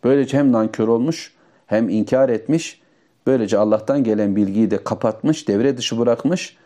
Böylece 0.04 0.38
hem 0.38 0.52
nankör 0.52 0.88
olmuş 0.88 1.34
hem 1.66 1.88
inkar 1.88 2.28
etmiş, 2.28 2.80
böylece 3.26 3.58
Allah'tan 3.58 4.04
gelen 4.04 4.36
bilgiyi 4.36 4.70
de 4.70 4.84
kapatmış, 4.84 5.48
devre 5.48 5.76
dışı 5.76 5.98
bırakmış 5.98 6.56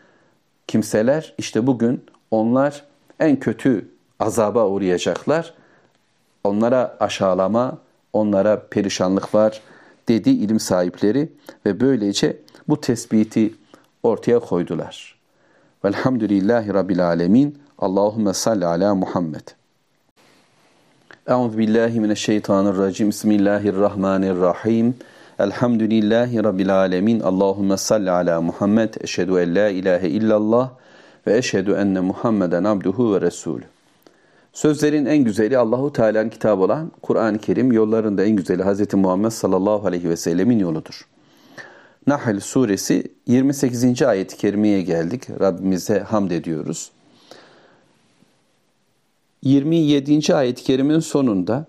kimseler 0.67 1.33
işte 1.37 1.67
bugün 1.67 2.03
onlar 2.35 2.83
en 3.19 3.39
kötü 3.39 3.89
azaba 4.19 4.67
uğrayacaklar. 4.67 5.53
Onlara 6.43 6.97
aşağılama, 6.99 7.77
onlara 8.13 8.67
perişanlık 8.69 9.35
var 9.35 9.61
dedi 10.07 10.29
ilim 10.29 10.59
sahipleri 10.59 11.29
ve 11.65 11.79
böylece 11.79 12.37
bu 12.67 12.81
tespiti 12.81 13.53
ortaya 14.03 14.39
koydular. 14.39 15.15
Velhamdülillahi 15.85 16.73
Rabbil 16.73 17.07
Alemin. 17.07 17.59
Allahümme 17.79 18.33
salli 18.33 18.65
ala 18.65 18.95
Muhammed. 18.95 19.47
Euzu 21.27 21.57
billahi 21.57 21.99
mineşşeytanirracim. 21.99 23.09
Bismillahirrahmanirrahim. 23.09 24.95
Elhamdülillahi 25.39 26.43
Rabbil 26.43 26.79
alemin. 26.79 27.19
Allahümme 27.19 27.77
salli 27.77 28.11
ala 28.11 28.41
Muhammed. 28.41 28.93
Eşhedü 29.01 29.31
en 29.31 29.55
la 29.55 29.69
ilahe 29.69 30.09
illallah 30.09 30.69
ve 31.27 31.37
eşhedü 31.37 31.71
enne 31.71 31.99
Muhammeden 31.99 32.63
abduhu 32.63 33.15
ve 33.15 33.21
resulü. 33.21 33.63
Sözlerin 34.53 35.05
en 35.05 35.17
güzeli 35.17 35.57
Allahu 35.57 35.93
Teala'nın 35.93 36.29
kitabı 36.29 36.61
olan 36.61 36.91
Kur'an-ı 37.01 37.37
Kerim, 37.37 37.71
yollarında 37.71 38.23
en 38.23 38.35
güzeli 38.35 38.63
Hz. 38.63 38.93
Muhammed 38.93 39.29
sallallahu 39.29 39.87
aleyhi 39.87 40.09
ve 40.09 40.17
sellemin 40.17 40.59
yoludur. 40.59 41.07
Nahl 42.07 42.39
suresi 42.39 43.11
28. 43.27 44.01
ayet-i 44.01 44.37
kerimeye 44.37 44.81
geldik. 44.81 45.29
Rabbimize 45.39 45.99
hamd 45.99 46.31
ediyoruz. 46.31 46.91
27. 49.43 50.35
ayet-i 50.35 50.63
kerimin 50.63 50.99
sonunda 50.99 51.65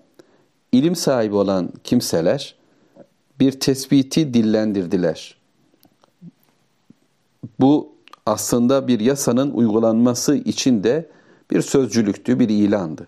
ilim 0.71 0.95
sahibi 0.95 1.35
olan 1.35 1.69
kimseler 1.83 2.55
bir 3.39 3.59
tespiti 3.59 4.33
dillendirdiler. 4.33 5.37
Bu 7.59 7.96
aslında 8.27 8.87
bir 8.87 8.99
yasanın 8.99 9.51
uygulanması 9.51 10.35
için 10.35 10.83
de 10.83 11.09
bir 11.51 11.61
sözcülüktü, 11.61 12.39
bir 12.39 12.49
ilandı. 12.49 13.07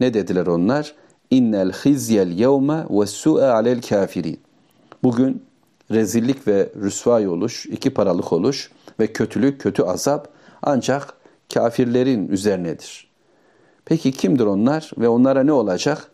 Ne 0.00 0.14
dediler 0.14 0.46
onlar? 0.46 0.94
İnnel 1.30 1.72
hizyel 1.72 2.28
yevme 2.28 2.84
ve 2.90 3.06
su'e 3.06 3.44
alel 3.44 3.82
kafirin. 3.82 4.40
Bugün 5.02 5.42
rezillik 5.90 6.48
ve 6.48 6.72
rüsvay 6.76 7.28
oluş, 7.28 7.66
iki 7.66 7.94
paralık 7.94 8.32
oluş 8.32 8.70
ve 9.00 9.12
kötülük, 9.12 9.60
kötü 9.60 9.82
azap 9.82 10.28
ancak 10.62 11.14
kafirlerin 11.54 12.28
üzerinedir. 12.28 13.10
Peki 13.84 14.12
kimdir 14.12 14.46
onlar 14.46 14.90
ve 14.98 15.08
onlara 15.08 15.42
ne 15.42 15.52
olacak? 15.52 16.10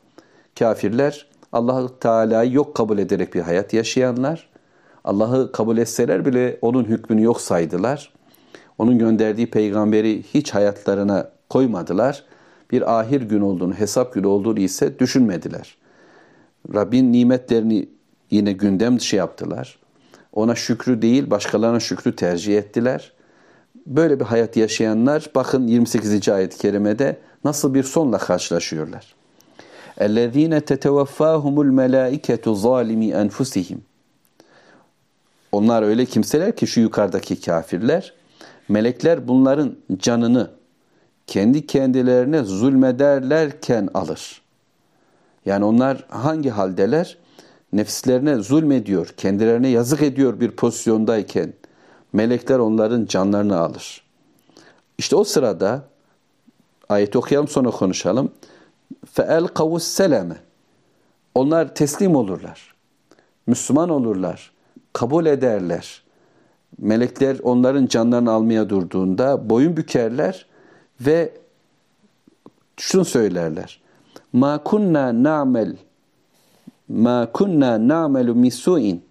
Kafirler 0.58 1.26
Allah 1.52 1.98
Teala'yı 2.00 2.52
yok 2.52 2.74
kabul 2.74 2.98
ederek 2.98 3.34
bir 3.34 3.40
hayat 3.40 3.72
yaşayanlar, 3.72 4.48
Allah'ı 5.04 5.52
kabul 5.52 5.78
etseler 5.78 6.24
bile 6.24 6.58
onun 6.62 6.84
hükmünü 6.84 7.22
yok 7.22 7.40
saydılar 7.40 8.19
Onun 8.79 8.99
gönderdiği 8.99 9.49
peygamberi 9.49 10.23
hiç 10.33 10.53
hayatlarına 10.53 11.29
koymadılar. 11.49 12.23
Bir 12.71 12.99
ahir 12.99 13.21
gün 13.21 13.41
olduğunu, 13.41 13.73
hesap 13.73 14.13
günü 14.13 14.27
olduğunu 14.27 14.59
ise 14.59 14.99
düşünmediler. 14.99 15.77
Rabbin 16.73 17.13
nimetlerini 17.13 17.89
yine 18.31 18.51
gündem 18.51 18.99
dışı 18.99 19.15
yaptılar. 19.15 19.79
Ona 20.33 20.55
şükrü 20.55 21.01
değil, 21.01 21.29
başkalarına 21.29 21.79
şükrü 21.79 22.15
tercih 22.15 22.57
ettiler. 22.57 23.11
Böyle 23.87 24.19
bir 24.19 24.25
hayat 24.25 24.57
yaşayanlar 24.57 25.29
bakın 25.35 25.67
28. 25.67 26.29
ayet-i 26.29 26.57
kerimede 26.57 27.17
nasıl 27.43 27.73
bir 27.73 27.83
sonla 27.83 28.17
karşılaşıyorlar. 28.17 29.15
اَلَّذ۪ينَ 29.97 30.61
تَتَوَفَّاهُمُ 30.61 31.55
الْمَلَائِكَةُ 31.67 32.43
ظَالِمِ 32.43 33.29
أَنْفُسِهِمْ 33.29 33.77
Onlar 35.51 35.83
öyle 35.83 36.05
kimseler 36.05 36.55
ki 36.55 36.67
şu 36.67 36.81
yukarıdaki 36.81 37.41
kafirler, 37.41 38.13
Melekler 38.70 39.28
bunların 39.28 39.76
canını 39.96 40.50
kendi 41.26 41.66
kendilerine 41.66 42.42
zulmederlerken 42.42 43.88
alır. 43.94 44.42
Yani 45.46 45.64
onlar 45.64 46.04
hangi 46.08 46.50
haldeler? 46.50 47.18
Nefislerine 47.72 48.36
zulmediyor, 48.36 49.06
kendilerine 49.06 49.68
yazık 49.68 50.02
ediyor 50.02 50.40
bir 50.40 50.50
pozisyondayken 50.50 51.52
melekler 52.12 52.58
onların 52.58 53.06
canlarını 53.06 53.58
alır. 53.58 54.02
İşte 54.98 55.16
o 55.16 55.24
sırada 55.24 55.82
ayet 56.88 57.16
okuyalım 57.16 57.48
sonra 57.48 57.70
konuşalım. 57.70 58.32
Fe'el 59.12 59.46
kavus 59.46 59.84
seleme. 59.84 60.36
Onlar 61.34 61.74
teslim 61.74 62.16
olurlar. 62.16 62.74
Müslüman 63.46 63.88
olurlar. 63.88 64.52
Kabul 64.92 65.26
ederler. 65.26 66.02
Melekler 66.78 67.38
onların 67.42 67.86
canlarını 67.86 68.30
almaya 68.30 68.68
durduğunda 68.68 69.50
boyun 69.50 69.76
bükerler 69.76 70.46
ve 71.00 71.32
şunu 72.76 73.04
söylerler. 73.04 73.80
Ma 74.32 74.62
kunna 74.62 75.22
na'mel 75.22 75.76
ma 76.88 77.32
kunna 77.32 77.88
na'melu 77.88 78.34
misu'in 78.34 79.02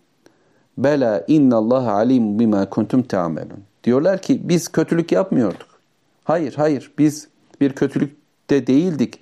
bela 0.78 1.26
Allah 1.51 1.91
alim 1.91 2.39
bima 2.39 2.70
kuntum 2.70 3.03
ta'melun. 3.03 3.64
Diyorlar 3.84 4.22
ki 4.22 4.49
biz 4.49 4.68
kötülük 4.68 5.12
yapmıyorduk. 5.12 5.68
Hayır, 6.24 6.53
hayır 6.53 6.91
biz 6.97 7.28
bir 7.62 7.74
kötülükte 7.74 8.68
değildik. 8.68 9.20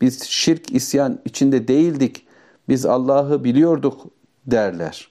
Biz 0.00 0.22
şirk 0.22 0.74
isyan 0.74 1.18
içinde 1.24 1.68
değildik. 1.68 2.26
Biz 2.68 2.86
Allah'ı 2.86 3.44
biliyorduk 3.44 4.06
derler. 4.46 5.08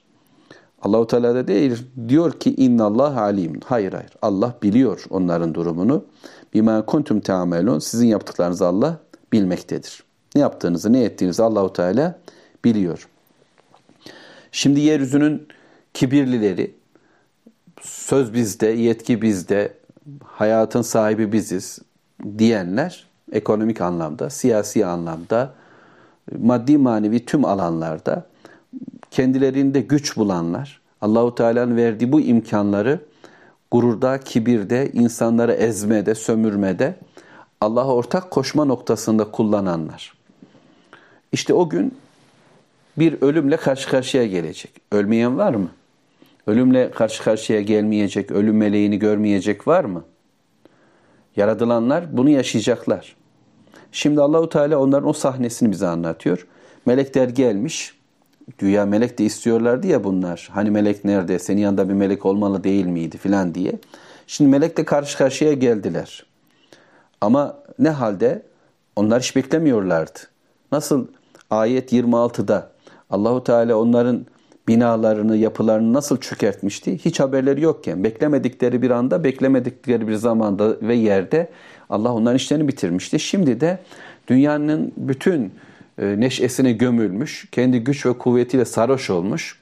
Allahu 0.84 1.06
Teala 1.06 1.34
da 1.34 1.48
değil 1.48 1.82
diyor 2.08 2.32
ki 2.32 2.78
Allah 2.80 3.20
alim. 3.20 3.60
Hayır 3.64 3.92
hayır. 3.92 4.10
Allah 4.22 4.54
biliyor 4.62 5.04
onların 5.10 5.54
durumunu. 5.54 6.04
Bima 6.54 6.86
kuntum 6.86 7.20
ta'melun. 7.20 7.78
Sizin 7.78 8.06
yaptıklarınızı 8.06 8.66
Allah 8.66 8.98
bilmektedir. 9.32 10.04
Ne 10.34 10.40
yaptığınızı, 10.40 10.92
ne 10.92 11.04
ettiğinizi 11.04 11.42
Allahu 11.42 11.72
Teala 11.72 12.18
biliyor. 12.64 13.08
Şimdi 14.52 14.80
yeryüzünün 14.80 15.48
kibirlileri, 15.94 16.74
söz 17.82 18.34
bizde, 18.34 18.66
yetki 18.66 19.22
bizde, 19.22 19.74
hayatın 20.24 20.82
sahibi 20.82 21.32
biziz 21.32 21.78
diyenler 22.38 23.06
ekonomik 23.32 23.80
anlamda, 23.80 24.30
siyasi 24.30 24.86
anlamda, 24.86 25.54
maddi 26.38 26.78
manevi 26.78 27.24
tüm 27.24 27.44
alanlarda 27.44 28.26
kendilerinde 29.14 29.80
güç 29.80 30.16
bulanlar, 30.16 30.80
Allahu 31.00 31.34
Teala'nın 31.34 31.76
verdiği 31.76 32.12
bu 32.12 32.20
imkanları 32.20 33.00
gururda, 33.70 34.20
kibirde, 34.20 34.90
insanları 34.92 35.52
ezmede, 35.52 36.14
sömürmede, 36.14 36.94
Allah'a 37.60 37.94
ortak 37.94 38.30
koşma 38.30 38.64
noktasında 38.64 39.30
kullananlar. 39.30 40.14
İşte 41.32 41.54
o 41.54 41.68
gün 41.68 41.94
bir 42.98 43.22
ölümle 43.22 43.56
karşı 43.56 43.88
karşıya 43.88 44.26
gelecek. 44.26 44.70
Ölmeyen 44.92 45.38
var 45.38 45.54
mı? 45.54 45.68
Ölümle 46.46 46.90
karşı 46.90 47.22
karşıya 47.22 47.60
gelmeyecek, 47.60 48.30
ölüm 48.30 48.56
meleğini 48.56 48.98
görmeyecek 48.98 49.68
var 49.68 49.84
mı? 49.84 50.04
Yaradılanlar 51.36 52.16
bunu 52.16 52.30
yaşayacaklar. 52.30 53.16
Şimdi 53.92 54.20
Allahu 54.20 54.48
Teala 54.48 54.78
onların 54.78 55.08
o 55.08 55.12
sahnesini 55.12 55.70
bize 55.70 55.86
anlatıyor. 55.86 56.46
Melekler 56.86 57.28
gelmiş. 57.28 57.94
Güya 58.58 58.86
melek 58.86 59.18
de 59.18 59.24
istiyorlardı 59.24 59.86
ya 59.86 60.04
bunlar. 60.04 60.48
Hani 60.52 60.70
melek 60.70 61.04
nerede? 61.04 61.38
Senin 61.38 61.60
yanında 61.60 61.88
bir 61.88 61.94
melek 61.94 62.26
olmalı 62.26 62.64
değil 62.64 62.86
miydi 62.86 63.18
filan 63.18 63.54
diye. 63.54 63.72
Şimdi 64.26 64.50
melekle 64.50 64.84
karşı 64.84 65.18
karşıya 65.18 65.52
geldiler. 65.52 66.26
Ama 67.20 67.58
ne 67.78 67.90
halde? 67.90 68.42
onlar 68.96 69.22
hiç 69.22 69.36
beklemiyorlardı. 69.36 70.18
Nasıl 70.72 71.06
ayet 71.50 71.92
26'da 71.92 72.70
Allahu 73.10 73.44
Teala 73.44 73.76
onların 73.76 74.26
binalarını, 74.68 75.36
yapılarını 75.36 75.92
nasıl 75.92 76.16
çökertmişti? 76.16 76.98
Hiç 76.98 77.20
haberleri 77.20 77.60
yokken, 77.60 78.04
beklemedikleri 78.04 78.82
bir 78.82 78.90
anda, 78.90 79.24
beklemedikleri 79.24 80.08
bir 80.08 80.14
zamanda 80.14 80.80
ve 80.80 80.94
yerde 80.94 81.50
Allah 81.90 82.12
onların 82.12 82.36
işlerini 82.36 82.68
bitirmişti. 82.68 83.20
Şimdi 83.20 83.60
de 83.60 83.78
dünyanın 84.28 84.92
bütün 84.96 85.52
neşesine 85.98 86.72
gömülmüş, 86.72 87.48
kendi 87.52 87.84
güç 87.84 88.06
ve 88.06 88.18
kuvvetiyle 88.18 88.64
sarhoş 88.64 89.10
olmuş 89.10 89.58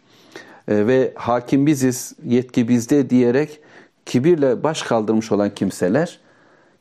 e, 0.69 0.87
ve 0.87 1.13
hakim 1.15 1.67
biziz, 1.67 2.15
yetki 2.25 2.69
bizde 2.69 3.11
diyerek 3.11 3.61
kibirle 4.07 4.63
baş 4.63 4.83
kaldırmış 4.83 5.33
olan 5.33 5.55
kimseler 5.55 6.21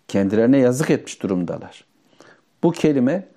kendilerine 0.07 0.57
yazık 0.57 0.89
etmiş 0.89 1.23
durumdalar. 1.23 1.83
Bu 2.63 2.71
kelime 2.71 3.27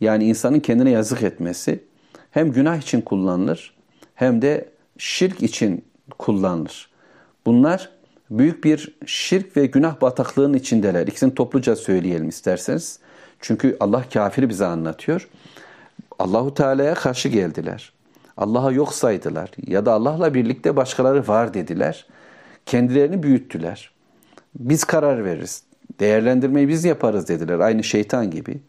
yani 0.00 0.24
insanın 0.24 0.60
kendine 0.60 0.90
yazık 0.90 1.22
etmesi 1.22 1.84
hem 2.30 2.52
günah 2.52 2.76
için 2.76 3.00
kullanılır 3.00 3.74
hem 4.14 4.42
de 4.42 4.68
şirk 4.98 5.42
için 5.42 5.84
kullanılır. 6.18 6.90
Bunlar 7.46 7.90
büyük 8.30 8.64
bir 8.64 8.96
şirk 9.06 9.56
ve 9.56 9.66
günah 9.66 10.00
bataklığının 10.00 10.54
içindeler. 10.54 11.06
İkisini 11.06 11.34
topluca 11.34 11.76
söyleyelim 11.76 12.28
isterseniz. 12.28 12.98
Çünkü 13.40 13.76
Allah 13.80 14.04
kafiri 14.12 14.48
bize 14.48 14.66
anlatıyor. 14.66 15.28
Allahu 16.20 16.54
Teala'ya 16.54 16.94
karşı 16.94 17.28
geldiler. 17.28 17.92
Allah'a 18.36 18.72
yok 18.72 18.94
saydılar 18.94 19.50
ya 19.66 19.86
da 19.86 19.92
Allah'la 19.92 20.34
birlikte 20.34 20.76
başkaları 20.76 21.28
var 21.28 21.54
dediler. 21.54 22.06
Kendilerini 22.66 23.22
büyüttüler. 23.22 23.90
Biz 24.54 24.84
karar 24.84 25.24
veririz. 25.24 25.62
Değerlendirmeyi 26.00 26.68
biz 26.68 26.84
yaparız 26.84 27.28
dediler. 27.28 27.58
Aynı 27.58 27.84
şeytan 27.84 28.30
gibi. 28.30 28.60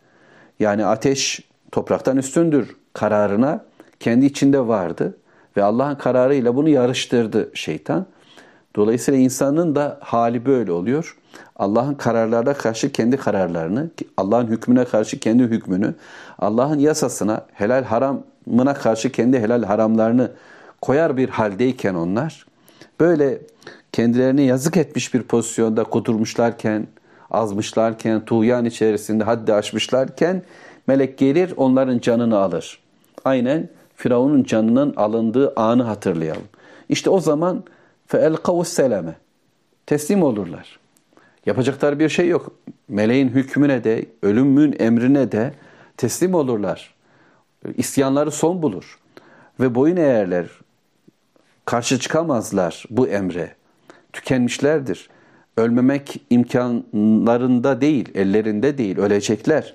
Yani 0.59 0.85
ateş 0.85 1.49
topraktan 1.71 2.17
üstündür 2.17 2.75
kararına 2.93 3.65
kendi 3.99 4.25
içinde 4.25 4.67
vardı 4.67 5.17
ve 5.57 5.63
Allah'ın 5.63 5.95
kararıyla 5.95 6.55
bunu 6.55 6.69
yarıştırdı 6.69 7.51
şeytan. 7.53 8.05
Dolayısıyla 8.75 9.19
insanın 9.19 9.75
da 9.75 9.97
hali 10.01 10.45
böyle 10.45 10.71
oluyor. 10.71 11.17
Allah'ın 11.55 11.93
kararlarına 11.93 12.53
karşı 12.53 12.91
kendi 12.91 13.17
kararlarını, 13.17 13.89
Allah'ın 14.17 14.47
hükmüne 14.47 14.85
karşı 14.85 15.19
kendi 15.19 15.43
hükmünü, 15.43 15.93
Allah'ın 16.39 16.79
yasasına, 16.79 17.45
helal 17.53 17.83
haramına 17.83 18.73
karşı 18.73 19.11
kendi 19.11 19.39
helal 19.39 19.63
haramlarını 19.63 20.31
koyar 20.81 21.17
bir 21.17 21.29
haldeyken 21.29 21.95
onlar, 21.95 22.45
böyle 22.99 23.41
kendilerini 23.91 24.45
yazık 24.45 24.77
etmiş 24.77 25.13
bir 25.13 25.23
pozisyonda 25.23 25.83
kudurmuşlarken, 25.83 26.87
azmışlarken, 27.31 28.25
tuğyan 28.25 28.65
içerisinde 28.65 29.23
haddi 29.23 29.53
aşmışlarken, 29.53 30.43
melek 30.87 31.17
gelir 31.17 31.53
onların 31.57 31.99
canını 31.99 32.37
alır. 32.37 32.79
Aynen 33.25 33.69
Firavun'un 33.95 34.43
canının 34.43 34.93
alındığı 34.95 35.53
anı 35.55 35.83
hatırlayalım. 35.83 36.47
İşte 36.89 37.09
o 37.09 37.19
zaman 37.19 37.63
فَاَلْقَوُ 38.10 38.64
selame 38.64 39.14
Teslim 39.86 40.22
olurlar. 40.22 40.78
Yapacakları 41.46 41.98
bir 41.98 42.08
şey 42.08 42.28
yok. 42.28 42.52
Meleğin 42.88 43.28
hükmüne 43.28 43.84
de, 43.84 44.06
ölümün 44.22 44.76
emrine 44.78 45.32
de 45.32 45.54
teslim 45.96 46.34
olurlar. 46.34 46.94
İsyanları 47.76 48.30
son 48.30 48.62
bulur. 48.62 48.98
Ve 49.60 49.74
boyun 49.74 49.96
eğerler. 49.96 50.46
Karşı 51.64 51.98
çıkamazlar 51.98 52.84
bu 52.90 53.08
emre. 53.08 53.54
Tükenmişlerdir. 54.12 55.08
Ölmemek 55.56 56.20
imkanlarında 56.30 57.80
değil, 57.80 58.08
ellerinde 58.14 58.78
değil, 58.78 58.98
ölecekler. 58.98 59.74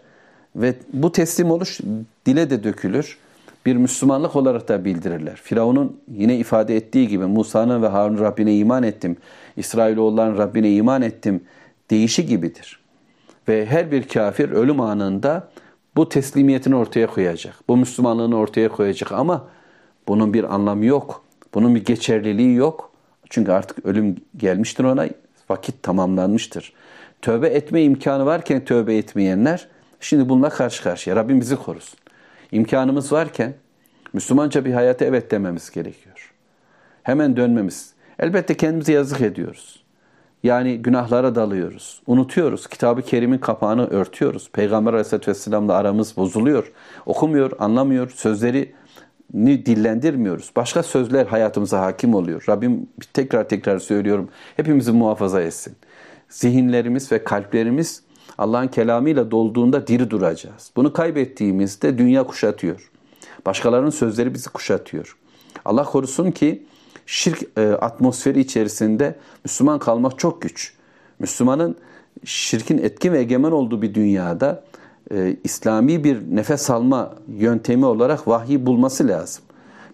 Ve 0.56 0.76
bu 0.94 1.12
teslim 1.12 1.52
oluş 1.52 1.80
dile 2.26 2.50
de 2.50 2.64
dökülür 2.64 3.18
bir 3.67 3.77
Müslümanlık 3.77 4.37
olarak 4.37 4.69
da 4.69 4.85
bildirirler. 4.85 5.37
Firavun'un 5.37 6.01
yine 6.09 6.37
ifade 6.37 6.77
ettiği 6.77 7.09
gibi 7.09 7.27
Musa'nın 7.27 7.83
ve 7.83 7.87
Harun 7.87 8.19
Rabbine 8.19 8.57
iman 8.57 8.83
ettim, 8.83 9.17
İsrailoğulların 9.57 10.39
Rabbine 10.39 10.73
iman 10.73 11.03
ettim 11.03 11.45
deyişi 11.91 12.27
gibidir. 12.27 12.81
Ve 13.49 13.67
her 13.67 13.93
bir 13.93 14.09
kafir 14.09 14.51
ölüm 14.51 14.81
anında 14.81 15.49
bu 15.97 16.09
teslimiyetini 16.09 16.77
ortaya 16.77 17.07
koyacak. 17.07 17.55
Bu 17.69 17.77
Müslümanlığını 17.77 18.37
ortaya 18.37 18.69
koyacak 18.69 19.13
ama 19.13 19.49
bunun 20.09 20.35
bir 20.35 20.55
anlamı 20.55 20.85
yok. 20.85 21.25
Bunun 21.55 21.75
bir 21.75 21.85
geçerliliği 21.85 22.55
yok. 22.55 22.91
Çünkü 23.31 23.53
artık 23.53 23.87
ölüm 23.87 24.17
gelmiştir 24.37 24.85
ona, 24.85 25.09
vakit 25.51 25.83
tamamlanmıştır. 25.83 26.73
Tövbe 27.23 27.49
etme 27.49 27.83
imkanı 27.83 28.27
varken 28.27 28.65
tövbe 28.65 28.97
etmeyenler 28.97 29.69
şimdi 30.01 30.29
bununla 30.29 30.49
karşı 30.49 30.83
karşıya. 30.83 31.17
Rabbim 31.17 31.41
bizi 31.41 31.57
korusun 31.57 31.99
imkanımız 32.53 33.13
varken 33.13 33.55
Müslümanca 34.13 34.65
bir 34.65 34.73
hayata 34.73 35.05
evet 35.05 35.31
dememiz 35.31 35.71
gerekiyor. 35.71 36.33
Hemen 37.03 37.37
dönmemiz. 37.37 37.93
Elbette 38.19 38.57
kendimize 38.57 38.93
yazık 38.93 39.21
ediyoruz. 39.21 39.83
Yani 40.43 40.79
günahlara 40.79 41.35
dalıyoruz. 41.35 42.03
Unutuyoruz. 42.07 42.67
Kitabı 42.67 43.03
Kerim'in 43.03 43.39
kapağını 43.39 43.87
örtüyoruz. 43.87 44.51
Peygamber 44.53 44.93
Aleyhisselatü 44.93 45.31
Vesselam'la 45.31 45.75
aramız 45.75 46.17
bozuluyor. 46.17 46.73
Okumuyor, 47.07 47.51
anlamıyor. 47.59 48.11
Sözleri 48.11 48.73
ni 49.35 49.67
dillendirmiyoruz. 49.67 50.51
Başka 50.57 50.83
sözler 50.83 51.27
hayatımıza 51.27 51.81
hakim 51.81 52.15
oluyor. 52.15 52.45
Rabbim 52.49 52.87
tekrar 53.13 53.49
tekrar 53.49 53.79
söylüyorum. 53.79 54.29
Hepimizi 54.57 54.93
muhafaza 54.93 55.43
etsin. 55.43 55.77
Zihinlerimiz 56.29 57.13
ve 57.13 57.25
kalplerimiz 57.25 58.03
Allah'ın 58.39 58.69
kelamıyla 58.69 59.31
dolduğunda 59.31 59.87
diri 59.87 60.11
duracağız. 60.11 60.71
Bunu 60.77 60.93
kaybettiğimizde 60.93 61.99
dünya 61.99 62.27
kuşatıyor. 62.27 62.91
Başkalarının 63.47 63.91
sözleri 63.91 64.35
bizi 64.35 64.51
kuşatıyor. 64.51 65.17
Allah 65.65 65.85
korusun 65.85 66.31
ki 66.31 66.67
şirk 67.07 67.59
e, 67.59 67.69
atmosferi 67.69 68.41
içerisinde 68.41 69.17
Müslüman 69.45 69.79
kalmak 69.79 70.19
çok 70.19 70.43
güç. 70.43 70.73
Müslümanın 71.19 71.77
şirkin 72.25 72.79
etkin 72.79 73.13
ve 73.13 73.19
egemen 73.19 73.51
olduğu 73.51 73.83
bir 73.83 73.95
dünyada 73.95 74.65
e, 75.11 75.37
İslami 75.45 76.05
bir 76.05 76.37
nefes 76.37 76.71
alma 76.71 77.15
yöntemi 77.29 77.87
olarak 77.87 78.29
vahyi 78.29 78.67
bulması 78.67 79.09
lazım. 79.09 79.45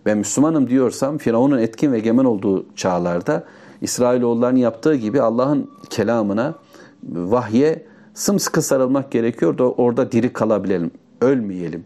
Ben 0.06 0.18
Müslümanım 0.18 0.68
diyorsam 0.68 1.18
Firavun'un 1.18 1.58
etkin 1.58 1.92
ve 1.92 1.96
egemen 1.96 2.24
olduğu 2.24 2.66
çağlarda 2.76 3.44
İsrailoğulların 3.80 4.56
yaptığı 4.56 4.94
gibi 4.94 5.20
Allah'ın 5.20 5.70
kelamına, 5.90 6.54
vahye 7.12 7.86
sımsıkı 8.14 8.62
sarılmak 8.62 9.10
gerekiyor 9.10 9.58
da 9.58 9.72
orada 9.72 10.12
diri 10.12 10.32
kalabilelim, 10.32 10.90
ölmeyelim. 11.20 11.84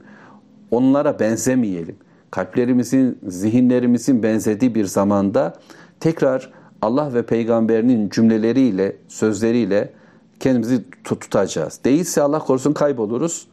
Onlara 0.71 1.19
benzemeyelim. 1.19 1.97
Kalplerimizin, 2.31 3.19
zihinlerimizin 3.29 4.23
benzediği 4.23 4.75
bir 4.75 4.85
zamanda 4.85 5.55
tekrar 6.01 6.53
Allah 6.83 7.15
ve 7.15 7.23
peygamberinin 7.23 8.09
cümleleriyle, 8.09 8.97
sözleriyle 9.09 9.93
kendimizi 10.41 10.85
tutacağız. 11.05 11.81
Değilse 11.85 12.23
Allah 12.23 12.39
korusun 12.39 12.73
kayboluruz. 12.73 13.47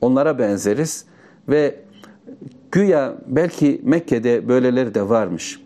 Onlara 0.00 0.38
benzeriz 0.38 1.04
ve 1.48 1.80
güya 2.72 3.14
belki 3.26 3.80
Mekke'de 3.84 4.48
böyleleri 4.48 4.94
de 4.94 5.08
varmış. 5.08 5.60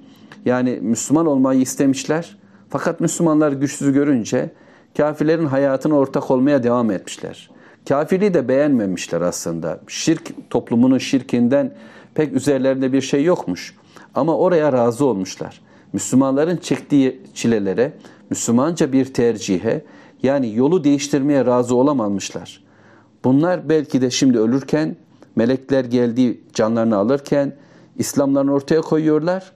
Yani 0.45 0.79
Müslüman 0.83 1.27
olmayı 1.27 1.61
istemişler. 1.61 2.37
Fakat 2.69 3.01
Müslümanlar 3.01 3.53
güçsüz 3.53 3.93
görünce 3.93 4.51
kafirlerin 4.97 5.47
hayatına 5.47 5.95
ortak 5.95 6.31
olmaya 6.31 6.63
devam 6.63 6.91
etmişler. 6.91 7.51
Kafirliği 7.89 8.35
de 8.35 8.49
beğenmemişler 8.49 9.21
aslında. 9.21 9.81
Şirk 9.89 10.51
toplumunun 10.51 10.99
şirkinden 10.99 11.75
pek 12.15 12.33
üzerlerinde 12.33 12.93
bir 12.93 13.01
şey 13.01 13.25
yokmuş. 13.25 13.77
Ama 14.15 14.37
oraya 14.37 14.73
razı 14.73 15.05
olmuşlar. 15.05 15.61
Müslümanların 15.93 16.57
çektiği 16.57 17.21
çilelere, 17.35 17.93
Müslümanca 18.31 18.93
bir 18.93 19.15
tercihe, 19.15 19.85
yani 20.23 20.55
yolu 20.55 20.85
değiştirmeye 20.85 21.47
razı 21.47 21.75
olamamışlar. 21.77 22.65
Bunlar 23.25 23.69
belki 23.69 24.03
de 24.03 24.11
şimdi 24.11 24.39
ölürken, 24.39 24.97
melekler 25.37 25.85
geldiği 25.85 26.41
canlarını 26.55 26.97
alırken, 26.97 27.53
İslamlarını 27.99 28.53
ortaya 28.53 28.81
koyuyorlar 28.81 29.53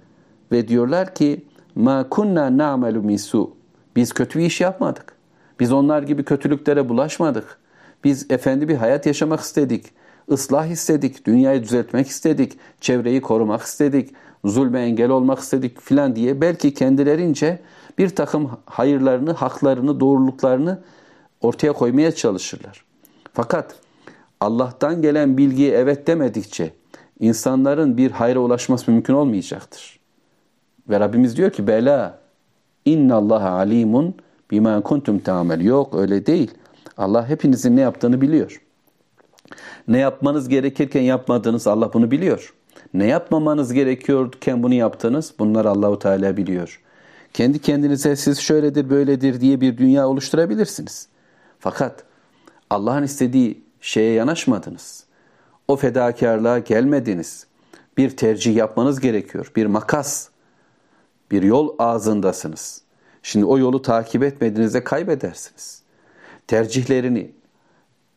ve 0.52 0.68
diyorlar 0.68 1.14
ki, 1.14 1.44
ma 1.74 2.08
kunna 2.08 2.58
na'melu 2.58 3.02
misu. 3.02 3.50
Biz 3.96 4.12
kötü 4.12 4.38
bir 4.38 4.44
iş 4.44 4.60
yapmadık. 4.60 5.13
Biz 5.60 5.72
onlar 5.72 6.02
gibi 6.02 6.24
kötülüklere 6.24 6.88
bulaşmadık. 6.88 7.58
Biz 8.04 8.30
efendi 8.30 8.68
bir 8.68 8.76
hayat 8.76 9.06
yaşamak 9.06 9.40
istedik. 9.40 9.86
Islah 10.28 10.66
istedik, 10.66 11.26
dünyayı 11.26 11.62
düzeltmek 11.62 12.08
istedik, 12.08 12.52
çevreyi 12.80 13.20
korumak 13.20 13.62
istedik, 13.62 14.10
zulme 14.44 14.80
engel 14.80 15.10
olmak 15.10 15.38
istedik 15.38 15.80
filan 15.80 16.16
diye 16.16 16.40
belki 16.40 16.74
kendilerince 16.74 17.60
bir 17.98 18.08
takım 18.08 18.50
hayırlarını, 18.66 19.32
haklarını, 19.32 20.00
doğruluklarını 20.00 20.78
ortaya 21.40 21.72
koymaya 21.72 22.12
çalışırlar. 22.12 22.84
Fakat 23.32 23.74
Allah'tan 24.40 25.02
gelen 25.02 25.38
bilgiye 25.38 25.74
evet 25.74 26.06
demedikçe 26.06 26.72
insanların 27.20 27.96
bir 27.96 28.10
hayra 28.10 28.38
ulaşması 28.38 28.90
mümkün 28.90 29.14
olmayacaktır. 29.14 30.00
Ve 30.88 31.00
Rabbimiz 31.00 31.36
diyor 31.36 31.50
ki 31.50 31.66
bela 31.66 32.18
innallaha 32.84 33.48
alimun 33.48 34.14
bima 34.54 34.80
kuntum 34.80 35.18
tamel. 35.18 35.60
Yok 35.60 35.94
öyle 35.94 36.26
değil. 36.26 36.50
Allah 36.96 37.28
hepinizin 37.28 37.76
ne 37.76 37.80
yaptığını 37.80 38.20
biliyor. 38.20 38.60
Ne 39.88 39.98
yapmanız 39.98 40.48
gerekirken 40.48 41.02
yapmadığınız 41.02 41.66
Allah 41.66 41.92
bunu 41.92 42.10
biliyor. 42.10 42.54
Ne 42.94 43.06
yapmamanız 43.06 43.72
gerekiyorken 43.72 44.62
bunu 44.62 44.74
yaptınız 44.74 45.34
bunlar 45.38 45.64
Allahu 45.64 45.98
Teala 45.98 46.36
biliyor. 46.36 46.80
Kendi 47.32 47.58
kendinize 47.58 48.16
siz 48.16 48.38
şöyledir 48.38 48.90
böyledir 48.90 49.40
diye 49.40 49.60
bir 49.60 49.78
dünya 49.78 50.08
oluşturabilirsiniz. 50.08 51.08
Fakat 51.58 52.04
Allah'ın 52.70 53.02
istediği 53.02 53.62
şeye 53.80 54.12
yanaşmadınız. 54.12 55.04
O 55.68 55.76
fedakarlığa 55.76 56.58
gelmediniz. 56.58 57.46
Bir 57.96 58.16
tercih 58.16 58.56
yapmanız 58.56 59.00
gerekiyor. 59.00 59.52
Bir 59.56 59.66
makas, 59.66 60.28
bir 61.30 61.42
yol 61.42 61.74
ağzındasınız. 61.78 62.83
Şimdi 63.26 63.44
o 63.44 63.58
yolu 63.58 63.82
takip 63.82 64.22
etmediğinizde 64.22 64.84
kaybedersiniz. 64.84 65.82
Tercihlerini 66.46 67.30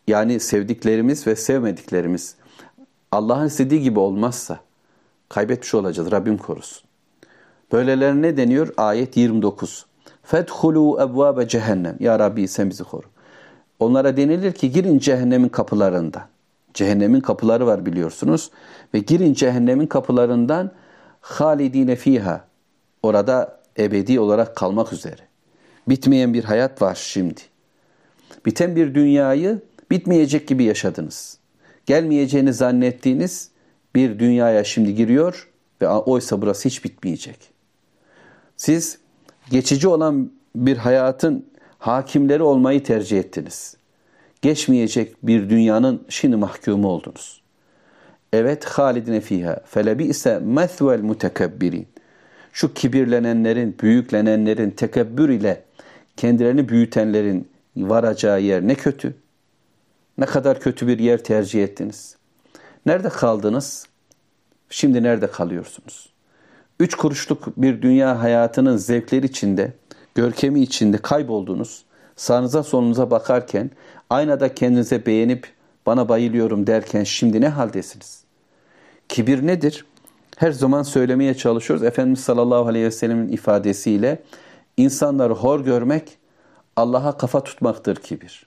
yani 0.08 0.39
sevdiklerimiz 0.39 1.28
ve 1.28 1.36
sevmediklerimiz 1.36 2.36
Allah'ın 3.12 3.47
istediği 3.47 3.82
gibi 3.82 3.99
olmazsa 3.99 4.60
kaybetmiş 5.30 5.74
olacağız. 5.74 6.12
Rabbim 6.12 6.38
korusun. 6.38 6.88
Böylelerine 7.72 8.22
ne 8.22 8.38
deniyor? 8.38 8.74
Ayet 8.78 9.18
29. 9.18 9.86
Fedhulu 10.24 11.01
ebvabe 11.01 11.47
cehennem. 11.47 11.97
Ya 11.99 12.20
Rabbi 12.20 12.47
sen 12.47 12.70
bizi 12.70 12.84
koru. 12.84 13.08
Onlara 13.80 14.18
denilir 14.18 14.51
ki 14.51 14.72
girin 14.72 14.99
cehennemin 14.99 15.49
kapılarından. 15.49 16.24
Cehennemin 16.74 17.22
kapıları 17.22 17.68
var 17.68 17.86
biliyorsunuz. 17.86 18.51
Ve 18.93 18.99
girin 18.99 19.34
cehennemin 19.34 19.88
kapılarından 19.88 20.72
halidine 21.22 21.95
fiha. 21.95 22.45
Orada 23.03 23.57
ebedi 23.80 24.20
olarak 24.20 24.56
kalmak 24.56 24.94
üzere. 24.94 25.22
Bitmeyen 25.90 26.34
bir 26.34 26.44
hayat 26.44 26.82
var 26.82 26.96
şimdi. 27.02 27.42
Biten 28.46 28.76
bir 28.76 28.96
dünyayı 28.96 29.62
bitmeyecek 29.92 30.48
gibi 30.48 30.64
yaşadınız. 30.64 31.38
Gelmeyeceğini 31.86 32.54
zannettiğiniz 32.54 33.52
bir 33.96 34.20
dünyaya 34.20 34.64
şimdi 34.64 34.96
giriyor 34.96 35.50
ve 35.82 35.90
oysa 35.90 36.42
burası 36.42 36.70
hiç 36.70 36.86
bitmeyecek. 36.86 37.40
Siz 38.58 38.98
geçici 39.50 39.88
olan 39.88 40.32
bir 40.56 40.78
hayatın 40.78 41.46
hakimleri 41.80 42.44
olmayı 42.44 42.84
tercih 42.84 43.20
ettiniz. 43.20 43.78
Geçmeyecek 44.42 45.16
bir 45.24 45.50
dünyanın 45.50 46.04
şimdi 46.10 46.36
mahkumu 46.36 46.88
oldunuz. 46.88 47.42
Evet 48.34 48.66
halidine 48.66 49.22
fiha 49.22 49.62
felebi 49.66 50.06
ise 50.06 50.40
methvel 50.40 51.02
mutekebbirin. 51.02 51.88
Şu 52.58 52.74
kibirlenenlerin, 52.74 53.76
büyüklenenlerin, 53.82 54.72
tekebbür 54.72 55.30
ile 55.30 55.64
kendilerini 56.16 56.70
büyütenlerin 56.70 57.49
varacağı 57.78 58.41
yer 58.41 58.68
ne 58.68 58.76
kötü. 58.76 59.16
Ne 60.18 60.26
kadar 60.26 60.60
kötü 60.60 60.88
bir 60.88 60.99
yer 60.99 61.24
tercih 61.24 61.64
ettiniz. 61.64 62.16
Nerede 62.86 63.10
kaldınız? 63.10 63.88
Şimdi 64.70 65.03
nerede 65.03 65.28
kalıyorsunuz? 65.28 66.10
Üç 66.80 66.95
kuruşluk 66.95 67.58
bir 67.58 67.82
dünya 67.82 68.22
hayatının 68.22 68.78
zevkleri 68.78 69.26
içinde, 69.26 69.74
görkemi 70.16 70.62
içinde 70.62 70.97
kayboldunuz. 70.97 71.86
Sağınıza 72.16 72.64
solunuza 72.64 73.12
bakarken, 73.12 73.72
aynada 74.10 74.55
kendinize 74.55 75.05
beğenip 75.05 75.53
bana 75.86 76.10
bayılıyorum 76.10 76.68
derken 76.68 77.03
şimdi 77.03 77.41
ne 77.41 77.49
haldesiniz? 77.49 78.24
Kibir 79.10 79.47
nedir? 79.47 79.86
Her 80.38 80.52
zaman 80.52 80.84
söylemeye 80.84 81.34
çalışıyoruz. 81.34 81.86
Efendimiz 81.86 82.20
sallallahu 82.20 82.68
aleyhi 82.68 82.86
ve 82.86 82.92
sellemin 82.92 83.30
ifadesiyle 83.30 84.24
insanları 84.78 85.34
hor 85.34 85.60
görmek 85.60 86.18
Allah'a 86.76 87.18
kafa 87.18 87.44
tutmaktır 87.44 87.96
kibir. 87.96 88.46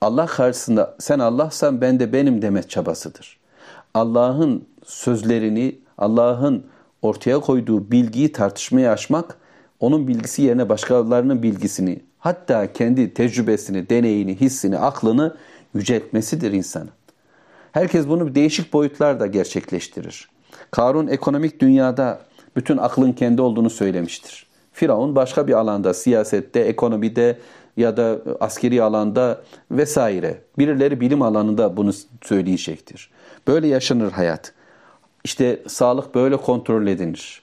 Allah 0.00 0.26
karşısında 0.26 0.96
sen 0.98 1.18
Allah'san 1.18 1.80
ben 1.80 2.00
de 2.00 2.12
benim 2.12 2.42
demet 2.42 2.70
çabasıdır. 2.70 3.38
Allah'ın 3.94 4.64
sözlerini, 4.84 5.78
Allah'ın 5.98 6.66
ortaya 7.02 7.40
koyduğu 7.40 7.90
bilgiyi 7.90 8.32
tartışmaya 8.32 8.92
açmak, 8.92 9.36
onun 9.80 10.08
bilgisi 10.08 10.42
yerine 10.42 10.68
başkalarının 10.68 11.42
bilgisini, 11.42 12.00
hatta 12.18 12.72
kendi 12.72 13.14
tecrübesini, 13.14 13.90
deneyini, 13.90 14.40
hissini, 14.40 14.78
aklını 14.78 15.36
yüceltmesidir 15.74 16.52
insanın. 16.52 16.90
Herkes 17.72 18.08
bunu 18.08 18.34
değişik 18.34 18.72
boyutlarda 18.72 19.26
gerçekleştirir. 19.26 20.33
Karun 20.70 21.06
ekonomik 21.06 21.60
dünyada 21.60 22.20
bütün 22.56 22.76
aklın 22.76 23.12
kendi 23.12 23.42
olduğunu 23.42 23.70
söylemiştir. 23.70 24.46
Firavun 24.72 25.16
başka 25.16 25.48
bir 25.48 25.52
alanda, 25.52 25.94
siyasette, 25.94 26.60
ekonomide 26.60 27.38
ya 27.76 27.96
da 27.96 28.18
askeri 28.40 28.82
alanda 28.82 29.42
vesaire. 29.70 30.38
Birileri 30.58 31.00
bilim 31.00 31.22
alanında 31.22 31.76
bunu 31.76 31.90
söyleyecektir. 32.22 33.10
Böyle 33.46 33.66
yaşanır 33.66 34.12
hayat. 34.12 34.52
İşte 35.24 35.62
sağlık 35.66 36.14
böyle 36.14 36.36
kontrol 36.36 36.86
edilir. 36.86 37.42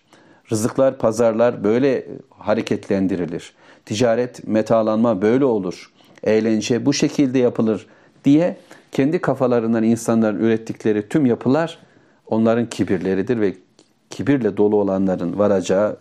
Rızıklar, 0.52 0.98
pazarlar 0.98 1.64
böyle 1.64 2.08
hareketlendirilir. 2.30 3.54
Ticaret, 3.86 4.48
metalanma 4.48 5.22
böyle 5.22 5.46
olur. 5.46 5.92
Eğlence 6.24 6.86
bu 6.86 6.94
şekilde 6.94 7.40
yapılır 7.40 7.88
diye 8.26 8.58
kendi 8.92 9.22
kafalarından 9.22 9.84
insanların 9.84 10.40
ürettikleri 10.40 11.10
tüm 11.10 11.26
yapılar 11.26 11.78
onların 12.32 12.70
kibirleridir 12.70 13.42
ve 13.42 13.56
kibirle 14.10 14.58
dolu 14.58 14.76
olanların 14.76 15.40
varacağı 15.40 15.98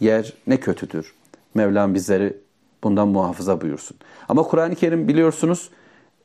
yer 0.00 0.32
ne 0.46 0.56
kötüdür. 0.60 1.14
Mevlam 1.54 1.94
bizleri 1.94 2.36
bundan 2.84 3.08
muhafaza 3.08 3.60
buyursun. 3.60 3.96
Ama 4.28 4.42
Kur'an-ı 4.42 4.74
Kerim 4.74 5.08
biliyorsunuz 5.08 5.70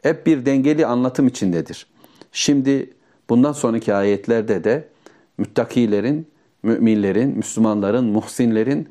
hep 0.02 0.26
bir 0.26 0.46
dengeli 0.46 0.86
anlatım 0.86 1.28
içindedir. 1.28 1.88
Şimdi 2.32 2.94
bundan 3.30 3.52
sonraki 3.52 3.94
ayetlerde 3.94 4.64
de 4.64 4.88
müttakilerin, 5.38 6.28
müminlerin, 6.64 7.38
Müslümanların, 7.38 8.06
muhsinlerin 8.06 8.90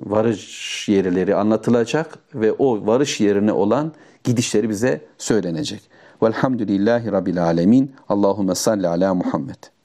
varış 0.00 0.88
yerleri 0.88 1.34
anlatılacak 1.34 2.18
ve 2.34 2.52
o 2.52 2.86
varış 2.86 3.20
yerine 3.20 3.52
olan 3.52 3.92
gidişleri 4.24 4.68
bize 4.68 5.00
söylenecek. 5.18 5.80
Velhamdülillahi 6.22 7.12
Rabbil 7.12 7.44
Alemin. 7.44 7.92
Allahümme 8.08 8.54
salli 8.54 8.88
ala 8.88 9.14
Muhammed. 9.14 9.79